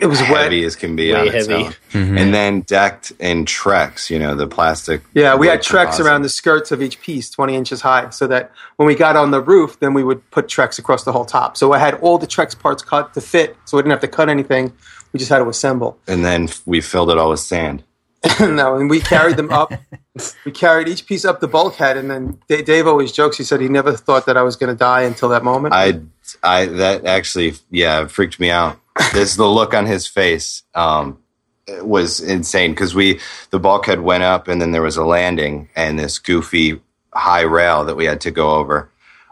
It 0.00 0.06
was 0.06 0.18
heavy 0.18 0.60
wet. 0.60 0.66
as 0.66 0.74
can 0.76 0.96
be 0.96 1.12
Way 1.12 1.20
on 1.20 1.26
its 1.28 1.46
heavy. 1.46 1.64
own. 1.66 1.72
Mm-hmm. 1.92 2.18
And 2.18 2.34
then 2.34 2.60
decked 2.62 3.12
in 3.20 3.44
Trex, 3.44 4.10
you 4.10 4.18
know, 4.18 4.34
the 4.34 4.48
plastic. 4.48 5.02
Yeah, 5.14 5.36
we 5.36 5.46
had 5.46 5.60
Trex 5.60 5.84
composite. 5.84 6.06
around 6.06 6.22
the 6.22 6.28
skirts 6.28 6.72
of 6.72 6.82
each 6.82 7.00
piece, 7.00 7.30
20 7.30 7.54
inches 7.54 7.80
high, 7.82 8.10
so 8.10 8.26
that 8.26 8.50
when 8.76 8.86
we 8.88 8.96
got 8.96 9.14
on 9.14 9.30
the 9.30 9.40
roof, 9.40 9.78
then 9.78 9.94
we 9.94 10.02
would 10.02 10.28
put 10.32 10.48
Trex 10.48 10.78
across 10.80 11.04
the 11.04 11.12
whole 11.12 11.24
top. 11.24 11.56
So 11.56 11.72
I 11.72 11.78
had 11.78 11.94
all 12.00 12.18
the 12.18 12.26
Trex 12.26 12.58
parts 12.58 12.82
cut 12.82 13.14
to 13.14 13.20
fit, 13.20 13.56
so 13.66 13.76
we 13.76 13.82
didn't 13.84 13.92
have 13.92 14.00
to 14.00 14.08
cut 14.08 14.28
anything. 14.28 14.72
We 15.12 15.18
just 15.18 15.30
had 15.30 15.38
to 15.38 15.48
assemble. 15.48 15.96
And 16.08 16.24
then 16.24 16.48
we 16.66 16.80
filled 16.80 17.10
it 17.10 17.18
all 17.18 17.30
with 17.30 17.40
sand. 17.40 17.84
no, 18.40 18.76
and 18.76 18.88
we 18.88 19.00
carried 19.00 19.36
them 19.36 19.50
up. 19.50 19.72
we 20.44 20.52
carried 20.52 20.88
each 20.88 21.06
piece 21.06 21.24
up 21.24 21.40
the 21.40 21.48
bulkhead, 21.48 21.96
and 21.96 22.10
then 22.10 22.38
Da- 22.48 22.62
Dave 22.62 22.86
always 22.86 23.10
jokes. 23.10 23.36
He 23.36 23.44
said 23.44 23.60
he 23.60 23.68
never 23.68 23.92
thought 23.92 24.26
that 24.26 24.36
I 24.36 24.42
was 24.42 24.56
going 24.56 24.72
to 24.72 24.78
die 24.78 25.02
until 25.02 25.28
that 25.30 25.42
moment. 25.42 25.74
I, 25.74 26.00
I 26.42 26.66
that 26.66 27.04
actually, 27.04 27.54
yeah, 27.70 28.06
freaked 28.06 28.38
me 28.38 28.50
out. 28.50 28.78
This 29.12 29.36
the 29.36 29.46
look 29.46 29.74
on 29.74 29.86
his 29.86 30.06
face 30.06 30.62
um, 30.74 31.18
was 31.80 32.20
insane 32.20 32.72
because 32.72 32.94
we 32.94 33.20
the 33.50 33.58
bulkhead 33.58 34.00
went 34.00 34.22
up 34.22 34.48
and 34.48 34.60
then 34.60 34.72
there 34.72 34.82
was 34.82 34.96
a 34.96 35.04
landing 35.04 35.68
and 35.74 35.98
this 35.98 36.18
goofy 36.18 36.80
high 37.14 37.42
rail 37.42 37.84
that 37.84 37.96
we 37.96 38.04
had 38.04 38.20
to 38.22 38.30
go 38.30 38.54
over. 38.54 38.90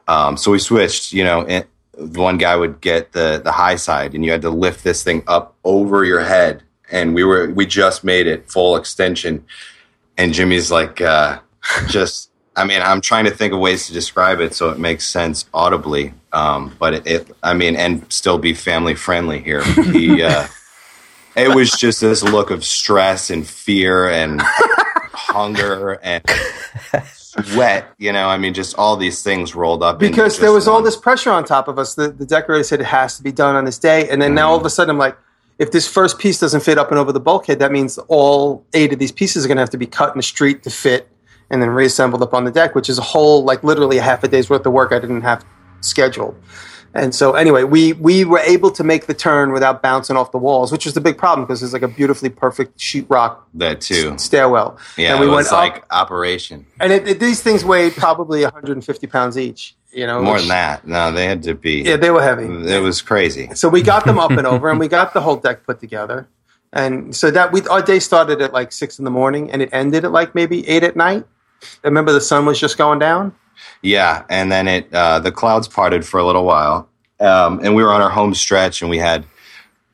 Um, 0.09 0.37
so 0.37 0.51
we 0.51 0.59
switched. 0.59 1.13
You 1.13 1.25
know, 1.25 1.41
it, 1.41 1.69
one 1.93 2.39
guy 2.39 2.57
would 2.57 2.81
get 2.81 3.13
the 3.13 3.41
the 3.43 3.53
high 3.53 3.77
side, 3.77 4.15
and 4.15 4.25
you 4.25 4.33
had 4.33 4.43
to 4.43 4.51
lift 4.51 4.83
this 4.83 5.03
thing 5.03 5.23
up 5.27 5.55
over 5.65 6.05
your 6.05 6.21
head. 6.21 6.63
And 6.91 7.15
we 7.15 7.25
were 7.25 7.51
we 7.51 7.67
just 7.67 8.05
made 8.05 8.27
it 8.27 8.51
full 8.51 8.77
extension, 8.77 9.45
and 10.17 10.33
Jimmy's 10.35 10.71
like, 10.71 11.01
uh, 11.01 11.41
just 11.89 12.31
I 12.57 12.65
mean, 12.65 12.83
I'm 12.83 13.01
trying 13.01 13.25
to 13.25 13.31
think 13.31 13.53
of 13.53 13.61
ways 13.61 13.87
to 13.87 13.93
describe 13.93 14.41
it 14.41 14.55
so 14.55 14.71
it 14.71 14.79
makes 14.79 15.07
sense 15.07 15.47
audibly. 15.55 16.15
Um, 16.33 16.77
but 16.79 16.95
it, 16.95 17.07
it, 17.07 17.37
I 17.43 17.55
mean, 17.55 17.77
and 17.77 18.11
still 18.13 18.39
be 18.39 18.55
family 18.55 18.95
friendly 18.95 19.41
here. 19.41 19.63
He, 19.63 20.23
uh, 20.23 20.47
it 21.37 21.55
was 21.55 21.71
just 21.71 22.01
this 22.01 22.23
look 22.23 22.51
of 22.51 22.65
stress 22.65 23.31
and 23.31 23.47
fear 23.47 24.11
and 24.11 24.43
hunger 24.43 25.93
and 26.03 26.23
sweat. 27.07 27.87
You 27.99 28.13
know, 28.13 28.29
I 28.29 28.37
mean, 28.37 28.53
just 28.53 28.77
all 28.77 28.97
these 28.97 29.23
things 29.23 29.55
rolled 29.55 29.83
up. 29.83 29.99
because 29.99 30.39
there 30.39 30.53
was 30.53 30.67
all 30.67 30.83
this 30.83 30.97
pressure 30.97 31.31
on 31.31 31.45
top 31.45 31.69
of 31.69 31.79
us. 31.79 31.95
The, 31.95 32.09
the 32.09 32.27
decorator 32.27 32.65
said 32.65 32.81
it 32.81 32.87
has 32.87 33.17
to 33.17 33.23
be 33.23 33.33
done 33.33 33.55
on 33.55 33.65
this 33.65 33.79
day, 33.79 34.09
and 34.09 34.21
then 34.21 34.35
now 34.35 34.51
all 34.51 34.57
of 34.57 34.67
a 34.67 34.71
sudden 34.71 34.91
I'm 34.91 34.99
like, 34.99 35.17
if 35.61 35.71
this 35.71 35.87
first 35.87 36.19
piece 36.19 36.41
doesn't 36.41 36.61
fit 36.63 36.79
up 36.79 36.91
and 36.91 36.99
over 36.99 37.13
the 37.13 37.21
bulkhead, 37.21 37.59
that 37.61 37.71
means 37.71 37.99
all 38.09 38.65
eight 38.75 38.93
of 38.93 38.99
these 38.99 39.13
pieces 39.13 39.45
are 39.45 39.49
going 39.49 39.57
to 39.59 39.63
have 39.63 39.71
to 39.71 39.79
be 39.79 39.87
cut 39.87 40.11
in 40.13 40.17
the 40.17 40.23
street 40.23 40.63
to 40.65 40.71
fit, 40.71 41.07
and 41.51 41.63
then 41.63 41.69
reassembled 41.71 42.23
up 42.23 42.35
on 42.35 42.45
the 42.45 42.51
deck, 42.51 42.75
which 42.75 42.89
is 42.89 42.99
a 42.99 43.03
whole 43.03 43.45
like 43.45 43.63
literally 43.63 43.99
a 43.99 44.03
half 44.03 44.25
a 44.25 44.29
day's 44.29 44.51
worth 44.51 44.67
of 44.67 44.73
work 44.73 44.91
I 44.93 44.99
didn't 44.99 45.21
have 45.23 45.45
scheduled. 45.81 46.35
And 46.93 47.15
so 47.15 47.35
anyway, 47.35 47.63
we 47.63 47.93
we 47.93 48.25
were 48.25 48.41
able 48.41 48.73
to 48.73 48.83
make 48.83 49.07
the 49.07 49.15
turn 49.15 49.53
without 49.53 49.81
bouncing 49.81 50.17
off 50.17 50.33
the 50.33 50.39
walls, 50.39 50.73
which 50.73 50.85
was 50.87 50.95
the 50.95 51.01
big 51.01 51.17
problem 51.19 51.47
because 51.47 51.61
there's 51.61 51.73
like 51.73 51.83
a 51.83 51.89
beautifully 51.89 52.31
perfect 52.31 52.79
sheetrock 52.79 53.37
that 53.55 53.81
too. 53.81 54.19
stairwell. 54.19 54.77
Yeah, 54.97 55.13
and 55.13 55.21
we 55.21 55.27
it 55.27 55.29
went 55.29 55.37
was 55.39 55.47
up, 55.53 55.59
like 55.59 55.85
operation. 55.93 56.67
and 56.81 56.93
it, 56.93 57.07
it- 57.07 57.21
these 57.21 57.43
things 57.43 57.65
weighed 57.65 57.95
probably 57.95 58.43
150 58.43 59.07
pounds 59.07 59.39
each. 59.39 59.77
You 59.93 60.07
know, 60.07 60.23
More 60.23 60.35
which- 60.35 60.43
than 60.43 60.49
that, 60.51 60.87
no, 60.87 61.11
they 61.11 61.27
had 61.27 61.43
to 61.45 61.55
be. 61.55 61.83
Yeah, 61.83 61.97
they 61.97 62.11
were 62.11 62.23
heavy. 62.23 62.45
it 62.45 62.81
was 62.81 63.03
crazy. 63.03 63.51
So 63.55 63.69
we 63.69 63.83
got 63.83 64.05
them 64.05 64.19
up 64.19 64.31
and 64.31 64.47
over, 64.47 64.71
and 64.71 64.79
we 64.79 64.87
got 64.89 65.13
the 65.15 65.21
whole 65.21 65.37
deck 65.37 65.65
put 65.67 65.81
together. 65.81 66.29
And 66.73 67.17
so 67.17 67.31
that 67.33 67.51
we 67.51 67.67
our 67.67 67.83
day 67.83 67.99
started 67.99 68.41
at 68.41 68.53
like 68.53 68.71
six 68.71 68.99
in 69.01 69.05
the 69.05 69.11
morning, 69.11 69.51
and 69.51 69.61
it 69.63 69.69
ended 69.73 70.05
at 70.05 70.13
like 70.13 70.35
maybe 70.35 70.67
eight 70.69 70.85
at 70.85 70.95
night. 70.95 71.25
I 71.85 71.89
remember 71.89 72.13
the 72.13 72.21
sun 72.21 72.47
was 72.47 72.61
just 72.61 72.79
going 72.79 73.01
down. 73.01 73.35
Yeah, 73.83 74.25
and 74.31 74.53
then 74.53 74.69
it 74.69 74.93
uh, 74.95 75.19
the 75.19 75.33
clouds 75.33 75.67
parted 75.67 76.07
for 76.07 76.21
a 76.21 76.25
little 76.25 76.45
while, 76.45 76.89
um, 77.19 77.59
and 77.65 77.75
we 77.75 77.83
were 77.83 77.93
on 77.93 78.01
our 78.01 78.11
home 78.11 78.35
stretch, 78.35 78.83
and 78.83 78.91
we 78.91 78.99
had, 78.99 79.25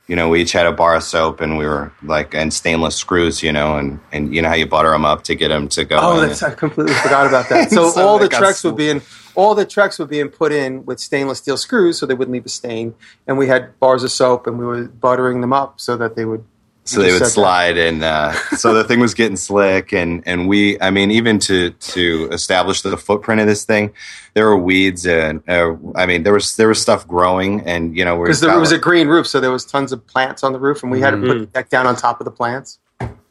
you 0.09 0.15
know, 0.17 0.29
we 0.29 0.43
each 0.43 0.53
had 0.53 0.67
a 0.67 0.73
bar 0.73 0.95
of 0.97 1.03
soap, 1.03 1.41
and 1.41 1.57
we 1.57 1.65
were 1.67 1.91
like, 2.03 2.35
and 2.35 2.53
stainless 2.53 2.95
screws, 2.97 3.43
you 3.43 3.53
know, 3.53 3.79
and 3.79 3.99
and 4.13 4.35
you 4.35 4.43
know 4.43 4.49
how 4.49 4.55
you 4.55 4.67
butter 4.67 4.91
them 4.91 5.07
up 5.07 5.25
to 5.25 5.35
get 5.35 5.49
them 5.49 5.69
to 5.69 5.85
go. 5.87 5.97
Oh, 5.99 6.21
that's 6.21 6.43
I 6.43 6.51
completely 6.53 6.93
forgot 6.95 7.27
about 7.27 7.49
that. 7.49 7.71
So, 7.73 7.89
So 7.91 8.07
all 8.07 8.19
the 8.19 8.29
got 8.29 8.39
tracks 8.39 8.63
were 8.63 8.69
swooped. 8.71 8.79
being 8.79 9.01
all 9.37 9.55
the 9.55 9.67
Trex 9.67 9.99
were 9.99 10.07
being 10.07 10.29
put 10.29 10.51
in 10.51 10.85
with 10.87 10.99
stainless 10.99 11.39
steel 11.39 11.57
screws, 11.57 11.99
so 11.99 12.07
they 12.07 12.15
wouldn't 12.15 12.33
leave 12.33 12.47
a 12.47 12.51
stain. 12.51 12.95
And 13.27 13.39
we 13.39 13.47
had 13.47 13.79
bars 13.79 14.03
of 14.03 14.11
soap, 14.11 14.47
and 14.47 14.59
we 14.59 14.65
were 14.65 14.85
buttering 14.85 15.43
them 15.43 15.53
up 15.53 15.79
so 15.81 15.97
that 15.97 16.17
they 16.17 16.25
would. 16.25 16.45
so 16.85 17.01
they 17.01 17.13
would 17.13 17.19
said 17.19 17.27
that. 17.27 17.31
slide, 17.31 17.79
and 17.79 18.03
uh, 18.03 18.33
so 18.57 18.75
the 18.75 18.83
thing 18.83 18.99
was 18.99 19.15
getting 19.15 19.37
slick, 19.37 19.93
and 19.93 20.23
and 20.27 20.49
we, 20.49 20.81
I 20.81 20.91
mean, 20.91 21.11
even 21.11 21.39
to 21.41 21.71
to 21.71 22.29
establish 22.33 22.83
the 22.83 22.97
footprint 22.97 23.41
of 23.41 23.47
this 23.47 23.65
thing, 23.65 23.93
there 24.35 24.47
were 24.47 24.57
weeds, 24.57 25.07
and 25.07 25.43
uh, 25.49 25.77
I 25.95 26.07
mean, 26.07 26.23
there 26.23 26.33
was 26.33 26.57
there 26.57 26.69
was 26.69 26.81
stuff 26.81 27.07
growing, 27.07 27.61
and 27.61 27.97
you 27.97 28.05
know, 28.05 28.17
we're 28.17 28.27
Because 28.27 28.41
there 28.41 28.59
was 28.59 28.73
a 28.73 28.79
green 28.79 29.07
roof, 29.09 29.27
so 29.27 29.39
there 29.39 29.53
was 29.53 29.65
tons 29.65 29.93
of 29.93 30.07
plants 30.07 30.43
on 30.43 30.53
the 30.53 30.59
roof, 30.59 30.83
and 30.83 30.91
we 30.91 31.01
had 31.01 31.11
to 31.11 31.19
put 31.19 31.39
the 31.39 31.47
deck 31.47 31.69
down 31.69 31.87
on 31.87 31.95
top 31.95 32.21
of 32.21 32.25
the 32.25 32.31
plants. 32.31 32.79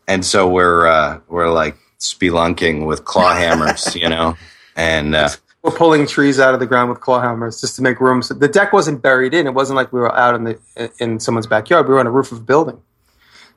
and 0.07 0.23
so 0.23 0.47
we're 0.47 0.85
uh, 0.85 1.19
we're 1.27 1.51
like 1.51 1.77
spelunking 1.99 2.85
with 2.85 3.05
claw 3.05 3.33
hammers, 3.43 3.95
you 3.95 4.07
know, 4.07 4.37
and 4.75 5.15
uh, 5.15 5.29
We're 5.66 5.72
pulling 5.72 6.05
trees 6.05 6.39
out 6.39 6.53
of 6.53 6.59
the 6.59 6.68
ground 6.68 6.91
with 6.91 6.99
claw 7.01 7.20
hammers 7.22 7.59
just 7.59 7.76
to 7.78 7.82
make 7.82 7.99
room. 7.99 8.22
So 8.22 8.36
the 8.36 8.47
deck 8.47 8.72
wasn't 8.72 9.01
buried 9.01 9.34
in. 9.34 9.47
It 9.47 9.55
wasn't 9.55 9.78
like 9.78 9.91
we 9.91 9.99
were 9.99 10.16
out 10.16 10.36
in 10.36 10.43
the 10.43 10.91
in 10.99 11.20
someone's 11.20 11.47
backyard. 11.47 11.88
We 11.88 11.95
were 11.95 11.99
on 11.99 12.05
a 12.05 12.11
roof 12.11 12.32
of 12.32 12.38
a 12.38 12.41
building. 12.41 12.80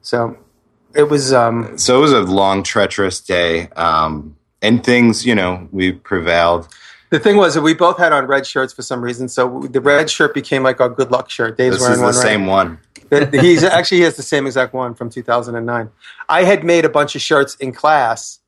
So 0.00 0.36
it 0.94 1.04
was. 1.10 1.34
Um, 1.34 1.76
so 1.76 1.98
it 1.98 2.00
was 2.00 2.12
a 2.12 2.22
long, 2.22 2.62
treacherous 2.62 3.20
day, 3.20 3.68
um, 3.76 4.36
and 4.62 4.82
things, 4.82 5.26
you 5.26 5.34
know, 5.34 5.68
we 5.70 5.92
prevailed. 5.92 6.68
the 7.10 7.18
thing 7.18 7.36
was 7.36 7.54
that 7.54 7.62
we 7.62 7.74
both 7.74 7.98
had 7.98 8.12
on 8.12 8.26
red 8.26 8.46
shirts 8.46 8.72
for 8.72 8.80
some 8.82 9.02
reason. 9.02 9.28
So 9.28 9.60
the 9.70 9.80
red 9.80 10.08
shirt 10.08 10.32
became 10.32 10.62
like 10.62 10.80
our 10.80 10.88
good 10.88 11.10
luck 11.10 11.28
shirt. 11.28 11.58
Dave's 11.58 11.76
This 11.76 11.82
wearing 11.82 11.94
is 11.94 12.00
the 12.00 12.04
one. 12.06 12.14
right? 12.14 12.22
same 12.22 12.46
one. 12.46 12.78
He's 13.42 13.64
actually 13.64 13.98
he 13.98 14.04
has 14.04 14.16
the 14.16 14.22
same 14.22 14.46
exact 14.46 14.72
one 14.72 14.94
from 14.94 15.10
2009. 15.10 15.90
I 16.28 16.44
had 16.44 16.64
made 16.64 16.84
a 16.86 16.88
bunch 16.90 17.14
of 17.14 17.20
shirts 17.20 17.54
in 17.56 17.72
class. 17.72 18.38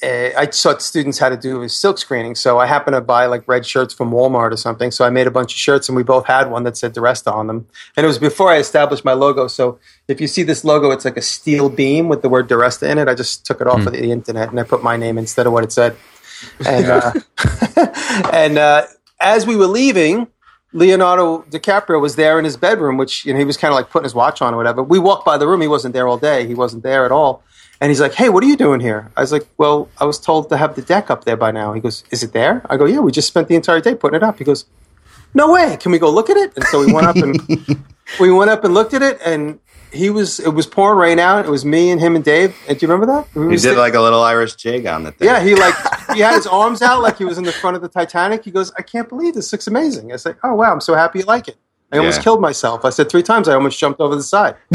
Uh, 0.00 0.30
I 0.36 0.46
taught 0.46 0.80
students 0.80 1.18
how 1.18 1.28
to 1.28 1.36
do 1.36 1.66
silk 1.68 1.98
screening, 1.98 2.36
so 2.36 2.58
I 2.58 2.66
happened 2.66 2.94
to 2.94 3.00
buy 3.00 3.26
like 3.26 3.46
red 3.48 3.66
shirts 3.66 3.92
from 3.92 4.12
Walmart 4.12 4.52
or 4.52 4.56
something. 4.56 4.92
So 4.92 5.04
I 5.04 5.10
made 5.10 5.26
a 5.26 5.30
bunch 5.30 5.52
of 5.52 5.58
shirts, 5.58 5.88
and 5.88 5.96
we 5.96 6.04
both 6.04 6.26
had 6.26 6.50
one 6.50 6.62
that 6.64 6.76
said 6.76 6.94
DiResta 6.94 7.32
on 7.32 7.48
them. 7.48 7.66
And 7.96 8.04
it 8.04 8.06
was 8.06 8.18
before 8.18 8.48
I 8.48 8.58
established 8.58 9.04
my 9.04 9.14
logo. 9.14 9.48
So 9.48 9.80
if 10.06 10.20
you 10.20 10.28
see 10.28 10.44
this 10.44 10.64
logo, 10.64 10.92
it's 10.92 11.04
like 11.04 11.16
a 11.16 11.22
steel 11.22 11.68
beam 11.68 12.08
with 12.08 12.22
the 12.22 12.28
word 12.28 12.48
DiResta 12.48 12.88
in 12.88 12.98
it. 12.98 13.08
I 13.08 13.14
just 13.14 13.44
took 13.44 13.60
it 13.60 13.66
off 13.66 13.86
of 13.86 13.92
the 13.92 14.12
internet 14.12 14.50
and 14.50 14.60
I 14.60 14.62
put 14.62 14.84
my 14.84 14.96
name 14.96 15.18
instead 15.18 15.46
of 15.48 15.52
what 15.52 15.64
it 15.64 15.72
said. 15.72 15.96
And 16.64 16.86
uh, 16.86 17.12
and 18.32 18.56
uh, 18.56 18.86
as 19.20 19.46
we 19.46 19.56
were 19.56 19.66
leaving, 19.66 20.28
Leonardo 20.72 21.42
DiCaprio 21.50 22.00
was 22.00 22.16
there 22.16 22.38
in 22.38 22.44
his 22.44 22.56
bedroom, 22.56 22.98
which 22.98 23.24
you 23.24 23.32
know 23.32 23.38
he 23.38 23.44
was 23.44 23.56
kind 23.56 23.72
of 23.72 23.76
like 23.76 23.90
putting 23.90 24.04
his 24.04 24.14
watch 24.14 24.42
on 24.42 24.54
or 24.54 24.56
whatever. 24.56 24.82
We 24.82 24.98
walked 24.98 25.24
by 25.24 25.38
the 25.38 25.48
room; 25.48 25.60
he 25.60 25.68
wasn't 25.68 25.94
there 25.94 26.06
all 26.06 26.18
day. 26.18 26.46
He 26.46 26.54
wasn't 26.54 26.82
there 26.82 27.04
at 27.04 27.12
all. 27.12 27.42
And 27.80 27.90
he's 27.90 28.00
like, 28.00 28.14
"Hey, 28.14 28.28
what 28.28 28.42
are 28.42 28.46
you 28.46 28.56
doing 28.56 28.80
here?" 28.80 29.10
I 29.16 29.20
was 29.20 29.32
like, 29.32 29.46
"Well, 29.56 29.88
I 29.98 30.04
was 30.04 30.18
told 30.18 30.48
to 30.48 30.56
have 30.56 30.74
the 30.74 30.82
deck 30.82 31.10
up 31.10 31.24
there 31.24 31.36
by 31.36 31.50
now." 31.52 31.72
He 31.72 31.80
goes, 31.80 32.04
"Is 32.10 32.22
it 32.22 32.32
there?" 32.32 32.62
I 32.68 32.76
go, 32.76 32.86
"Yeah, 32.86 32.98
we 33.00 33.12
just 33.12 33.28
spent 33.28 33.48
the 33.48 33.54
entire 33.54 33.80
day 33.80 33.94
putting 33.94 34.16
it 34.16 34.22
up." 34.22 34.38
He 34.38 34.44
goes, 34.44 34.64
"No 35.34 35.52
way! 35.52 35.76
Can 35.78 35.92
we 35.92 35.98
go 35.98 36.10
look 36.10 36.28
at 36.28 36.36
it?" 36.36 36.52
And 36.56 36.64
so 36.66 36.84
we 36.84 36.92
went 36.92 37.06
up 37.06 37.16
and 37.16 37.38
we 38.20 38.32
went 38.32 38.50
up 38.50 38.64
and 38.64 38.74
looked 38.74 38.94
at 38.94 39.02
it, 39.02 39.20
and 39.24 39.60
he 39.92 40.10
was 40.10 40.40
it 40.40 40.50
was 40.50 40.66
pouring 40.66 40.98
rain 40.98 41.18
out. 41.18 41.46
It 41.46 41.50
was 41.50 41.64
me 41.64 41.90
and 41.90 42.00
him 42.00 42.16
and 42.16 42.24
Dave. 42.24 42.56
And 42.68 42.78
do 42.78 42.84
you 42.84 42.92
remember 42.92 43.12
that? 43.12 43.34
We 43.34 43.54
He 43.54 43.56
did 43.56 43.78
like 43.78 43.94
a 43.94 44.00
little 44.00 44.22
Irish 44.22 44.56
jig 44.56 44.86
on 44.86 45.04
the 45.04 45.12
thing. 45.12 45.26
yeah, 45.26 45.40
he 45.42 45.54
like 45.54 45.74
he 46.14 46.20
had 46.20 46.34
his 46.34 46.46
arms 46.46 46.82
out 46.82 47.00
like 47.00 47.18
he 47.18 47.24
was 47.24 47.38
in 47.38 47.44
the 47.44 47.52
front 47.52 47.76
of 47.76 47.82
the 47.82 47.88
Titanic. 47.88 48.44
He 48.44 48.50
goes, 48.50 48.72
"I 48.76 48.82
can't 48.82 49.08
believe 49.08 49.34
this 49.34 49.52
looks 49.52 49.66
amazing." 49.66 50.12
I 50.12 50.16
said, 50.16 50.36
"Oh 50.42 50.54
wow, 50.54 50.72
I'm 50.72 50.80
so 50.80 50.94
happy 50.94 51.20
you 51.20 51.24
like 51.26 51.48
it." 51.48 51.56
I 51.90 51.98
almost 51.98 52.22
killed 52.22 52.40
myself. 52.40 52.84
I 52.84 52.90
said 52.90 53.08
three 53.08 53.22
times. 53.22 53.48
I 53.48 53.54
almost 53.54 53.78
jumped 53.78 54.00
over 54.00 54.14
the 54.14 54.22
side. 54.22 54.56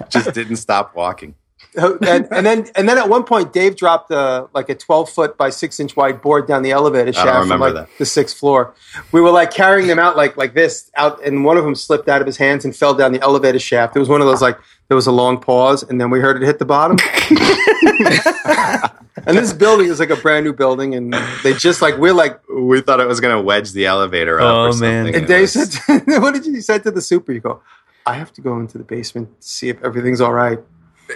just 0.10 0.34
didn't 0.34 0.56
stop 0.56 0.96
walking. 0.96 1.34
Uh, 1.78 1.96
and, 1.98 2.26
and 2.32 2.44
then 2.44 2.66
and 2.74 2.88
then 2.88 2.98
at 2.98 3.08
one 3.08 3.22
point, 3.22 3.52
Dave 3.52 3.76
dropped 3.76 4.10
a, 4.10 4.48
like 4.52 4.68
a 4.68 4.74
12 4.74 5.08
foot 5.08 5.36
by 5.36 5.50
six 5.50 5.78
inch 5.78 5.94
wide 5.94 6.20
board 6.20 6.48
down 6.48 6.62
the 6.62 6.72
elevator 6.72 7.12
shaft 7.12 7.46
from 7.46 7.60
like 7.60 7.74
that. 7.74 7.88
the 7.98 8.06
sixth 8.06 8.36
floor. 8.36 8.74
We 9.12 9.20
were 9.20 9.30
like 9.30 9.52
carrying 9.52 9.86
them 9.86 10.00
out 10.00 10.16
like 10.16 10.36
like 10.36 10.54
this 10.54 10.90
out, 10.96 11.24
and 11.24 11.44
one 11.44 11.56
of 11.56 11.64
them 11.64 11.76
slipped 11.76 12.08
out 12.08 12.20
of 12.20 12.26
his 12.26 12.38
hands 12.38 12.64
and 12.64 12.74
fell 12.74 12.94
down 12.94 13.12
the 13.12 13.20
elevator 13.20 13.60
shaft. 13.60 13.94
It 13.94 14.00
was 14.00 14.08
one 14.08 14.20
of 14.20 14.26
those 14.26 14.42
like 14.42 14.58
there 14.88 14.96
was 14.96 15.06
a 15.06 15.12
long 15.12 15.40
pause, 15.40 15.84
and 15.84 16.00
then 16.00 16.10
we 16.10 16.18
heard 16.18 16.42
it 16.42 16.44
hit 16.44 16.58
the 16.58 16.64
bottom. 16.64 16.96
and 19.26 19.38
this 19.38 19.52
building 19.52 19.86
is 19.86 20.00
like 20.00 20.10
a 20.10 20.16
brand 20.16 20.44
new 20.44 20.52
building, 20.52 20.96
and 20.96 21.14
they 21.44 21.54
just 21.54 21.80
like 21.80 21.96
we're 21.98 22.12
like 22.12 22.40
We 22.66 22.80
thought 22.80 23.00
it 23.00 23.06
was 23.08 23.20
going 23.20 23.36
to 23.36 23.42
wedge 23.42 23.72
the 23.72 23.86
elevator 23.86 24.40
up. 24.40 24.46
Oh, 24.46 24.68
or 24.68 24.72
man. 24.74 25.06
And 25.06 25.16
It 25.16 25.26
Dave 25.26 25.42
was- 25.54 25.72
said, 25.74 26.02
"What 26.06 26.34
did 26.34 26.46
you 26.46 26.60
say 26.60 26.78
to 26.80 26.90
the 26.90 27.00
super?" 27.00 27.32
You 27.32 27.40
go, 27.40 27.62
"I 28.06 28.14
have 28.14 28.32
to 28.34 28.40
go 28.40 28.58
into 28.58 28.78
the 28.78 28.84
basement 28.84 29.40
to 29.40 29.48
see 29.48 29.68
if 29.68 29.82
everything's 29.82 30.20
all 30.20 30.32
right." 30.32 30.58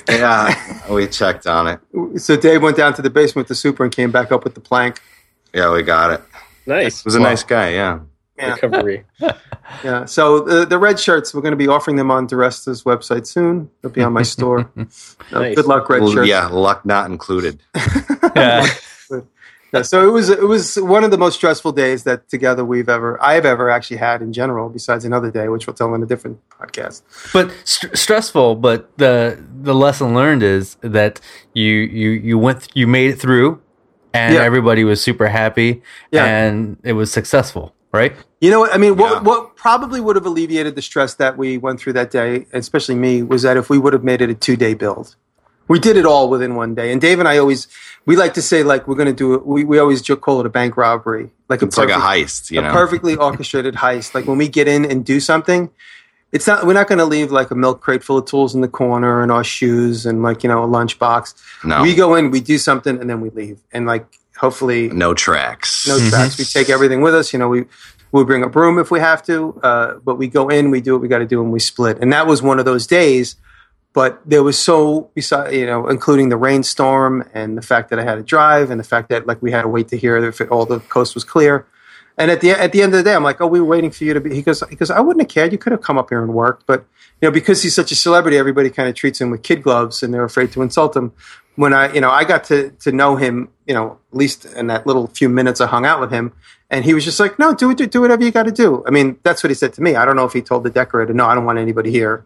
"Yeah, 0.09 0.55
we 0.91 1.07
checked 1.07 1.47
on 1.47 1.69
it. 1.69 2.21
So 2.21 2.37
Dave 2.37 2.63
went 2.63 2.77
down 2.77 2.95
to 2.95 3.03
the 3.03 3.11
basement 3.11 3.45
with 3.45 3.49
the 3.49 3.55
super 3.55 3.85
and 3.85 3.95
came 3.95 4.11
back 4.11 4.33
up 4.33 4.45
with 4.45 4.55
the 4.55 4.61
plank. 4.61 5.01
Yeah, 5.53 5.73
we 5.73 5.83
got 5.83 6.11
it. 6.11 6.23
Nice. 6.67 7.05
Was 7.05 7.15
a 7.15 7.21
nice 7.21 7.43
guy. 7.43 7.71
Yeah." 7.75 8.01
Yeah, 8.37 8.55
recovery. 8.55 9.05
yeah. 9.85 10.07
So 10.07 10.41
the, 10.41 10.67
the 10.67 10.77
red 10.77 10.99
shirts, 10.99 11.33
we're 11.33 11.41
going 11.41 11.53
to 11.53 11.57
be 11.57 11.69
offering 11.69 11.97
them 11.97 12.11
on 12.11 12.27
DiResta's 12.27 12.83
website 12.83 13.29
soon. 13.29 13.71
They'll 13.81 13.93
be 13.93 14.03
on 14.03 14.13
my 14.13 14.25
store. 14.25 14.69
Uh, 14.77 14.85
Nice. 15.31 15.55
Good 15.55 15.67
luck, 15.67 15.89
red 15.89 16.03
Well, 16.03 16.11
shirts. 16.13 16.29
yeah, 16.29 16.49
luck 16.49 16.85
not 16.85 17.09
included. 17.09 17.61
yeah. 18.35 18.67
Yeah, 19.75 19.83
so 19.83 20.07
it 20.09 20.13
was 20.13 20.31
it 20.31 20.47
was 20.47 20.77
one 20.77 21.03
of 21.05 21.11
the 21.11 21.19
most 21.19 21.35
stressful 21.35 21.73
days 21.73 22.05
that 22.05 22.29
together 22.29 22.65
we've 22.65 22.89
ever 22.89 23.21
I've 23.23 23.45
ever 23.45 23.69
actually 23.71 23.97
had 23.97 24.23
in 24.23 24.33
general. 24.33 24.69
Besides 24.69 25.05
another 25.05 25.31
day, 25.31 25.49
which 25.49 25.67
we'll 25.67 25.75
tell 25.75 25.93
in 25.95 26.03
a 26.03 26.07
different 26.07 26.39
podcast. 26.49 27.03
but 27.33 27.51
st- 27.65 27.97
stressful. 27.99 28.55
But 28.57 28.97
the 28.99 29.39
the 29.63 29.75
lesson 29.75 30.15
learned 30.15 30.43
is 30.45 30.77
that 30.83 31.21
you 31.55 31.73
you 31.73 32.11
you 32.11 32.39
went 32.39 32.69
you 32.75 32.87
made 32.87 33.11
it 33.11 33.21
through, 33.21 33.61
and 34.13 34.35
Yeah. 34.35 34.43
everybody 34.43 34.85
was 34.85 35.03
super 35.03 35.27
happy, 35.29 35.83
Yeah. 36.13 36.25
and 36.25 36.77
it 36.85 36.93
was 36.95 37.11
successful. 37.13 37.75
right? 37.93 38.13
You 38.41 38.51
know 38.51 38.59
what? 38.59 38.75
I 38.75 38.79
mean, 38.79 38.97
what, 38.97 39.13
Yeah. 39.13 39.21
what 39.23 39.55
probably 39.55 40.01
would 40.01 40.17
have 40.17 40.27
alleviated 40.27 40.75
the 40.75 40.83
stress 40.83 41.15
that 41.15 41.39
we 41.39 41.59
went 41.59 41.79
through 41.79 41.93
that 41.93 42.11
day, 42.11 42.47
especially 42.53 42.97
me, 42.97 43.23
was 43.23 43.43
that 43.43 43.57
if 43.57 43.71
we 43.71 43.79
would 43.79 43.93
have 43.93 44.03
made 44.03 44.21
it 44.21 44.29
a 44.31 44.35
two 44.35 44.57
day 44.57 44.75
build. 44.75 45.15
We 45.67 45.79
did 45.79 45.97
it 45.97 46.05
all 46.05 46.29
within 46.29 46.57
one 46.57 46.75
day. 46.75 46.93
And 46.93 47.01
Dave 47.01 47.19
and 47.19 47.27
I 47.29 47.39
always, 47.39 47.69
we 48.05 48.17
like 48.17 48.35
to 48.35 48.43
say, 48.43 48.63
like, 48.63 48.87
we're 48.87 48.97
going 48.97 49.07
to 49.09 49.15
do 49.15 49.35
it. 49.35 49.47
We, 49.47 49.65
we 49.65 49.79
always 49.79 50.03
joke, 50.03 50.21
call 50.21 50.41
it 50.41 50.47
a 50.47 50.51
bank 50.51 50.77
robbery. 50.77 51.31
Like 51.49 51.63
It's 51.63 51.79
like 51.79 51.89
a 51.89 51.93
heist, 51.93 52.51
you 52.51 52.61
a 52.61 52.63
know. 52.63 52.73
perfectly 52.73 53.17
orchestrated 53.17 53.75
heist. 53.77 54.15
Like 54.15 54.27
when 54.27 54.37
we 54.39 54.49
get 54.49 54.69
in 54.69 54.85
and 54.85 55.05
do 55.05 55.21
something, 55.21 55.71
it's 56.33 56.47
not, 56.47 56.67
we're 56.67 56.75
not 56.75 56.89
going 56.89 56.99
to 56.99 57.05
leave 57.07 57.31
like 57.31 57.51
a 57.51 57.55
milk 57.55 57.81
crate 57.81 58.03
full 58.05 58.19
of 58.19 58.27
tools 58.27 58.55
in 58.55 58.61
the 58.61 58.69
corner 58.69 59.23
and 59.23 59.31
our 59.33 59.45
shoes 59.45 60.05
and 60.05 60.23
like, 60.23 60.43
you 60.43 60.49
know, 60.49 60.65
a 60.65 60.67
lunchbox. 60.67 61.35
No. 61.65 61.83
We 61.83 61.95
go 61.95 62.15
in, 62.15 62.31
we 62.31 62.41
do 62.41 62.59
something, 62.59 63.01
and 63.01 63.09
then 63.09 63.21
we 63.21 63.31
leave. 63.31 63.61
And 63.73 63.87
like, 63.87 64.05
hopefully, 64.37 64.89
no 64.89 65.15
tracks. 65.15 65.87
no 65.87 65.99
tracks. 66.11 66.37
We 66.37 66.45
take 66.45 66.69
everything 66.69 67.01
with 67.03 67.15
us. 67.15 67.33
You 67.33 67.39
know, 67.39 67.49
we 67.49 67.65
we 68.13 68.25
bring 68.25 68.43
a 68.43 68.49
broom 68.49 68.79
if 68.79 68.91
we 68.91 69.01
have 69.01 69.23
to, 69.25 69.59
uh, 69.63 69.95
but 70.05 70.17
we 70.17 70.29
go 70.29 70.49
in, 70.49 70.71
we 70.71 70.81
do 70.81 70.93
what 70.93 71.01
we 71.03 71.09
got 71.09 71.19
to 71.19 71.27
do, 71.27 71.41
and 71.43 71.53
we 71.53 71.59
split. 71.61 71.99
And 72.01 72.13
that 72.13 72.27
was 72.27 72.43
one 72.43 72.59
of 72.59 72.65
those 72.65 72.87
days. 72.87 73.37
But 73.95 74.21
there 74.27 74.43
was 74.43 74.59
so, 74.59 75.11
you 75.15 75.67
know, 75.67 75.89
including 75.89 76.29
the 76.29 76.37
rainstorm 76.37 77.27
and 77.33 77.57
the 77.57 77.63
fact 77.63 77.91
that 77.91 77.99
I 78.01 78.03
had 78.03 78.17
to 78.17 78.23
drive, 78.23 78.71
and 78.71 78.79
the 78.79 78.85
fact 78.85 79.09
that 79.09 79.27
like 79.27 79.41
we 79.41 79.53
had 79.53 79.63
to 79.63 79.69
wait 79.69 79.89
to 79.89 79.97
hear 79.97 80.17
if 80.17 80.41
it, 80.41 80.51
all 80.51 80.67
the 80.67 80.81
coast 80.81 81.15
was 81.15 81.25
clear. 81.25 81.67
And 82.19 82.31
at 82.31 82.41
the 82.41 82.51
at 82.51 82.73
the 82.73 82.83
end 82.83 82.93
of 82.93 82.99
the 82.99 83.05
day, 83.05 83.15
I'm 83.15 83.25
like, 83.25 83.41
oh, 83.41 83.47
we 83.47 83.61
were 83.61 83.67
waiting 83.67 83.91
for 83.91 84.05
you 84.05 84.13
to 84.15 84.21
be. 84.21 84.35
He 84.35 84.43
goes, 84.43 84.63
he 84.69 84.77
goes, 84.77 84.91
I 84.91 85.01
wouldn't 85.01 85.23
have 85.23 85.33
cared. 85.33 85.53
You 85.53 85.59
could 85.59 85.73
have 85.73 85.81
come 85.83 85.97
up 85.97 86.11
here 86.11 86.23
and 86.23 86.35
worked, 86.35 86.67
but 86.67 86.85
you 87.21 87.29
know, 87.29 87.33
because 87.33 87.63
he's 87.63 87.75
such 87.75 87.93
a 87.93 87.97
celebrity, 87.97 88.37
everybody 88.37 88.69
kind 88.69 88.89
of 88.89 88.95
treats 88.97 89.21
him 89.21 89.31
with 89.31 89.43
kid 89.43 89.63
gloves, 89.63 90.03
and 90.03 90.13
they're 90.13 90.25
afraid 90.25 90.53
to 90.53 90.63
insult 90.63 90.97
him. 90.97 91.13
When 91.57 91.73
I, 91.73 91.93
you 91.93 92.01
know, 92.01 92.11
I 92.11 92.25
got 92.25 92.45
to 92.45 92.71
to 92.71 92.91
know 92.91 93.15
him, 93.17 93.49
you 93.67 93.75
know, 93.75 93.99
at 94.13 94.17
least 94.17 94.45
in 94.45 94.67
that 94.67 94.87
little 94.87 95.07
few 95.07 95.29
minutes 95.29 95.61
I 95.61 95.67
hung 95.67 95.87
out 95.87 96.01
with 96.01 96.11
him, 96.11 96.33
and 96.69 96.85
he 96.85 96.95
was 96.95 97.05
just 97.05 97.21
like, 97.21 97.39
no, 97.39 97.55
do 97.55 97.75
do, 97.75 97.87
do 97.87 98.01
whatever 98.01 98.25
you 98.25 98.33
got 98.33 98.45
to 98.45 98.53
do. 98.53 98.85
I 98.87 98.91
mean, 98.91 99.19
that's 99.23 99.45
what 99.45 99.51
he 99.51 99.55
said 99.55 99.73
to 99.75 99.83
me. 99.83 99.95
I 99.95 100.05
don't 100.05 100.17
know 100.17 100.25
if 100.25 100.33
he 100.33 100.43
told 100.43 100.65
the 100.65 100.71
decorator, 100.71 101.15
no, 101.15 101.27
I 101.27 101.35
don't 101.35 101.45
want 101.45 101.59
anybody 101.59 101.93
here, 101.93 102.25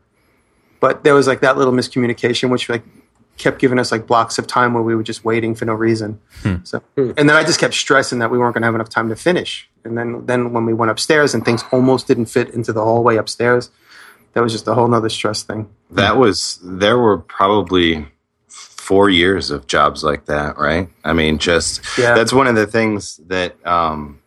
but 0.81 1.05
there 1.05 1.15
was 1.15 1.27
like 1.27 1.41
that 1.41 1.57
little 1.57 1.73
miscommunication, 1.73 2.51
which 2.51 2.69
like 2.69 2.83
kept 3.37 3.61
giving 3.61 3.79
us 3.79 3.93
like 3.93 4.07
blocks 4.07 4.39
of 4.39 4.47
time 4.47 4.75
where 4.75 4.83
we 4.83 4.95
were 4.97 5.03
just 5.03 5.25
waiting 5.25 5.55
for 5.55 5.65
no 5.65 5.73
reason. 5.75 6.21
So, 6.65 6.83
and 6.97 7.15
then 7.17 7.31
I 7.31 7.45
just 7.45 7.61
kept 7.61 7.75
stressing 7.75 8.19
that 8.19 8.31
we 8.31 8.39
weren't 8.39 8.55
going 8.55 8.63
to 8.63 8.67
have 8.67 8.75
enough 8.75 8.89
time 8.89 9.09
to 9.11 9.17
finish. 9.17 9.69
And 9.85 9.97
then, 9.97 10.27
then 10.27 10.53
when 10.53 10.65
we 10.67 10.75
went 10.75 10.91
upstairs 10.91 11.35
and 11.35 11.45
things 11.45 11.63
almost 11.71 12.09
didn't 12.09 12.27
fit 12.27 12.51
into 12.51 12.73
the 12.73 12.83
hallway 12.83 13.17
upstairs, 13.17 13.71
that 14.33 14.43
was 14.43 14.53
just 14.53 14.67
a 14.67 14.75
whole 14.75 14.89
nother 14.89 15.09
stress 15.09 15.43
thing. 15.45 15.69
That 15.91 16.17
was 16.17 16.59
there 16.63 16.99
were 16.99 17.19
probably 17.19 18.09
four 18.49 19.09
years 19.11 19.51
of 19.51 19.67
jobs 19.67 20.03
like 20.03 20.27
that, 20.27 20.59
right? 20.59 20.89
I 21.05 21.13
mean, 21.13 21.39
just 21.39 21.81
Yeah. 21.99 22.15
that's 22.15 22.33
one 22.33 22.47
of 22.47 22.55
the 22.57 22.67
things 22.67 23.19
that 23.29 23.55
um, 23.67 24.19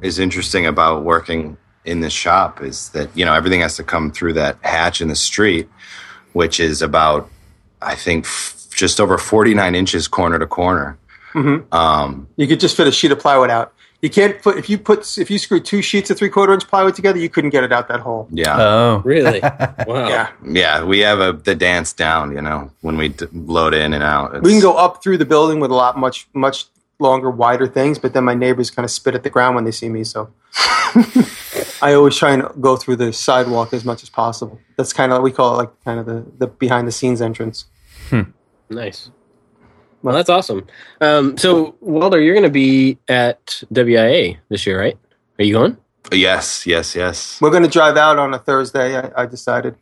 is 0.00 0.18
interesting 0.18 0.66
about 0.66 1.04
working 1.04 1.56
in 1.84 2.00
the 2.00 2.10
shop 2.10 2.62
is 2.62 2.88
that 2.90 3.08
you 3.14 3.24
know 3.24 3.32
everything 3.34 3.60
has 3.60 3.76
to 3.76 3.84
come 3.84 4.10
through 4.10 4.32
that 4.32 4.58
hatch 4.62 5.00
in 5.00 5.08
the 5.08 5.14
street, 5.16 5.68
which 6.36 6.60
is 6.60 6.82
about 6.82 7.28
I 7.80 7.94
think 7.94 8.24
f- 8.26 8.66
just 8.82 9.00
over 9.00 9.16
forty 9.18 9.54
nine 9.54 9.74
inches 9.74 10.06
corner 10.08 10.38
to 10.38 10.46
corner. 10.46 10.98
Um, 11.72 12.28
You 12.36 12.46
could 12.46 12.60
just 12.60 12.76
fit 12.76 12.86
a 12.86 12.92
sheet 12.92 13.12
of 13.12 13.18
plywood 13.18 13.50
out. 13.50 13.72
You 14.02 14.10
can't 14.10 14.40
put 14.42 14.56
if 14.58 14.68
you 14.70 14.78
put 14.78 15.00
if 15.18 15.30
you 15.30 15.38
screw 15.38 15.60
two 15.60 15.80
sheets 15.82 16.10
of 16.10 16.18
three 16.18 16.28
quarter 16.28 16.52
inch 16.52 16.66
plywood 16.68 16.94
together, 16.94 17.18
you 17.18 17.28
couldn't 17.30 17.50
get 17.50 17.64
it 17.64 17.72
out 17.72 17.88
that 17.88 18.00
hole. 18.00 18.28
yeah, 18.30 18.56
Oh, 18.58 19.02
Really? 19.04 19.40
Wow. 19.86 20.08
Yeah, 20.08 20.28
yeah, 20.44 20.84
we 20.84 20.98
have 21.00 21.18
a 21.20 21.32
the 21.32 21.54
dance 21.54 21.92
down. 21.94 22.32
You 22.36 22.42
know, 22.42 22.70
when 22.82 22.96
we 22.98 23.08
d- 23.08 23.26
load 23.32 23.72
in 23.74 23.92
and 23.94 24.04
out, 24.04 24.42
we 24.42 24.50
can 24.52 24.60
go 24.60 24.74
up 24.76 25.02
through 25.02 25.18
the 25.18 25.24
building 25.24 25.58
with 25.60 25.70
a 25.70 25.74
lot 25.74 25.98
much 25.98 26.28
much 26.34 26.66
longer, 26.98 27.30
wider 27.30 27.66
things. 27.66 27.98
But 27.98 28.14
then 28.14 28.24
my 28.24 28.34
neighbors 28.34 28.70
kind 28.70 28.84
of 28.84 28.90
spit 28.90 29.14
at 29.14 29.22
the 29.22 29.30
ground 29.30 29.54
when 29.54 29.64
they 29.64 29.70
see 29.70 29.88
me, 29.88 30.04
so 30.04 30.30
I 31.82 31.92
always 31.94 32.16
try 32.16 32.32
and 32.32 32.44
go 32.60 32.76
through 32.76 32.96
the 32.96 33.12
sidewalk 33.12 33.72
as 33.72 33.84
much 33.84 34.02
as 34.02 34.10
possible. 34.10 34.58
That's 34.76 34.92
kind 34.92 35.12
of 35.12 35.22
we 35.22 35.32
call 35.32 35.54
it 35.54 35.56
like 35.56 35.84
kind 35.84 36.00
of 36.00 36.06
the 36.06 36.26
the 36.38 36.46
behind 36.46 36.88
the 36.88 36.92
scenes 36.92 37.20
entrance. 37.20 37.66
Nice. 38.68 39.10
Well, 40.02 40.14
that's 40.14 40.30
awesome. 40.30 40.66
Um, 41.00 41.36
so, 41.36 41.74
Walter, 41.80 42.20
you're 42.20 42.34
going 42.34 42.44
to 42.44 42.50
be 42.50 42.98
at 43.08 43.62
WIA 43.72 44.38
this 44.48 44.66
year, 44.66 44.78
right? 44.78 44.96
Are 45.38 45.44
you 45.44 45.54
going? 45.54 45.76
Yes, 46.12 46.66
yes, 46.66 46.94
yes. 46.94 47.40
We're 47.40 47.50
going 47.50 47.64
to 47.64 47.68
drive 47.68 47.96
out 47.96 48.18
on 48.18 48.32
a 48.32 48.38
Thursday. 48.38 48.96
I, 48.96 49.10
I 49.16 49.26
decided 49.26 49.74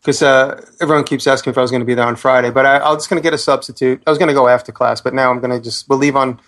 because 0.00 0.22
uh, 0.22 0.64
everyone 0.80 1.04
keeps 1.04 1.26
asking 1.26 1.52
if 1.52 1.58
I 1.58 1.62
was 1.62 1.70
going 1.70 1.80
to 1.80 1.86
be 1.86 1.94
there 1.94 2.06
on 2.06 2.16
Friday, 2.16 2.50
but 2.50 2.66
I, 2.66 2.76
I 2.76 2.90
was 2.90 2.98
just 2.98 3.10
going 3.10 3.20
to 3.20 3.24
get 3.24 3.34
a 3.34 3.38
substitute. 3.38 4.02
I 4.06 4.10
was 4.10 4.18
going 4.18 4.28
to 4.28 4.34
go 4.34 4.48
after 4.48 4.70
class, 4.70 5.00
but 5.00 5.14
now 5.14 5.30
I'm 5.30 5.40
going 5.40 5.50
to 5.50 5.60
just 5.60 5.88
we'll 5.88 5.98
leave 5.98 6.16
on 6.16 6.40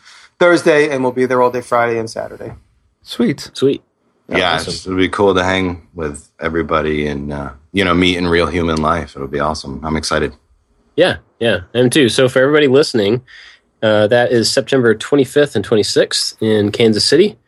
Thursday 0.49 0.91
and 0.91 1.03
we'll 1.03 1.13
be 1.13 1.25
there 1.25 1.41
all 1.41 1.51
day 1.51 1.63
Friday 1.63 1.99
and 1.99 2.09
Saturday. 2.11 2.53
sweet. 3.03 3.51
Sweet. 3.55 3.83
yeah, 4.29 4.57
awesome. 4.57 4.69
it's- 4.69 4.87
it'll 4.87 4.99
be 4.99 5.09
cool 5.09 5.35
to 5.35 5.43
hang 5.43 5.89
with 5.95 6.29
everybody 6.39 7.07
and 7.07 7.33
uh, 7.33 7.53
you 7.73 7.83
know 7.85 7.95
meet 7.95 8.19
in 8.19 8.27
real 8.29 8.47
human 8.47 8.77
life. 8.77 9.17
It'll 9.17 9.27
be 9.27 9.41
awesome. 9.41 9.81
I'm 9.83 9.97
excited. 9.97 10.35
Yeah, 10.97 11.17
yeah, 11.41 11.61
M 11.75 11.89
too. 11.89 12.09
So 12.11 12.29
for 12.29 12.41
everybody 12.41 12.69
listening, 12.69 13.23
uh, 13.83 14.07
that 14.09 14.33
is 14.33 14.51
September 14.51 14.95
25th 14.95 15.57
and 15.57 15.67
26th 15.67 16.37
in 16.43 16.71
Kansas 16.73 17.05
City, 17.07 17.39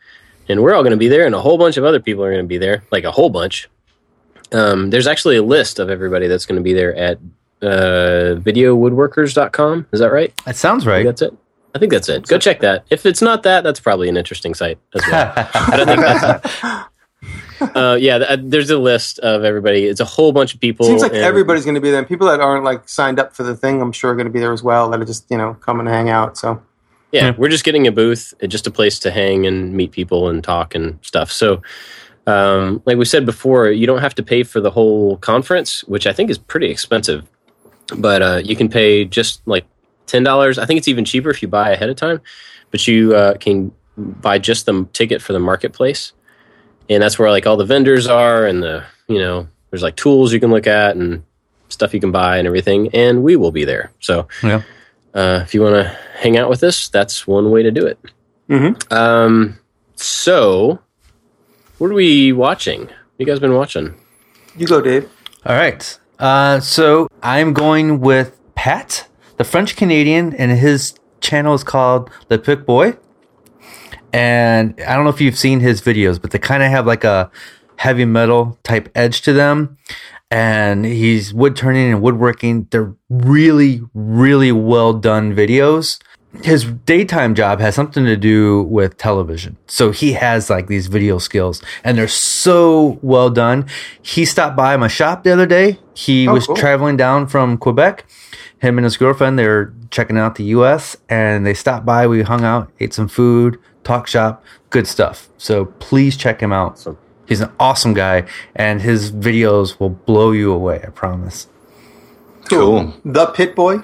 and 0.49 0.61
we're 0.63 0.73
all 0.73 0.81
going 0.81 0.91
to 0.91 0.97
be 0.97 1.07
there, 1.07 1.25
and 1.25 1.35
a 1.35 1.39
whole 1.41 1.57
bunch 1.59 1.77
of 1.77 1.83
other 1.85 1.99
people 1.99 2.23
are 2.23 2.31
going 2.31 2.43
to 2.43 2.47
be 2.47 2.57
there, 2.57 2.83
like 2.91 3.03
a 3.03 3.11
whole 3.11 3.29
bunch. 3.29 3.69
Um, 4.51 4.89
there's 4.89 5.07
actually 5.07 5.37
a 5.37 5.43
list 5.43 5.77
of 5.79 5.89
everybody 5.91 6.27
that's 6.27 6.45
going 6.47 6.57
to 6.59 6.63
be 6.63 6.73
there 6.73 6.95
at 6.95 7.19
uh, 7.61 8.35
videowoodworkers.com. 8.41 9.85
Is 9.91 9.99
that 9.99 10.11
right? 10.11 10.33
That 10.45 10.55
sounds 10.55 10.83
I 10.83 10.85
think 10.85 10.91
right. 10.95 11.05
that's 11.05 11.21
it. 11.21 11.33
I 11.77 11.79
think 11.79 11.91
that's 11.91 12.09
it. 12.09 12.25
Go 12.27 12.39
check 12.39 12.59
that. 12.61 12.85
If 12.89 13.05
it's 13.05 13.21
not 13.21 13.43
that, 13.43 13.63
that's 13.63 13.79
probably 13.79 14.09
an 14.09 14.17
interesting 14.17 14.55
site 14.55 14.79
as 14.95 15.01
well. 15.11 15.33
I 15.53 15.77
don't 15.77 15.85
think 15.87 16.01
that's. 16.01 16.87
Uh, 17.59 17.97
yeah, 17.99 18.19
th- 18.19 18.39
there's 18.43 18.69
a 18.69 18.77
list 18.77 19.17
of 19.19 19.43
everybody. 19.43 19.85
It's 19.85 19.99
a 19.99 20.05
whole 20.05 20.31
bunch 20.31 20.53
of 20.53 20.59
people. 20.59 20.85
Seems 20.85 21.01
like 21.01 21.13
and- 21.13 21.21
everybody's 21.21 21.65
going 21.65 21.73
to 21.73 21.81
be 21.81 21.89
there. 21.89 21.97
And 21.99 22.07
people 22.07 22.27
that 22.27 22.39
aren't 22.39 22.63
like 22.63 22.87
signed 22.87 23.19
up 23.19 23.35
for 23.35 23.41
the 23.41 23.55
thing, 23.55 23.81
I'm 23.81 23.91
sure 23.91 24.11
are 24.11 24.15
going 24.15 24.27
to 24.27 24.31
be 24.31 24.39
there 24.39 24.53
as 24.53 24.61
well. 24.61 24.89
That 24.91 25.01
are 25.01 25.05
just 25.05 25.25
you 25.31 25.37
know 25.37 25.55
come 25.55 25.79
and 25.79 25.89
hang 25.89 26.07
out. 26.09 26.37
So 26.37 26.61
Yeah, 27.11 27.25
Yeah. 27.29 27.33
we're 27.35 27.49
just 27.49 27.63
getting 27.63 27.87
a 27.87 27.91
booth, 27.91 28.33
uh, 28.43 28.47
just 28.47 28.67
a 28.67 28.71
place 28.71 28.99
to 28.99 29.09
hang 29.11 29.47
and 29.47 29.73
meet 29.73 29.91
people 29.91 30.29
and 30.29 30.43
talk 30.43 30.75
and 30.75 30.99
stuff. 31.01 31.31
So, 31.31 31.63
um, 32.27 32.83
like 32.85 32.97
we 32.97 33.05
said 33.05 33.25
before, 33.25 33.69
you 33.71 33.87
don't 33.87 34.01
have 34.01 34.13
to 34.15 34.23
pay 34.23 34.43
for 34.43 34.61
the 34.61 34.69
whole 34.71 35.17
conference, 35.17 35.83
which 35.85 36.05
I 36.05 36.13
think 36.13 36.29
is 36.29 36.37
pretty 36.37 36.69
expensive. 36.69 37.25
But 37.97 38.21
uh, 38.21 38.41
you 38.43 38.55
can 38.55 38.69
pay 38.69 39.03
just 39.05 39.41
like 39.47 39.65
ten 40.07 40.23
dollars. 40.23 40.57
I 40.57 40.65
think 40.65 40.79
it's 40.79 40.87
even 40.87 41.05
cheaper 41.05 41.29
if 41.29 41.41
you 41.43 41.47
buy 41.47 41.69
ahead 41.71 41.89
of 41.89 41.95
time. 41.95 42.19
But 42.71 42.87
you 42.87 43.15
uh, 43.15 43.35
can 43.37 43.71
buy 43.97 44.39
just 44.39 44.65
the 44.65 44.85
ticket 44.93 45.21
for 45.21 45.33
the 45.33 45.39
marketplace, 45.39 46.11
and 46.89 47.01
that's 47.03 47.17
where 47.19 47.29
like 47.29 47.45
all 47.45 47.55
the 47.57 47.65
vendors 47.65 48.07
are, 48.07 48.45
and 48.45 48.61
the 48.63 48.83
you 49.07 49.19
know 49.19 49.47
there's 49.69 49.83
like 49.83 49.95
tools 49.95 50.33
you 50.33 50.39
can 50.39 50.49
look 50.49 50.65
at 50.67 50.95
and 50.95 51.23
stuff 51.69 51.93
you 51.93 51.99
can 51.99 52.11
buy 52.11 52.37
and 52.37 52.47
everything. 52.47 52.89
And 52.93 53.21
we 53.23 53.35
will 53.35 53.51
be 53.51 53.65
there. 53.65 53.91
So 53.99 54.27
Yeah. 54.41 54.61
uh, 55.13 55.41
if 55.43 55.53
you 55.53 55.61
want 55.61 55.75
to 55.75 55.97
hang 56.17 56.37
out 56.37 56.49
with 56.49 56.63
us, 56.63 56.87
that's 56.87 57.27
one 57.27 57.51
way 57.51 57.61
to 57.63 57.71
do 57.71 57.85
it. 57.85 57.99
Mhm. 58.49 58.91
Um, 58.93 59.59
so, 59.95 60.79
what 61.77 61.91
are 61.91 61.93
we 61.93 62.31
watching? 62.31 62.81
What 62.83 62.93
you 63.17 63.25
guys 63.25 63.39
been 63.39 63.53
watching? 63.53 63.95
you 64.57 64.65
go, 64.67 64.79
Dave. 64.81 65.09
All 65.45 65.55
right. 65.55 65.99
Uh, 66.19 66.59
so 66.61 67.07
I'm 67.21 67.51
going 67.53 67.99
with 67.99 68.39
Pat, 68.55 69.07
the 69.37 69.43
French 69.43 69.75
Canadian, 69.75 70.33
and 70.33 70.51
his 70.51 70.93
channel 71.21 71.53
is 71.53 71.63
called 71.63 72.09
Le 72.29 72.37
Pic 72.37 72.65
Bois. 72.65 72.93
And 74.13 74.79
I 74.87 74.95
don't 74.95 75.03
know 75.03 75.09
if 75.09 75.21
you've 75.21 75.37
seen 75.37 75.59
his 75.59 75.81
videos, 75.81 76.21
but 76.21 76.31
they 76.31 76.39
kind 76.39 76.63
of 76.63 76.69
have 76.71 76.85
like 76.87 77.03
a 77.03 77.29
heavy 77.77 78.05
metal 78.05 78.57
type 78.63 78.89
edge 78.95 79.21
to 79.21 79.33
them. 79.33 79.77
And 80.29 80.85
he's 80.85 81.33
wood 81.33 81.55
turning 81.55 81.91
and 81.91 82.01
woodworking. 82.01 82.67
They're 82.71 82.93
really, 83.09 83.81
really 83.93 84.51
well 84.51 84.93
done 84.93 85.33
videos. 85.35 85.99
His 86.43 86.65
daytime 86.65 87.33
job 87.33 87.59
has 87.61 87.75
something 87.75 88.03
to 88.05 88.17
do 88.17 88.63
with 88.63 88.97
television. 88.97 89.55
So 89.67 89.91
he 89.91 90.13
has 90.13 90.49
like 90.49 90.67
these 90.67 90.87
video 90.87 91.17
skills 91.17 91.63
and 91.83 91.97
they're 91.97 92.07
so 92.07 92.99
well 93.01 93.29
done. 93.29 93.65
He 94.01 94.25
stopped 94.25 94.55
by 94.57 94.75
my 94.77 94.87
shop 94.89 95.23
the 95.23 95.31
other 95.31 95.45
day. 95.45 95.79
He 95.93 96.27
Oh, 96.27 96.33
was 96.33 96.45
cool. 96.47 96.55
traveling 96.57 96.97
down 96.97 97.27
from 97.27 97.57
Quebec. 97.57 98.05
Him 98.59 98.77
and 98.77 98.85
his 98.85 98.97
girlfriend, 98.97 99.37
they're 99.37 99.73
checking 99.91 100.17
out 100.17 100.35
the 100.35 100.45
US 100.45 100.97
and 101.09 101.45
they 101.45 101.53
stopped 101.53 101.85
by. 101.85 102.07
We 102.07 102.23
hung 102.23 102.43
out, 102.43 102.71
ate 102.79 102.93
some 102.93 103.07
food, 103.07 103.59
talk 103.83 104.07
shop, 104.07 104.43
good 104.69 104.87
stuff. 104.87 105.29
So 105.37 105.65
please 105.65 106.17
check 106.17 106.41
him 106.41 106.51
out. 106.51 106.73
Awesome. 106.73 106.97
He's 107.27 107.41
an 107.41 107.51
awesome 107.59 107.93
guy 107.93 108.25
and 108.55 108.81
his 108.81 109.11
videos 109.11 109.79
will 109.79 109.89
blow 109.89 110.31
you 110.31 110.51
away, 110.51 110.81
I 110.85 110.89
promise. 110.89 111.47
Cool. 112.49 112.93
Le 113.03 113.31
Pic 113.33 113.55
Bois. 113.55 113.81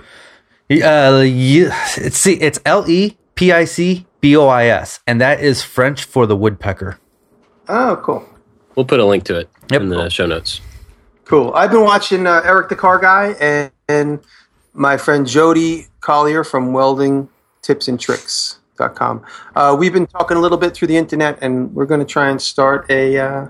Uh, 0.72 1.22
yeah, 1.26 1.78
it's 1.98 2.18
see, 2.18 2.34
it's 2.36 2.60
L 2.66 2.90
E 2.90 3.18
P 3.36 3.52
I 3.52 3.66
C 3.66 4.08
B 4.22 4.36
O 4.38 4.48
I 4.48 4.66
S, 4.68 5.02
and 5.06 5.20
that 5.22 5.42
is 5.42 5.62
French 5.62 6.04
for 6.06 6.26
the 6.26 6.36
woodpecker. 6.36 6.98
Oh, 7.68 8.00
cool. 8.02 8.28
We'll 8.76 8.86
put 8.86 9.00
a 9.00 9.06
link 9.06 9.26
to 9.26 9.38
it 9.38 9.50
Yep. 9.72 9.82
in 9.82 9.90
the 9.90 10.10
show 10.10 10.26
notes. 10.26 10.62
Cool. 11.26 11.52
I've 11.54 11.70
been 11.72 11.84
watching 11.84 12.26
uh, 12.26 12.42
Eric 12.44 12.70
the 12.70 12.76
Car 12.76 12.98
Guy 12.98 13.36
and, 13.40 13.72
and 13.88 14.20
my 14.74 14.98
friend 14.98 15.26
Jody 15.28 15.88
Collier 16.02 16.44
from 16.44 16.74
weldingtipsandtricks.com. 16.74 19.26
Uh, 19.56 19.76
we've 19.78 19.94
been 19.94 20.08
talking 20.08 20.36
a 20.36 20.40
little 20.40 20.58
bit 20.58 20.74
through 20.74 20.88
the 20.88 20.98
internet, 20.98 21.38
and 21.42 21.72
we're 21.74 21.86
going 21.86 22.00
to 22.00 22.06
try 22.06 22.30
and 22.30 22.42
start 22.42 22.90
a 22.90 23.18
uh, 23.18 23.48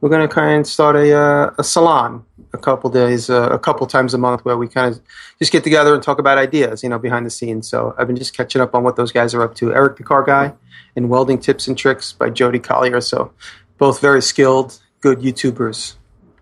we're 0.00 0.08
going 0.08 0.26
to 0.26 0.32
try 0.32 0.52
and 0.52 0.66
start 0.66 0.96
a 0.96 1.14
uh, 1.14 1.50
a 1.58 1.64
salon 1.64 2.24
a 2.52 2.58
couple 2.58 2.90
days, 2.90 3.30
uh, 3.30 3.48
a 3.50 3.58
couple 3.58 3.86
times 3.86 4.14
a 4.14 4.18
month, 4.18 4.44
where 4.44 4.56
we 4.56 4.66
kind 4.66 4.94
of 4.94 5.00
just 5.38 5.52
get 5.52 5.62
together 5.62 5.94
and 5.94 6.02
talk 6.02 6.18
about 6.18 6.38
ideas, 6.38 6.82
you 6.82 6.88
know, 6.88 6.98
behind 6.98 7.26
the 7.26 7.30
scenes. 7.30 7.68
So 7.68 7.94
I've 7.98 8.06
been 8.06 8.16
just 8.16 8.36
catching 8.36 8.60
up 8.60 8.74
on 8.74 8.82
what 8.82 8.96
those 8.96 9.12
guys 9.12 9.34
are 9.34 9.42
up 9.42 9.54
to. 9.56 9.72
Eric 9.72 9.98
the 9.98 10.04
Car 10.04 10.24
Guy 10.24 10.52
and 10.96 11.10
Welding 11.10 11.38
Tips 11.38 11.68
and 11.68 11.76
Tricks 11.76 12.12
by 12.12 12.30
Jody 12.30 12.58
Collier. 12.58 13.00
So 13.00 13.32
both 13.78 14.00
very 14.00 14.22
skilled, 14.22 14.80
good 15.00 15.20
YouTubers, 15.20 15.94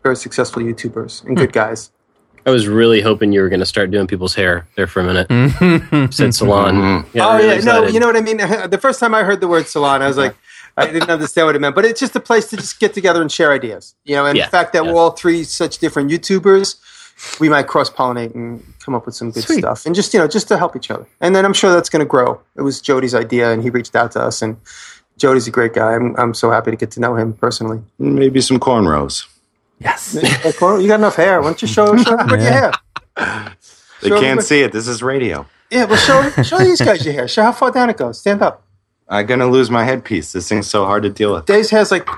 very 0.03 0.17
successful 0.17 0.63
YouTubers, 0.63 1.25
and 1.25 1.37
good 1.37 1.53
guys. 1.53 1.91
I 2.47 2.51
was 2.51 2.67
really 2.67 3.01
hoping 3.01 3.33
you 3.33 3.41
were 3.43 3.49
going 3.49 3.61
to 3.61 3.67
start 3.67 3.91
doing 3.91 4.07
people's 4.07 4.35
hair 4.35 4.67
there 4.77 4.87
for 4.87 5.01
a 5.01 5.05
minute. 5.05 5.27
Said 6.15 6.35
salon. 6.35 6.75
Mm-hmm. 6.75 7.21
Oh 7.21 7.37
really 7.37 7.57
yeah, 7.57 7.61
no, 7.63 7.87
you 7.87 8.01
know 8.01 8.07
what 8.07 8.17
I 8.17 8.21
mean. 8.21 8.39
The 8.71 8.79
first 8.81 9.01
time 9.01 9.15
I 9.15 9.23
heard 9.25 9.41
the 9.41 9.49
word 9.49 9.67
salon, 9.67 10.03
I 10.03 10.09
was 10.09 10.17
like, 10.17 10.35
I 10.77 10.87
didn't 10.87 11.11
understand 11.11 11.47
what 11.47 11.57
it 11.57 11.61
meant. 11.61 11.75
But 11.75 11.85
it's 11.85 12.01
just 12.01 12.15
a 12.17 12.21
place 12.21 12.49
to 12.51 12.57
just 12.57 12.79
get 12.81 12.95
together 12.95 13.21
and 13.21 13.31
share 13.31 13.53
ideas. 13.53 13.95
You 14.05 14.17
know, 14.17 14.27
and 14.27 14.37
Yeah, 14.39 14.45
the 14.47 14.51
fact 14.51 14.73
that 14.75 14.85
yeah. 14.85 14.93
we're 14.93 14.99
all 15.01 15.11
three 15.11 15.43
such 15.45 15.79
different 15.79 16.11
YouTubers, 16.11 16.77
we 17.41 17.49
might 17.49 17.67
cross 17.67 17.91
pollinate 17.91 18.35
and 18.35 18.63
come 18.79 18.95
up 18.95 19.05
with 19.07 19.15
some 19.17 19.31
good 19.33 19.43
Sweet. 19.45 19.59
stuff, 19.59 19.87
and 19.87 19.95
just 19.95 20.15
you 20.15 20.21
know, 20.21 20.29
just 20.29 20.49
to 20.49 20.57
help 20.57 20.77
each 20.77 20.91
other. 20.91 21.07
And 21.21 21.35
then 21.35 21.45
I'm 21.45 21.53
sure 21.55 21.73
that's 21.73 21.89
going 21.91 22.01
to 22.01 22.07
grow. 22.07 22.41
It 22.57 22.63
was 22.63 22.81
Jody's 22.81 23.15
idea, 23.15 23.51
and 23.53 23.63
he 23.63 23.71
reached 23.71 23.97
out 23.97 24.13
to 24.13 24.23
us, 24.23 24.41
and 24.41 24.57
Jody's 25.17 25.49
a 25.49 25.51
great 25.51 25.75
guy. 25.75 25.95
I'm 25.95 26.15
I'm 26.17 26.33
so 26.35 26.51
happy 26.51 26.71
to 26.71 26.77
get 26.77 26.93
to 26.93 27.01
know 27.01 27.17
him 27.17 27.33
personally. 27.33 27.83
Maybe 27.99 28.41
some 28.41 28.61
cornrows. 28.61 29.27
Yes. 29.81 30.13
Hey, 30.43 30.53
Cor- 30.53 30.81
you 30.81 30.89
got 30.89 30.97
enough 31.01 31.17
hair. 31.17 31.41
Why 31.41 31.49
don't 31.49 31.63
you 31.63 31.69
show, 31.69 31.97
show 31.97 32.15
everybody 32.15 32.43
your 32.43 32.53
hair? 32.53 32.73
They 34.03 34.09
Show 34.09 34.21
can't 34.21 34.43
see 34.43 34.63
it. 34.63 34.73
This 34.73 34.87
is 34.89 35.03
radio. 35.03 35.47
Yeah, 35.71 35.85
well, 35.85 35.97
show 35.97 36.43
show 36.43 36.59
these 36.59 36.81
guys 36.81 37.05
your 37.05 37.13
hair. 37.15 37.29
Show 37.29 37.43
how 37.43 37.53
far 37.53 37.71
down 37.71 37.91
it 37.91 37.97
goes. 37.97 38.19
Stand 38.21 38.43
up. 38.43 38.63
I'm 39.09 39.27
gonna 39.27 39.47
lose 39.49 39.71
my 39.71 39.85
headpiece. 39.85 40.33
This 40.33 40.49
thing's 40.49 40.67
so 40.69 40.85
hard 40.85 41.03
to 41.03 41.11
deal 41.11 41.35
with. 41.35 41.47
Dave's 41.47 41.71
hair's 41.71 41.91
like 41.91 42.09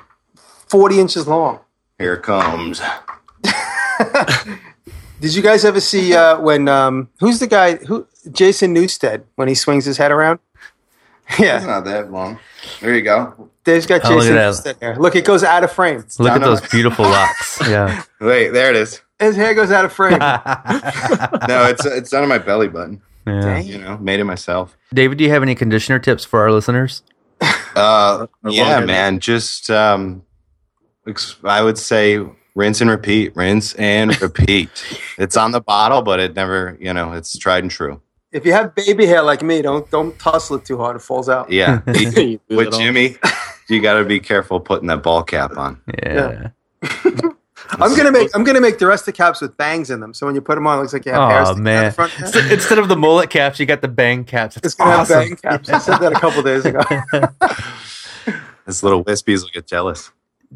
40 0.68 1.00
inches 1.00 1.26
long. 1.26 1.60
Here 1.98 2.14
it 2.14 2.22
comes. 2.22 2.80
Did 5.20 5.34
you 5.34 5.42
guys 5.42 5.64
ever 5.66 5.80
see 5.80 6.14
uh, 6.14 6.40
when 6.40 6.66
um, 6.68 7.08
who's 7.20 7.40
the 7.40 7.46
guy 7.46 7.76
who 7.76 8.06
Jason 8.32 8.74
Newsted, 8.74 9.22
when 9.36 9.48
he 9.48 9.54
swings 9.54 9.84
his 9.84 9.98
head 9.98 10.10
around? 10.12 10.38
It's 11.28 11.38
Yeah, 11.40 11.64
not 11.64 11.84
that 11.84 12.10
long. 12.10 12.38
There 12.80 12.94
you 12.94 13.02
go. 13.02 13.50
Dave's 13.72 13.86
got 13.86 14.04
Oh, 14.04 14.08
look 14.10 14.18
Jason 14.22 14.36
at 14.36 14.52
that. 14.52 14.76
Newsted 14.76 14.80
hair. 14.80 14.96
Look, 14.98 15.14
it 15.16 15.24
goes 15.24 15.44
out 15.44 15.62
of 15.64 15.70
frame. 15.72 16.04
Look 16.18 16.32
at 16.32 16.40
those 16.40 16.60
on- 16.60 16.68
beautiful 16.70 17.04
locks. 17.04 17.58
Yeah. 17.68 18.02
Wait, 18.20 18.50
there 18.50 18.70
it 18.70 18.76
is. 18.76 19.00
His 19.18 19.36
hair 19.36 19.54
goes 19.54 19.70
out 19.70 19.84
of 19.84 19.92
frame. 19.92 20.18
No, 21.48 21.66
it's 21.66 21.84
it's 21.86 22.10
down 22.10 22.22
on 22.22 22.28
my 22.28 22.38
belly 22.38 22.68
button. 22.68 23.00
yeah. 23.26 23.58
You 23.58 23.78
know, 23.78 23.98
made 23.98 24.18
it 24.20 24.24
myself. 24.24 24.76
David, 24.94 25.18
do 25.18 25.24
you 25.24 25.30
have 25.30 25.42
any 25.42 25.54
conditioner 25.54 25.98
tips 25.98 26.24
for 26.24 26.40
our 26.40 26.50
listeners? 26.52 27.02
Uh, 27.76 28.26
yeah, 28.44 28.72
longer. 28.72 28.86
man. 28.86 29.20
Just 29.20 29.70
um, 29.70 30.22
I 31.44 31.62
would 31.62 31.78
say 31.78 32.18
rinse 32.54 32.80
and 32.80 32.90
repeat, 32.90 33.34
rinse 33.36 33.74
and 33.74 34.20
repeat. 34.22 34.70
it's 35.18 35.36
on 35.36 35.52
the 35.52 35.60
bottle, 35.60 36.02
but 36.02 36.18
it 36.20 36.34
never, 36.34 36.76
you 36.80 36.92
know, 36.92 37.12
it's 37.12 37.36
tried 37.38 37.62
and 37.64 37.70
true. 37.70 38.00
if 38.32 38.44
you 38.44 38.52
have 38.52 38.74
baby 38.74 39.06
hair 39.06 39.22
like 39.22 39.42
me, 39.42 39.62
don't 39.62 39.90
don't 39.90 40.18
tussle 40.18 40.56
it 40.56 40.64
too 40.64 40.78
hard; 40.78 40.96
it 40.96 41.00
falls 41.02 41.28
out. 41.28 41.50
Yeah, 41.50 41.80
with. 41.86 42.72
Jimmy, 42.72 43.16
you 43.70 43.80
got 43.80 43.94
to 43.98 44.04
be 44.04 44.20
careful 44.20 44.60
putting 44.60 44.88
that 44.88 45.02
ball 45.02 45.22
cap 45.22 45.56
on. 45.56 45.80
Yeah. 46.02 46.48
I'm 47.72 47.96
gonna 47.96 48.10
make 48.10 48.30
I'm 48.34 48.42
gonna 48.42 48.60
make 48.60 48.78
the 48.80 48.86
rest 48.86 49.02
of 49.02 49.06
the 49.06 49.12
caps 49.12 49.40
with 49.40 49.56
bangs 49.56 49.90
in 49.90 50.00
them, 50.00 50.12
so 50.12 50.26
when 50.26 50.34
you 50.34 50.40
put 50.40 50.56
them 50.56 50.66
on, 50.66 50.78
it 50.78 50.80
looks 50.80 50.92
like 50.92 51.06
you 51.06 51.12
have 51.12 51.30
hairs 51.30 51.48
Oh 51.48 51.52
sticking 51.52 51.64
the 51.64 51.70
man! 51.70 51.92
front. 51.92 52.12
Instead- 52.18 52.52
Instead 52.52 52.78
of 52.80 52.88
the 52.88 52.96
mullet 52.96 53.30
caps, 53.30 53.60
you 53.60 53.66
got 53.66 53.80
the 53.80 53.86
bang 53.86 54.24
caps. 54.24 54.56
It's 54.56 54.74
gonna 54.74 54.90
awesome. 54.96 55.20
have 55.20 55.28
bang 55.28 55.36
caps. 55.36 55.68
I 55.70 55.78
said 55.78 55.98
that 55.98 56.12
a 56.12 56.18
couple 56.18 56.42
days 56.42 56.64
ago. 56.64 56.80
This 58.66 58.82
little 58.84 59.02
wispies 59.04 59.42
will 59.42 59.48
get 59.52 59.66
jealous. 59.66 60.12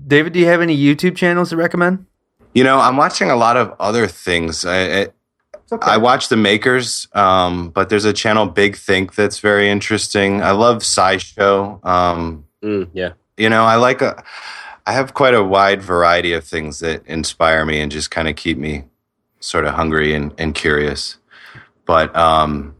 David, 0.07 0.33
do 0.35 0.39
you 0.39 0.47
have 0.47 0.61
any 0.61 0.77
YouTube 0.77 1.17
channels 1.17 1.51
to 1.51 1.57
recommend? 1.57 2.07
You 2.53 2.63
know, 2.63 2.79
I'm 2.79 2.97
watching 2.97 3.31
a 3.31 3.35
lot 3.37 3.57
of 3.57 3.75
other 3.81 4.07
things. 4.07 4.65
I, 4.65 4.77
I, 4.77 5.09
okay. 5.73 5.91
I 5.91 5.97
watch 5.97 6.29
the 6.29 6.37
makers, 6.37 7.09
um, 7.15 7.71
but 7.71 7.89
there's 7.89 8.05
a 8.05 8.13
channel 8.13 8.47
Big 8.47 8.77
Think 8.77 9.17
that's 9.17 9.41
very 9.41 9.69
interesting. 9.69 10.43
I 10.43 10.53
love 10.53 10.79
SciShow. 10.83 11.85
Um, 11.85 12.44
Mm, 12.65 12.89
yeah. 12.95 13.13
you 13.37 13.51
know, 13.51 13.65
I 13.65 13.77
like 13.77 14.01
a, 14.01 14.25
I 14.87 14.93
have 14.93 15.15
quite 15.15 15.35
a 15.35 15.43
wide 15.43 15.83
variety 15.83 16.33
of 16.33 16.45
things 16.45 16.81
that 16.81 17.07
inspire 17.07 17.65
me 17.65 17.81
and 17.81 17.93
just 17.93 18.11
kind 18.11 18.27
of 18.27 18.37
keep 18.37 18.57
me 18.57 18.85
sort 19.41 19.67
of 19.67 19.75
hungry 19.75 20.15
and, 20.15 20.33
and 20.39 20.55
curious. 20.55 21.19
But 21.85 22.15
um, 22.17 22.75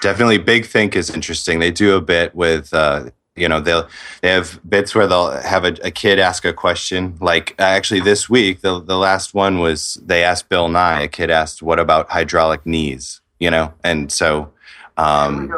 definitely, 0.00 0.38
Big 0.38 0.66
Think 0.66 0.94
is 0.94 1.10
interesting. 1.10 1.58
They 1.58 1.72
do 1.72 1.96
a 1.96 2.00
bit 2.00 2.34
with, 2.34 2.72
uh, 2.72 3.10
you 3.34 3.48
know, 3.48 3.60
they'll 3.60 3.88
they 4.22 4.28
have 4.28 4.60
bits 4.68 4.94
where 4.94 5.08
they'll 5.08 5.32
have 5.32 5.64
a, 5.64 5.76
a 5.82 5.90
kid 5.90 6.20
ask 6.20 6.44
a 6.44 6.52
question. 6.52 7.16
Like 7.20 7.56
actually, 7.58 8.00
this 8.00 8.30
week, 8.30 8.60
the 8.60 8.80
the 8.80 8.96
last 8.96 9.34
one 9.34 9.58
was 9.58 9.94
they 10.04 10.22
asked 10.22 10.48
Bill 10.48 10.68
Nye. 10.68 11.02
A 11.02 11.08
kid 11.08 11.30
asked, 11.30 11.60
"What 11.60 11.80
about 11.80 12.10
hydraulic 12.10 12.64
knees?" 12.64 13.20
You 13.40 13.50
know, 13.50 13.74
and 13.82 14.12
so. 14.12 14.52
Um, 14.96 15.52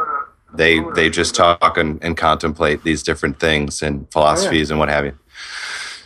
they 0.53 0.79
they 0.95 1.09
just 1.09 1.35
talk 1.35 1.77
and, 1.77 2.03
and 2.03 2.17
contemplate 2.17 2.83
these 2.83 3.03
different 3.03 3.39
things 3.39 3.81
and 3.81 4.11
philosophies 4.11 4.69
and 4.71 4.79
what 4.79 4.89
have 4.89 5.05
you. 5.05 5.17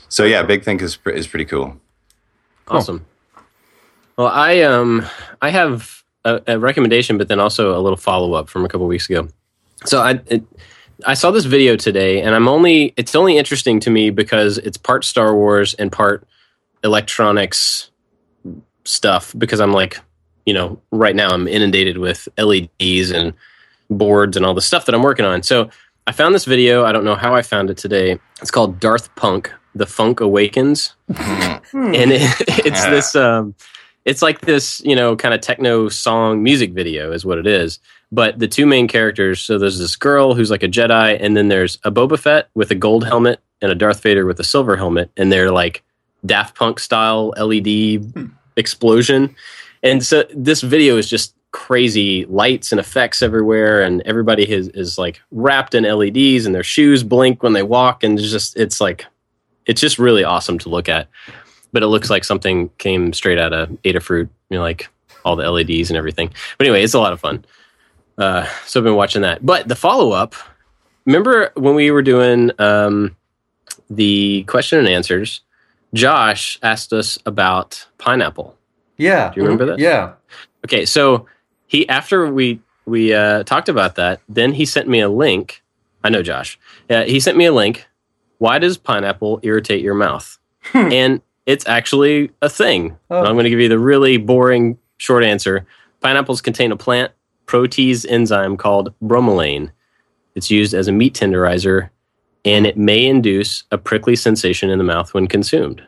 So 0.09 0.23
yeah, 0.23 0.43
Big 0.43 0.63
Think 0.63 0.81
is 0.81 0.97
is 1.05 1.27
pretty 1.27 1.45
cool. 1.45 1.77
Awesome. 2.67 3.05
Well, 4.17 4.27
I 4.27 4.61
um 4.61 5.05
I 5.41 5.49
have 5.49 6.03
a, 6.25 6.41
a 6.47 6.59
recommendation, 6.59 7.17
but 7.17 7.27
then 7.27 7.39
also 7.39 7.77
a 7.77 7.81
little 7.81 7.97
follow 7.97 8.33
up 8.33 8.49
from 8.49 8.65
a 8.65 8.69
couple 8.69 8.87
weeks 8.87 9.09
ago. 9.09 9.27
So 9.85 9.99
I 10.01 10.19
it, 10.27 10.43
I 11.05 11.13
saw 11.13 11.31
this 11.31 11.45
video 11.45 11.75
today, 11.75 12.21
and 12.21 12.35
I'm 12.35 12.47
only 12.47 12.93
it's 12.97 13.15
only 13.15 13.37
interesting 13.37 13.79
to 13.81 13.89
me 13.89 14.09
because 14.09 14.57
it's 14.57 14.77
part 14.77 15.03
Star 15.03 15.35
Wars 15.35 15.73
and 15.75 15.91
part 15.91 16.27
electronics 16.83 17.89
stuff. 18.85 19.33
Because 19.37 19.59
I'm 19.59 19.73
like, 19.73 19.99
you 20.45 20.53
know, 20.53 20.81
right 20.91 21.15
now 21.15 21.29
I'm 21.29 21.47
inundated 21.47 21.97
with 21.97 22.27
LEDs 22.37 23.11
and 23.11 23.33
boards 23.91 24.35
and 24.37 24.45
all 24.45 24.53
the 24.53 24.61
stuff 24.61 24.85
that 24.85 24.95
I'm 24.95 25.03
working 25.03 25.25
on. 25.25 25.43
So 25.43 25.69
I 26.07 26.11
found 26.13 26.33
this 26.33 26.45
video. 26.45 26.83
I 26.85 26.91
don't 26.91 27.03
know 27.05 27.15
how 27.15 27.35
I 27.35 27.41
found 27.43 27.69
it 27.69 27.77
today. 27.77 28.19
It's 28.41 28.49
called 28.51 28.79
Darth 28.79 29.13
Punk: 29.15 29.51
The 29.75 29.85
Funk 29.85 30.19
Awakens 30.19 30.95
Hmm. 31.71 31.93
and 31.95 32.11
it, 32.11 32.21
it's 32.65 32.85
this 32.85 33.15
um 33.15 33.53
it's 34.05 34.21
like 34.21 34.41
this 34.41 34.81
you 34.83 34.95
know 34.95 35.15
kind 35.15 35.33
of 35.33 35.41
techno 35.41 35.89
song 35.89 36.41
music 36.41 36.71
video 36.73 37.11
is 37.11 37.23
what 37.25 37.37
it 37.37 37.45
is 37.45 37.79
but 38.11 38.39
the 38.39 38.47
two 38.47 38.65
main 38.65 38.87
characters 38.87 39.39
so 39.41 39.57
there's 39.57 39.77
this 39.77 39.95
girl 39.95 40.33
who's 40.33 40.49
like 40.49 40.63
a 40.63 40.67
jedi 40.67 41.17
and 41.21 41.37
then 41.37 41.49
there's 41.49 41.77
a 41.83 41.91
boba 41.91 42.17
fett 42.17 42.49
with 42.55 42.71
a 42.71 42.75
gold 42.75 43.05
helmet 43.05 43.39
and 43.61 43.71
a 43.71 43.75
darth 43.75 44.01
vader 44.01 44.25
with 44.25 44.39
a 44.39 44.43
silver 44.43 44.75
helmet 44.77 45.11
and 45.17 45.31
they're 45.31 45.51
like 45.51 45.83
daft 46.25 46.55
punk 46.55 46.79
style 46.79 47.33
led 47.37 47.67
explosion 48.57 49.35
and 49.83 50.03
so 50.05 50.23
this 50.33 50.61
video 50.61 50.97
is 50.97 51.09
just 51.09 51.35
crazy 51.51 52.25
lights 52.25 52.71
and 52.71 52.79
effects 52.79 53.21
everywhere 53.21 53.81
and 53.81 54.01
everybody 54.03 54.49
is, 54.49 54.69
is 54.69 54.97
like 54.97 55.21
wrapped 55.31 55.75
in 55.75 55.83
leds 55.83 56.45
and 56.45 56.55
their 56.55 56.63
shoes 56.63 57.03
blink 57.03 57.43
when 57.43 57.53
they 57.53 57.63
walk 57.63 58.03
and 58.03 58.17
it's 58.17 58.31
just 58.31 58.55
it's 58.57 58.79
like 58.79 59.05
it's 59.65 59.81
just 59.81 59.99
really 59.99 60.23
awesome 60.23 60.57
to 60.57 60.69
look 60.69 60.87
at 60.87 61.09
but 61.71 61.83
it 61.83 61.87
looks 61.87 62.09
like 62.09 62.23
something 62.23 62.69
came 62.77 63.13
straight 63.13 63.39
out 63.39 63.53
of 63.53 63.69
Adafruit, 63.83 64.29
you 64.49 64.57
know, 64.57 64.61
like 64.61 64.89
all 65.23 65.35
the 65.35 65.49
LEDs 65.49 65.89
and 65.89 65.97
everything. 65.97 66.29
But 66.57 66.67
anyway, 66.67 66.83
it's 66.83 66.93
a 66.93 66.99
lot 66.99 67.13
of 67.13 67.19
fun. 67.19 67.45
Uh, 68.17 68.45
so 68.65 68.79
I've 68.79 68.83
been 68.83 68.95
watching 68.95 69.21
that. 69.21 69.45
But 69.45 69.67
the 69.67 69.75
follow 69.75 70.11
up, 70.11 70.35
remember 71.05 71.51
when 71.55 71.75
we 71.75 71.91
were 71.91 72.01
doing 72.01 72.51
um, 72.59 73.15
the 73.89 74.43
question 74.43 74.79
and 74.79 74.87
answers? 74.87 75.41
Josh 75.93 76.57
asked 76.63 76.93
us 76.93 77.17
about 77.25 77.85
pineapple. 77.97 78.55
Yeah. 78.97 79.29
Do 79.29 79.41
you 79.41 79.43
remember 79.45 79.65
that? 79.67 79.79
Yeah. 79.79 80.13
Okay, 80.65 80.85
so 80.85 81.25
he 81.71 81.87
after 81.87 82.29
we 82.29 82.59
we 82.85 83.13
uh, 83.13 83.43
talked 83.43 83.69
about 83.69 83.95
that, 83.95 84.19
then 84.27 84.51
he 84.51 84.65
sent 84.65 84.89
me 84.89 84.99
a 84.99 85.07
link. 85.07 85.63
I 86.03 86.09
know 86.09 86.21
Josh. 86.21 86.59
Uh, 86.89 87.03
he 87.03 87.21
sent 87.21 87.37
me 87.37 87.45
a 87.45 87.53
link. 87.53 87.87
Why 88.39 88.59
does 88.59 88.77
pineapple 88.77 89.39
irritate 89.41 89.81
your 89.81 89.93
mouth? 89.93 90.37
and 90.73 91.21
it's 91.45 91.65
actually 91.65 92.31
a 92.41 92.49
thing. 92.49 92.97
Oh. 93.09 93.23
I'm 93.23 93.35
going 93.35 93.45
to 93.45 93.49
give 93.49 93.61
you 93.61 93.69
the 93.69 93.79
really 93.79 94.17
boring 94.17 94.79
short 94.97 95.23
answer. 95.23 95.65
Pineapples 96.01 96.41
contain 96.41 96.73
a 96.73 96.75
plant 96.75 97.13
protease 97.45 98.05
enzyme 98.09 98.57
called 98.57 98.93
bromelain. 99.01 99.71
It's 100.35 100.51
used 100.51 100.73
as 100.73 100.89
a 100.89 100.91
meat 100.91 101.13
tenderizer, 101.13 101.89
and 102.43 102.67
it 102.67 102.77
may 102.77 103.05
induce 103.05 103.63
a 103.71 103.77
prickly 103.77 104.17
sensation 104.17 104.69
in 104.69 104.77
the 104.77 104.83
mouth 104.83 105.13
when 105.13 105.27
consumed. 105.27 105.87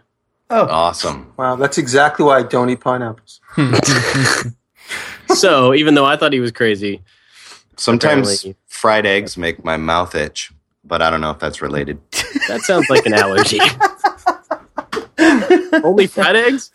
Oh. 0.50 0.66
Awesome. 0.68 1.34
Wow, 1.36 1.58
that's 1.58 1.78
exactly 1.78 2.24
why 2.24 2.38
I 2.38 2.44
don't 2.44 2.70
eat 2.70 2.80
pineapples. 2.80 3.42
so 5.30 5.74
even 5.74 5.94
though 5.96 6.06
I 6.06 6.16
thought 6.18 6.34
he 6.34 6.40
was 6.40 6.52
crazy, 6.52 7.02
Sometimes 7.76 8.28
Apparently. 8.42 8.56
fried 8.68 9.06
eggs 9.08 9.36
make 9.36 9.64
my 9.66 9.78
mouth 9.78 10.14
itch, 10.14 10.52
but 10.84 11.02
I 11.02 11.10
don't 11.10 11.22
know 11.22 11.32
if 11.32 11.40
that's 11.40 11.62
related. 11.62 12.00
that 12.48 12.62
sounds 12.62 12.88
like 12.90 13.06
an 13.08 13.14
allergy. 13.16 13.60
Only 15.84 16.06
fried 16.08 16.36
eggs? 16.36 16.72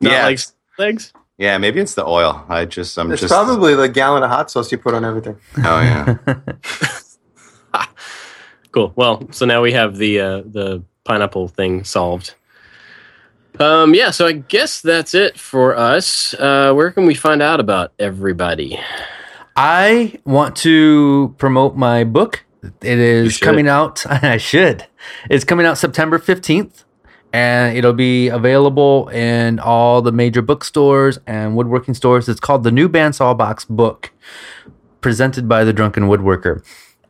Not 0.00 0.12
Yeah. 0.12 0.24
like 0.26 0.40
eggs? 0.78 1.12
Yeah, 1.36 1.58
maybe 1.58 1.80
it's 1.80 1.94
the 1.94 2.06
oil. 2.06 2.44
I 2.48 2.64
just, 2.64 2.96
I'm 2.98 3.10
It's 3.10 3.22
just. 3.22 3.32
probably 3.32 3.74
the 3.74 3.88
gallon 3.88 4.22
of 4.22 4.30
hot 4.30 4.50
sauce 4.50 4.70
you 4.70 4.78
put 4.78 4.94
on 4.94 5.04
everything. 5.04 5.36
Oh 5.58 5.80
yeah. 5.80 6.16
Cool. 8.72 8.92
Well, 8.94 9.26
so 9.32 9.46
now 9.46 9.62
we 9.62 9.72
have 9.72 9.96
the 9.96 10.20
uh, 10.20 10.42
the 10.46 10.80
pineapple 11.02 11.48
thing 11.48 11.82
solved. 11.82 12.36
Um, 13.60 13.94
yeah, 13.94 14.10
so 14.10 14.26
I 14.26 14.32
guess 14.32 14.80
that's 14.80 15.12
it 15.14 15.38
for 15.38 15.76
us. 15.76 16.32
Uh, 16.32 16.72
where 16.72 16.90
can 16.90 17.04
we 17.04 17.14
find 17.14 17.42
out 17.42 17.60
about 17.60 17.92
everybody? 17.98 18.80
I 19.54 20.18
want 20.24 20.56
to 20.56 21.34
promote 21.36 21.76
my 21.76 22.04
book. 22.04 22.42
It 22.62 22.98
is 22.98 23.36
coming 23.36 23.68
out. 23.68 24.06
I 24.10 24.38
should. 24.38 24.86
It's 25.28 25.44
coming 25.44 25.66
out 25.66 25.76
September 25.76 26.18
15th, 26.18 26.84
and 27.34 27.76
it'll 27.76 27.92
be 27.92 28.28
available 28.28 29.08
in 29.08 29.58
all 29.58 30.00
the 30.00 30.12
major 30.12 30.40
bookstores 30.40 31.18
and 31.26 31.54
woodworking 31.54 31.92
stores. 31.92 32.30
It's 32.30 32.40
called 32.40 32.64
The 32.64 32.72
New 32.72 32.88
Bandsaw 32.88 33.36
Box 33.36 33.66
Book, 33.66 34.10
presented 35.02 35.50
by 35.50 35.64
The 35.64 35.74
Drunken 35.74 36.04
Woodworker. 36.04 36.64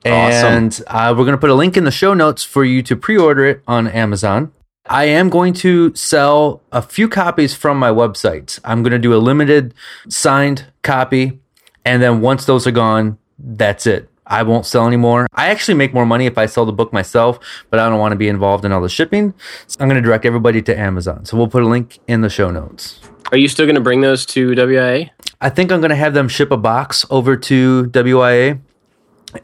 Awesome. 0.04 0.52
And 0.52 0.82
uh, 0.88 1.14
we're 1.16 1.24
going 1.24 1.36
to 1.36 1.38
put 1.38 1.50
a 1.50 1.54
link 1.54 1.76
in 1.76 1.84
the 1.84 1.92
show 1.92 2.12
notes 2.12 2.42
for 2.42 2.64
you 2.64 2.82
to 2.82 2.96
pre 2.96 3.16
order 3.16 3.46
it 3.46 3.62
on 3.68 3.86
Amazon. 3.86 4.50
I 4.90 5.04
am 5.04 5.30
going 5.30 5.52
to 5.54 5.94
sell 5.94 6.62
a 6.72 6.82
few 6.82 7.08
copies 7.08 7.54
from 7.54 7.78
my 7.78 7.90
website. 7.90 8.58
I'm 8.64 8.82
going 8.82 8.90
to 8.90 8.98
do 8.98 9.14
a 9.14 9.22
limited 9.22 9.72
signed 10.08 10.66
copy. 10.82 11.38
And 11.84 12.02
then 12.02 12.20
once 12.20 12.44
those 12.44 12.66
are 12.66 12.72
gone, 12.72 13.16
that's 13.38 13.86
it. 13.86 14.08
I 14.26 14.42
won't 14.42 14.66
sell 14.66 14.88
anymore. 14.88 15.28
I 15.32 15.46
actually 15.46 15.74
make 15.74 15.94
more 15.94 16.04
money 16.04 16.26
if 16.26 16.36
I 16.36 16.46
sell 16.46 16.66
the 16.66 16.72
book 16.72 16.92
myself, 16.92 17.38
but 17.70 17.78
I 17.78 17.88
don't 17.88 18.00
want 18.00 18.12
to 18.12 18.16
be 18.16 18.26
involved 18.26 18.64
in 18.64 18.72
all 18.72 18.80
the 18.80 18.88
shipping. 18.88 19.32
So 19.68 19.76
I'm 19.78 19.88
going 19.88 20.02
to 20.02 20.04
direct 20.04 20.24
everybody 20.24 20.60
to 20.62 20.76
Amazon. 20.76 21.24
So 21.24 21.36
we'll 21.36 21.46
put 21.46 21.62
a 21.62 21.68
link 21.68 22.00
in 22.08 22.22
the 22.22 22.28
show 22.28 22.50
notes. 22.50 22.98
Are 23.30 23.38
you 23.38 23.46
still 23.46 23.66
going 23.66 23.76
to 23.76 23.80
bring 23.80 24.00
those 24.00 24.26
to 24.26 24.50
WIA? 24.50 25.10
I 25.40 25.50
think 25.50 25.70
I'm 25.70 25.78
going 25.78 25.90
to 25.90 25.96
have 25.96 26.14
them 26.14 26.28
ship 26.28 26.50
a 26.50 26.56
box 26.56 27.06
over 27.10 27.36
to 27.36 27.84
WIA 27.92 28.58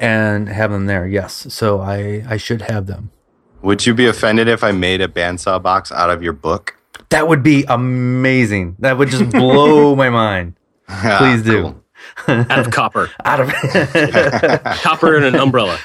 and 0.01 0.49
have 0.49 0.73
them 0.73 0.87
there. 0.87 1.07
Yes. 1.07 1.47
So 1.55 1.81
I, 1.81 2.25
I 2.29 2.37
should 2.37 2.63
have 2.63 2.89
them. 2.89 3.13
Would 3.63 3.87
you 3.87 3.95
be 3.95 4.07
offended 4.07 4.49
if 4.49 4.63
I 4.63 4.73
made 4.73 5.01
a 5.01 5.09
bandsaw 5.09 5.63
box 5.63 5.91
out 5.91 6.11
of 6.11 6.23
your 6.23 6.33
book? 6.33 6.77
That 7.11 7.29
would 7.29 7.43
be 7.43 7.65
amazing. 7.69 8.77
That 8.81 8.99
would 8.99 9.09
just 9.11 9.31
blow 9.31 9.95
my 9.97 10.11
mind. 10.11 10.55
Please 10.89 11.43
do. 11.43 11.63
Cool. 11.63 11.83
Out 12.29 12.59
of 12.61 12.71
copper. 12.71 13.11
Out 13.25 13.41
of 13.41 13.49
copper 14.83 15.17
and 15.17 15.25
an 15.25 15.35
umbrella. 15.35 15.79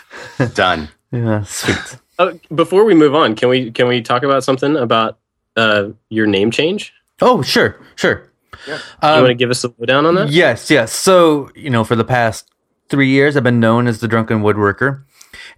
Done. 0.54 0.90
yeah, 1.12 1.42
sweet. 1.44 1.98
Oh, 2.20 2.40
before 2.54 2.84
we 2.86 2.94
move 2.94 3.16
on, 3.16 3.36
can 3.36 3.50
we 3.50 3.72
can 3.72 3.88
we 3.88 4.02
talk 4.02 4.22
about 4.22 4.44
something 4.44 4.76
about 4.78 5.18
uh, 5.56 5.90
your 6.10 6.28
name 6.28 6.52
change? 6.52 6.94
Oh, 7.22 7.42
sure, 7.42 7.80
sure. 7.96 8.30
you 8.68 8.74
Um, 9.02 9.22
want 9.22 9.28
to 9.28 9.34
give 9.34 9.50
us 9.50 9.64
a 9.64 9.74
lowdown 9.80 10.06
on 10.06 10.14
that? 10.16 10.30
Yes, 10.30 10.70
yes. 10.70 10.92
So, 10.94 11.50
you 11.56 11.70
know, 11.72 11.84
for 11.84 11.96
the 11.96 12.04
past 12.04 12.50
three 12.90 13.10
years, 13.10 13.36
I've 13.36 13.44
been 13.44 13.60
known 13.60 13.88
as 13.88 14.00
the 14.02 14.08
Drunken 14.08 14.42
Woodworker. 14.44 15.04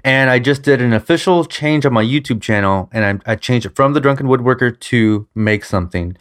And 0.04 0.30
I 0.30 0.40
just 0.40 0.64
did 0.64 0.82
an 0.82 0.94
official 0.94 1.46
change 1.46 1.86
on 1.86 1.94
my 1.94 2.04
YouTube 2.04 2.42
channel, 2.42 2.90
and 2.92 3.22
I, 3.26 3.32
I 3.32 3.36
changed 3.36 3.66
it 3.66 3.76
from 3.76 3.94
the 3.94 4.02
Drunken 4.02 4.28
Woodworker 4.28 4.78
to 4.78 5.28
Make 5.34 5.64
Something. 5.64 6.18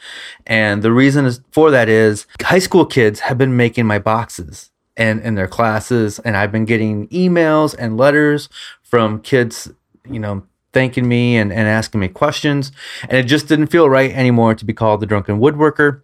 And 0.47 0.83
the 0.83 0.93
reason 0.93 1.25
is 1.25 1.41
for 1.51 1.71
that 1.71 1.89
is 1.89 2.27
high 2.43 2.61
school 2.61 2.87
kids 2.87 3.21
have 3.21 3.39
been 3.39 3.57
making 3.57 3.87
my 3.87 3.99
boxes 3.99 4.71
and 4.97 5.21
in 5.21 5.35
their 5.35 5.49
classes, 5.49 6.19
and 6.21 6.37
I've 6.37 6.53
been 6.53 6.65
getting 6.65 7.09
emails 7.09 7.75
and 7.77 7.97
letters 7.97 8.49
from 8.83 9.21
kids, 9.21 9.71
you 10.09 10.19
know, 10.19 10.45
thanking 10.73 11.09
me 11.09 11.37
and, 11.37 11.53
and 11.53 11.69
asking 11.69 12.01
me 12.01 12.09
questions. 12.09 12.73
And 13.03 13.19
it 13.19 13.25
just 13.25 13.49
didn't 13.49 13.67
feel 13.69 13.89
right 13.89 14.13
anymore 14.13 14.55
to 14.55 14.65
be 14.65 14.73
called 14.73 15.01
the 15.01 15.07
Drunken 15.07 15.39
Woodworker 15.39 16.03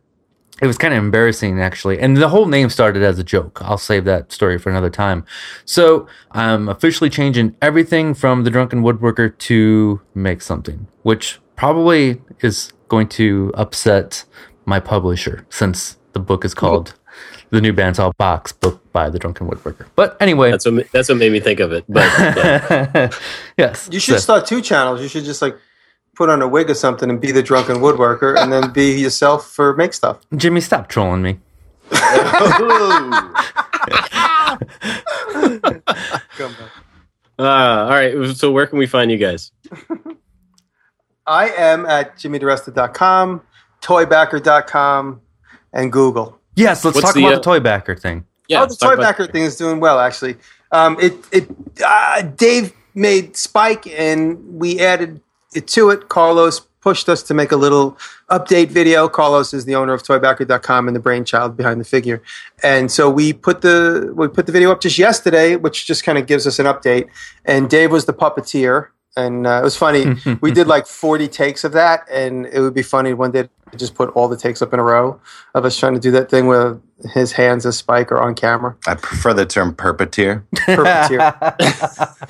it 0.60 0.66
was 0.66 0.76
kind 0.78 0.92
of 0.94 0.98
embarrassing 1.02 1.60
actually 1.60 1.98
and 1.98 2.16
the 2.16 2.28
whole 2.28 2.46
name 2.46 2.68
started 2.68 3.02
as 3.02 3.18
a 3.18 3.24
joke 3.24 3.60
i'll 3.62 3.78
save 3.78 4.04
that 4.04 4.32
story 4.32 4.58
for 4.58 4.70
another 4.70 4.90
time 4.90 5.24
so 5.64 6.06
i'm 6.32 6.68
officially 6.68 7.10
changing 7.10 7.54
everything 7.62 8.14
from 8.14 8.44
the 8.44 8.50
drunken 8.50 8.82
woodworker 8.82 9.36
to 9.38 10.00
make 10.14 10.42
something 10.42 10.86
which 11.02 11.40
probably 11.56 12.20
is 12.40 12.72
going 12.88 13.08
to 13.08 13.52
upset 13.54 14.24
my 14.64 14.80
publisher 14.80 15.46
since 15.50 15.96
the 16.12 16.20
book 16.20 16.44
is 16.44 16.54
called 16.54 16.94
the 17.50 17.60
new 17.60 17.72
bandsaw 17.72 18.14
box 18.18 18.52
book 18.52 18.80
by 18.92 19.08
the 19.08 19.18
drunken 19.18 19.48
woodworker 19.48 19.86
but 19.94 20.16
anyway 20.20 20.50
That's 20.50 20.66
what 20.66 20.90
that's 20.92 21.08
what 21.08 21.18
made 21.18 21.32
me 21.32 21.40
think 21.40 21.60
of 21.60 21.72
it. 21.72 21.84
But 21.88 22.02
yeah. 22.18 23.10
yes 23.58 23.88
You 23.90 24.00
should 24.00 24.14
so- 24.16 24.20
start 24.20 24.46
two 24.46 24.60
channels. 24.60 25.00
You 25.00 25.08
should 25.08 25.24
just 25.24 25.40
like 25.40 25.56
put 26.18 26.28
on 26.28 26.42
a 26.42 26.48
wig 26.48 26.68
or 26.68 26.74
something 26.74 27.08
and 27.08 27.20
be 27.20 27.30
the 27.32 27.42
drunken 27.42 27.76
woodworker, 27.76 28.36
and 28.36 28.52
then 28.52 28.70
be 28.72 29.00
yourself 29.00 29.46
for 29.50 29.74
make 29.76 29.94
stuff. 29.94 30.18
jimmy 30.36 30.60
stop 30.60 30.88
trolling 30.88 31.22
me 31.22 31.38
Come 36.36 36.52
back. 36.58 36.70
uh, 37.38 37.42
all 37.42 37.88
right. 37.90 38.36
So 38.36 38.50
where 38.50 38.66
can 38.66 38.78
we 38.78 38.86
find 38.86 39.10
you 39.10 39.16
guys? 39.16 39.52
I 41.26 41.50
am 41.50 41.86
at 41.86 42.16
jimmydiresta.com, 42.16 43.42
toybacker.com, 43.82 45.20
and 45.72 45.92
Google. 45.92 46.38
yes 46.56 46.84
let's 46.84 46.94
What's 46.96 47.06
talk 47.06 47.14
the, 47.14 47.26
about 47.26 47.46
uh, 47.46 47.52
the 47.52 47.60
toybacker 47.60 47.98
thing 48.00 48.24
Yeah, 48.48 48.58
oh, 48.58 48.60
the 48.62 48.66
let's 48.68 48.76
talk 48.78 48.90
toy 48.90 48.94
about- 48.94 49.02
backer 49.18 49.26
thing 49.32 49.42
is 49.44 49.56
doing 49.56 49.78
well, 49.80 49.98
actually. 50.00 50.36
Um, 50.72 50.98
it 51.00 51.14
it 51.32 51.48
uh, 51.84 52.22
Dave 52.22 52.72
made 52.94 53.36
Spike, 53.36 53.86
and 53.86 54.38
we 54.58 54.80
added 54.80 55.16
it 55.16 55.22
to 55.52 55.90
it. 55.90 56.08
Carlos 56.08 56.60
pushed 56.80 57.08
us 57.08 57.22
to 57.24 57.34
make 57.34 57.52
a 57.52 57.56
little 57.56 57.98
update 58.30 58.68
video. 58.68 59.08
Carlos 59.08 59.52
is 59.52 59.64
the 59.64 59.74
owner 59.74 59.92
of 59.92 60.02
toybacker.com 60.02 60.86
and 60.86 60.96
the 60.96 61.00
brainchild 61.00 61.56
behind 61.56 61.80
the 61.80 61.84
figure. 61.84 62.22
And 62.62 62.90
so 62.90 63.10
we 63.10 63.32
put 63.32 63.62
the 63.62 64.12
we 64.14 64.28
put 64.28 64.46
the 64.46 64.52
video 64.52 64.70
up 64.70 64.80
just 64.80 64.98
yesterday, 64.98 65.56
which 65.56 65.86
just 65.86 66.04
kind 66.04 66.18
of 66.18 66.26
gives 66.26 66.46
us 66.46 66.58
an 66.58 66.66
update. 66.66 67.08
And 67.44 67.68
Dave 67.68 67.90
was 67.90 68.06
the 68.06 68.14
puppeteer. 68.14 68.88
And 69.16 69.46
uh, 69.46 69.58
it 69.60 69.64
was 69.64 69.76
funny. 69.76 70.14
we 70.40 70.52
did 70.52 70.66
like 70.66 70.86
40 70.86 71.26
takes 71.28 71.64
of 71.64 71.72
that, 71.72 72.08
and 72.10 72.46
it 72.46 72.60
would 72.60 72.74
be 72.74 72.82
funny 72.82 73.14
one 73.14 73.32
day 73.32 73.48
to 73.70 73.76
just 73.76 73.94
put 73.94 74.10
all 74.10 74.28
the 74.28 74.36
takes 74.36 74.62
up 74.62 74.72
in 74.72 74.78
a 74.78 74.82
row 74.82 75.20
of 75.54 75.64
us 75.64 75.76
trying 75.78 75.94
to 75.94 76.00
do 76.00 76.10
that 76.12 76.30
thing 76.30 76.46
where 76.46 76.78
his 77.12 77.32
hands 77.32 77.66
as 77.66 77.76
Spike 77.76 78.10
are 78.10 78.18
on 78.18 78.34
camera. 78.34 78.76
I 78.86 78.94
prefer 78.94 79.34
the 79.34 79.44
term 79.44 79.74
perpeteer. 79.74 80.44
Perpeteer. 80.56 81.34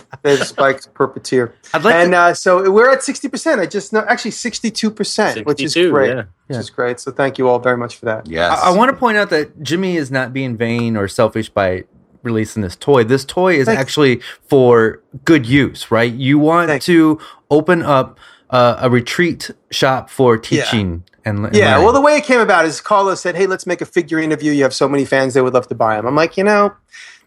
Dave 0.24 0.47
Spike's 0.47 0.87
perpeteer. 0.87 1.53
I'd 1.72 1.85
like 1.85 1.95
and 1.95 2.12
to- 2.12 2.18
uh, 2.18 2.35
so 2.35 2.70
we're 2.70 2.91
at 2.91 3.01
60%. 3.01 3.59
I 3.59 3.66
just 3.66 3.93
know, 3.93 4.05
actually 4.09 4.33
62%, 4.33 5.47
which 5.47 5.62
is 5.62 5.72
62, 5.72 5.91
great. 5.91 6.09
yeah. 6.16 6.24
Which 6.49 6.59
is 6.59 6.70
great. 6.70 7.01
So 7.01 7.12
thank 7.12 7.39
you 7.39 7.49
all 7.49 7.59
very 7.59 7.76
much 7.76 7.97
for 7.97 8.07
that. 8.07 8.26
Yes. 8.26 8.59
I, 8.61 8.70
I 8.70 8.76
want 8.76 8.91
to 8.91 8.97
point 8.97 9.16
out 9.16 9.31
that 9.31 9.62
Jimmy 9.62 9.97
is 9.97 10.11
not 10.11 10.33
being 10.33 10.57
vain 10.57 10.97
or 10.97 11.07
selfish 11.09 11.49
by 11.51 11.85
releasing 12.29 12.62
this 12.62 12.76
toy. 12.76 13.05
This 13.05 13.24
toy 13.24 13.55
is 13.59 13.66
Thank- 13.66 13.79
actually 13.81 14.20
for 14.49 15.03
good 15.24 15.45
use, 15.47 15.91
right? 15.91 16.12
You 16.12 16.39
want 16.39 16.68
Thank- 16.68 16.83
to 16.85 17.18
open 17.51 17.83
up 17.83 18.18
uh, 18.51 18.76
a 18.81 18.89
retreat 18.91 19.51
shop 19.70 20.09
for 20.11 20.39
teaching 20.39 21.05
and, 21.24 21.45
and 21.47 21.55
Yeah, 21.55 21.72
learning. 21.72 21.85
well, 21.85 21.93
the 21.93 22.01
way 22.01 22.16
it 22.16 22.24
came 22.24 22.41
about 22.41 22.64
is 22.64 22.81
Carlos 22.81 23.20
said, 23.20 23.35
"Hey, 23.37 23.47
let's 23.47 23.66
make 23.66 23.81
a 23.83 23.87
figurine 23.87 24.33
of 24.33 24.43
you. 24.43 24.53
You 24.53 24.62
have 24.62 24.72
so 24.74 24.89
many 24.89 25.05
fans; 25.05 25.35
they 25.35 25.43
would 25.43 25.53
love 25.55 25.68
to 25.68 25.74
buy 25.74 25.97
them." 25.97 26.07
I'm 26.07 26.14
like, 26.16 26.37
you 26.39 26.45
know, 26.45 26.72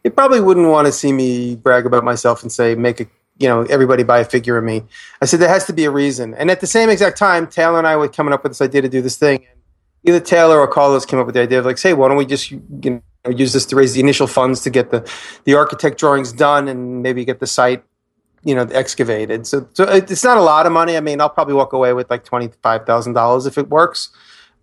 they 0.03 0.09
probably 0.09 0.41
wouldn't 0.41 0.67
want 0.69 0.87
to 0.87 0.91
see 0.91 1.11
me 1.13 1.55
brag 1.55 1.85
about 1.85 2.03
myself 2.03 2.41
and 2.41 2.51
say, 2.51 2.73
"Make 2.73 2.99
a, 3.01 3.05
you 3.37 3.47
know, 3.47 3.61
everybody 3.63 4.01
buy 4.03 4.19
a 4.19 4.25
figure 4.25 4.57
of 4.57 4.63
me." 4.63 4.81
I 5.21 5.25
said 5.25 5.39
there 5.39 5.49
has 5.49 5.65
to 5.65 5.73
be 5.73 5.85
a 5.85 5.91
reason. 5.91 6.33
And 6.33 6.49
at 6.49 6.59
the 6.61 6.67
same 6.67 6.89
exact 6.89 7.17
time, 7.17 7.45
Taylor 7.45 7.77
and 7.77 7.85
I 7.87 7.95
were 7.97 8.07
coming 8.07 8.33
up 8.33 8.41
with 8.43 8.51
this 8.51 8.61
idea 8.61 8.81
to 8.81 8.89
do 8.89 9.01
this 9.03 9.17
thing. 9.17 9.45
Either 10.03 10.19
Taylor 10.19 10.57
or 10.59 10.67
Carlos 10.67 11.05
came 11.05 11.19
up 11.19 11.27
with 11.27 11.35
the 11.35 11.41
idea 11.41 11.59
of 11.59 11.65
like, 11.65 11.77
"Say, 11.77 11.93
why 11.93 12.07
don't 12.07 12.17
we 12.17 12.25
just 12.25 12.49
you 12.49 12.61
know 12.83 13.01
use 13.29 13.53
this 13.53 13.65
to 13.67 13.75
raise 13.75 13.93
the 13.93 13.99
initial 13.99 14.27
funds 14.27 14.61
to 14.61 14.69
get 14.69 14.91
the 14.91 15.09
the 15.43 15.55
architect 15.55 15.99
drawings 15.99 16.33
done 16.33 16.67
and 16.67 17.03
maybe 17.03 17.25
get 17.25 17.39
the 17.39 17.47
site." 17.47 17.83
You 18.43 18.55
know, 18.55 18.63
excavated. 18.63 19.45
So, 19.45 19.67
so 19.73 19.83
it's 19.83 20.23
not 20.23 20.39
a 20.39 20.41
lot 20.41 20.65
of 20.65 20.71
money. 20.71 20.97
I 20.97 20.99
mean, 20.99 21.21
I'll 21.21 21.29
probably 21.29 21.53
walk 21.53 21.73
away 21.73 21.93
with 21.93 22.09
like 22.09 22.23
twenty 22.23 22.49
five 22.63 22.87
thousand 22.87 23.13
dollars 23.13 23.45
if 23.45 23.55
it 23.59 23.69
works 23.69 24.09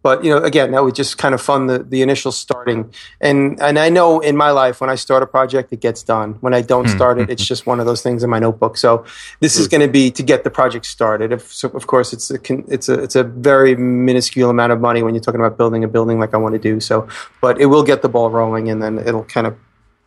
but 0.02 0.24
you 0.24 0.30
know 0.30 0.42
again 0.42 0.70
that 0.72 0.84
would 0.84 0.94
just 0.94 1.18
kind 1.18 1.34
of 1.34 1.40
fund 1.40 1.68
the, 1.68 1.80
the 1.80 2.02
initial 2.02 2.32
starting. 2.32 2.92
And 3.20 3.60
and 3.60 3.78
i 3.78 3.88
know 3.88 4.20
in 4.20 4.36
my 4.36 4.50
life 4.50 4.80
when 4.80 4.90
i 4.90 4.94
start 4.94 5.22
a 5.22 5.26
project 5.26 5.72
it 5.72 5.80
gets 5.80 6.02
done. 6.02 6.34
When 6.40 6.54
i 6.54 6.60
don't 6.60 6.88
hmm. 6.88 6.96
start 6.96 7.18
it 7.18 7.30
it's 7.34 7.44
just 7.44 7.66
one 7.66 7.80
of 7.80 7.86
those 7.86 8.02
things 8.02 8.22
in 8.22 8.30
my 8.30 8.38
notebook. 8.38 8.76
So 8.76 9.04
this 9.40 9.56
is 9.58 9.68
going 9.68 9.80
to 9.80 9.88
be 9.88 10.10
to 10.12 10.22
get 10.22 10.44
the 10.44 10.50
project 10.50 10.86
started. 10.86 11.32
If 11.32 11.52
so 11.52 11.68
of 11.70 11.86
course 11.86 12.12
it's 12.12 12.30
a 12.30 12.38
it's 12.68 12.88
a 12.88 13.02
it's 13.02 13.16
a 13.16 13.24
very 13.24 13.74
minuscule 13.76 14.50
amount 14.50 14.72
of 14.72 14.80
money 14.80 15.02
when 15.02 15.14
you're 15.14 15.22
talking 15.22 15.40
about 15.40 15.58
building 15.58 15.84
a 15.84 15.88
building 15.88 16.18
like 16.18 16.34
i 16.34 16.36
want 16.36 16.54
to 16.54 16.58
do. 16.58 16.80
So 16.80 17.08
but 17.40 17.60
it 17.60 17.66
will 17.66 17.84
get 17.84 18.02
the 18.02 18.08
ball 18.08 18.30
rolling 18.30 18.70
and 18.70 18.82
then 18.82 18.98
it'll 18.98 19.24
kind 19.24 19.46
of 19.46 19.56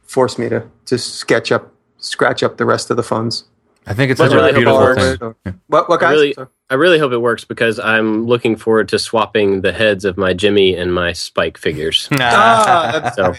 force 0.03 0.37
me 0.37 0.49
to 0.49 0.67
to 0.85 0.97
sketch 0.97 1.51
up 1.51 1.71
scratch 1.97 2.41
up 2.41 2.57
the 2.57 2.65
rest 2.65 2.89
of 2.89 2.97
the 2.97 3.03
funds 3.03 3.45
I 3.87 3.93
think 3.95 4.11
it's 4.11 4.19
But 4.19 4.29
such 4.29 4.35
really 4.35 4.51
a 4.51 4.53
beautiful 4.53 4.93
thing. 4.95 5.13
it 5.13 5.21
Or- 5.21 5.35
what 5.67 5.89
what 5.89 5.99
I 6.03 6.05
guys 6.05 6.11
really, 6.13 6.35
I 6.69 6.75
really 6.75 6.99
hope 6.99 7.11
it 7.11 7.17
works 7.17 7.43
because 7.45 7.79
I'm 7.79 8.25
looking 8.25 8.55
forward 8.55 8.89
to 8.89 8.99
swapping 8.99 9.61
the 9.61 9.71
heads 9.71 10.05
of 10.05 10.17
my 10.17 10.33
Jimmy 10.33 10.75
and 10.75 10.93
my 10.93 11.13
Spike 11.13 11.57
figures. 11.57 12.07
Ah, 12.19 12.91
that's 12.93 13.15
So 13.15 13.33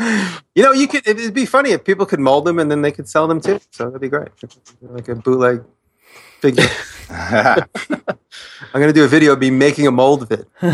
you 0.54 0.62
know, 0.62 0.72
you 0.72 0.88
could. 0.88 1.06
It'd 1.06 1.34
be 1.34 1.44
funny 1.46 1.70
if 1.70 1.84
people 1.84 2.06
could 2.06 2.20
mold 2.20 2.44
them 2.46 2.58
and 2.58 2.70
then 2.70 2.82
they 2.82 2.90
could 2.92 3.08
sell 3.08 3.28
them 3.28 3.40
too. 3.40 3.60
So 3.70 3.84
that'd 3.86 4.00
be 4.00 4.08
great, 4.08 4.28
like 4.82 5.08
a 5.08 5.14
bootleg 5.14 5.62
figure. 6.40 6.64
I'm 7.10 8.80
going 8.80 8.88
to 8.88 8.92
do 8.92 9.04
a 9.04 9.08
video 9.08 9.32
of 9.32 9.38
me 9.38 9.50
making 9.50 9.86
a 9.86 9.90
mold 9.90 10.22
of 10.22 10.30
it. 10.32 10.46
Do 10.60 10.68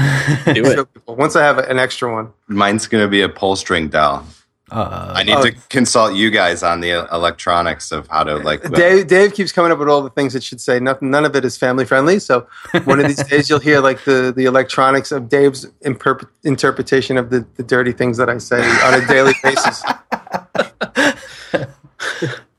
it. 0.64 0.74
Show 0.74 0.84
people. 0.86 1.16
Once 1.16 1.36
I 1.36 1.42
have 1.42 1.58
an 1.58 1.78
extra 1.78 2.10
one. 2.12 2.32
Mine's 2.48 2.86
going 2.86 3.04
to 3.04 3.08
be 3.08 3.22
a 3.22 3.28
pull 3.28 3.54
string 3.56 3.88
doll. 3.88 4.24
Uh, 4.72 5.12
I 5.14 5.22
need 5.22 5.34
Oh. 5.36 5.42
to 5.42 5.52
consult 5.68 6.14
you 6.14 6.30
guys 6.30 6.62
on 6.62 6.80
the 6.80 7.06
electronics 7.12 7.92
of 7.92 8.06
how 8.08 8.24
to 8.24 8.36
like. 8.36 8.62
Dave, 8.72 9.06
Dave 9.06 9.34
keeps 9.34 9.52
coming 9.52 9.70
up 9.70 9.78
with 9.78 9.88
all 9.88 10.00
the 10.02 10.08
things 10.10 10.32
that 10.32 10.42
should 10.42 10.60
say 10.62 10.80
nothing. 10.80 11.10
None 11.10 11.26
of 11.26 11.36
it 11.36 11.44
is 11.44 11.58
family 11.58 11.84
friendly. 11.84 12.18
So 12.18 12.46
one 12.84 12.98
of 12.98 13.06
these 13.06 13.22
days 13.28 13.50
you'll 13.50 13.58
hear 13.58 13.80
like 13.80 14.04
the, 14.04 14.32
the 14.34 14.46
electronics 14.46 15.12
of 15.12 15.28
Dave's 15.28 15.66
imperp- 15.84 16.26
interpretation 16.42 17.18
of 17.18 17.28
the, 17.30 17.46
the 17.56 17.62
dirty 17.62 17.92
things 17.92 18.16
that 18.16 18.30
I 18.30 18.38
say 18.38 18.62
on 18.82 18.94
a 18.94 19.06
daily 19.06 19.34
basis. 19.42 19.82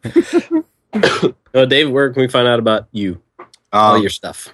Uh, 1.56 1.66
Dave, 1.66 1.90
where 1.92 2.12
can 2.12 2.22
we 2.22 2.28
find 2.28 2.48
out 2.48 2.58
about 2.60 2.88
you? 2.92 3.22
All 3.72 3.96
Um, 3.96 4.02
your 4.02 4.10
stuff. 4.10 4.54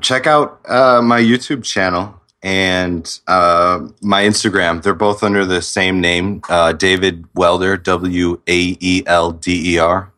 check 0.00 0.26
out 0.26 0.60
uh, 0.68 1.00
my 1.02 1.20
YouTube 1.20 1.64
channel 1.64 2.20
and 2.42 3.20
uh, 3.28 3.86
my 4.00 4.22
Instagram. 4.24 4.82
They're 4.82 4.94
both 4.94 5.22
under 5.22 5.44
the 5.44 5.62
same 5.62 6.00
name, 6.00 6.42
uh, 6.48 6.72
David 6.72 7.24
Waelder, 7.34 7.82
W 7.82 8.40
A 8.46 8.76
E 8.80 9.02
L 9.06 9.32
D 9.32 9.74
E 9.74 9.78
R. 9.78 10.12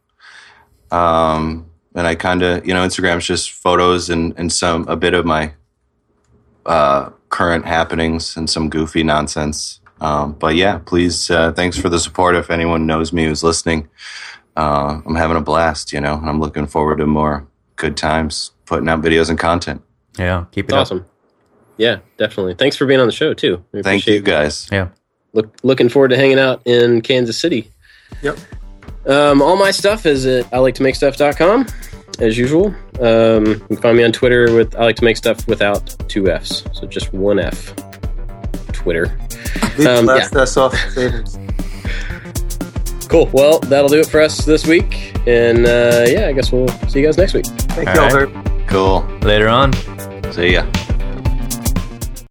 Um, 0.91 1.67
and 1.95 2.07
I 2.07 2.15
kind 2.15 2.43
of, 2.43 2.67
you 2.67 2.75
know, 2.75 2.87
Instagram's 2.87 3.27
just 3.27 3.53
photos 3.53 4.11
and, 4.11 4.35
and 4.37 4.53
some 4.53 4.89
a 4.89 4.97
bit 4.97 5.15
of 5.15 5.25
my 5.27 5.53
uh, 6.67 7.11
current 7.29 7.67
happenings 7.67 8.37
and 8.37 8.49
some 8.49 8.69
goofy 8.69 9.03
nonsense. 9.03 9.81
Um, 10.01 10.33
but 10.33 10.57
yeah, 10.57 10.79
please, 10.79 11.31
uh, 11.31 11.53
thanks 11.53 11.79
for 11.79 11.89
the 11.89 11.99
support. 11.99 12.35
If 12.35 12.51
anyone 12.51 12.87
knows 12.87 13.13
me 13.13 13.27
who's 13.27 13.43
listening, 13.43 13.89
uh, 14.57 15.01
I'm 15.05 15.15
having 15.15 15.37
a 15.37 15.41
blast, 15.41 15.93
you 15.93 16.01
know, 16.01 16.15
and 16.15 16.29
I'm 16.29 16.41
looking 16.41 16.67
forward 16.67 16.99
to 16.99 17.07
more 17.07 17.47
good 17.77 17.97
times 17.97 18.53
putting 18.67 18.89
out 18.89 19.03
videos 19.03 19.31
and 19.31 19.39
content. 19.39 19.83
yeah, 20.19 20.47
keep 20.53 20.69
it 20.69 20.75
awesome. 20.75 21.01
up. 21.01 21.14
Awesome. 21.75 21.83
Yeah, 21.83 21.99
definitely. 22.17 22.55
Thanks 22.55 22.77
for 22.77 22.87
being 22.87 23.01
on 23.01 23.07
the 23.07 23.13
show 23.13 23.35
too. 23.35 23.65
We 23.73 23.83
Thank 23.83 24.03
appreciate 24.03 24.15
you 24.17 24.23
guys. 24.23 24.69
Yeah. 24.73 24.89
Look, 25.33 25.57
looking 25.63 25.89
forward 25.89 26.09
to 26.09 26.17
hanging 26.17 26.39
out 26.39 26.63
in 26.65 27.01
Kansas 27.01 27.39
City. 27.39 27.71
Yep. 28.23 28.39
Um, 29.07 29.43
all 29.43 29.57
my 29.57 29.71
stuff 29.71 30.07
is 30.07 30.25
at 30.27 30.47
I 30.53 30.59
like 30.59 30.75
to 30.77 30.83
make 30.83 30.95
stuff.com 30.95 31.67
as 32.21 32.39
usual. 32.39 32.67
Um, 33.01 33.45
you 33.47 33.57
can 33.67 33.77
find 33.79 33.97
me 33.97 34.05
on 34.05 34.13
Twitter 34.13 34.55
with 34.55 34.75
I 34.77 34.85
like 34.85 34.97
to 34.97 35.05
make 35.05 35.17
stuff 35.17 35.47
without 35.49 35.95
two 36.09 36.31
F's. 36.31 36.65
So 36.73 36.87
just 36.87 37.13
one 37.13 37.39
F. 37.39 37.75
Twitter. 38.73 39.07
Leave 39.79 39.87
Um, 39.89 40.07
the 40.07 40.15
last 40.15 40.35
S 40.37 40.57
off. 40.57 40.75
Cool. 43.09 43.27
Well, 43.33 43.59
that'll 43.61 43.89
do 43.89 44.01
it 44.01 44.07
for 44.09 44.21
us 44.21 44.45
this 44.45 44.67
week. 44.67 45.13
And 45.27 45.67
uh, 45.67 46.05
yeah, 46.09 46.27
I 46.29 46.33
guess 46.33 46.51
we'll 46.53 46.69
see 46.89 47.01
you 47.01 47.07
guys 47.07 47.19
next 47.19 47.35
week. 47.35 47.47
Thank 47.47 47.89
All 47.89 47.95
you 47.95 48.01
all 48.01 48.27
right. 48.27 48.29
very 48.29 48.67
Cool. 48.67 49.01
Later 49.23 49.49
on. 49.49 49.73
See 50.33 50.53
ya. 50.55 50.65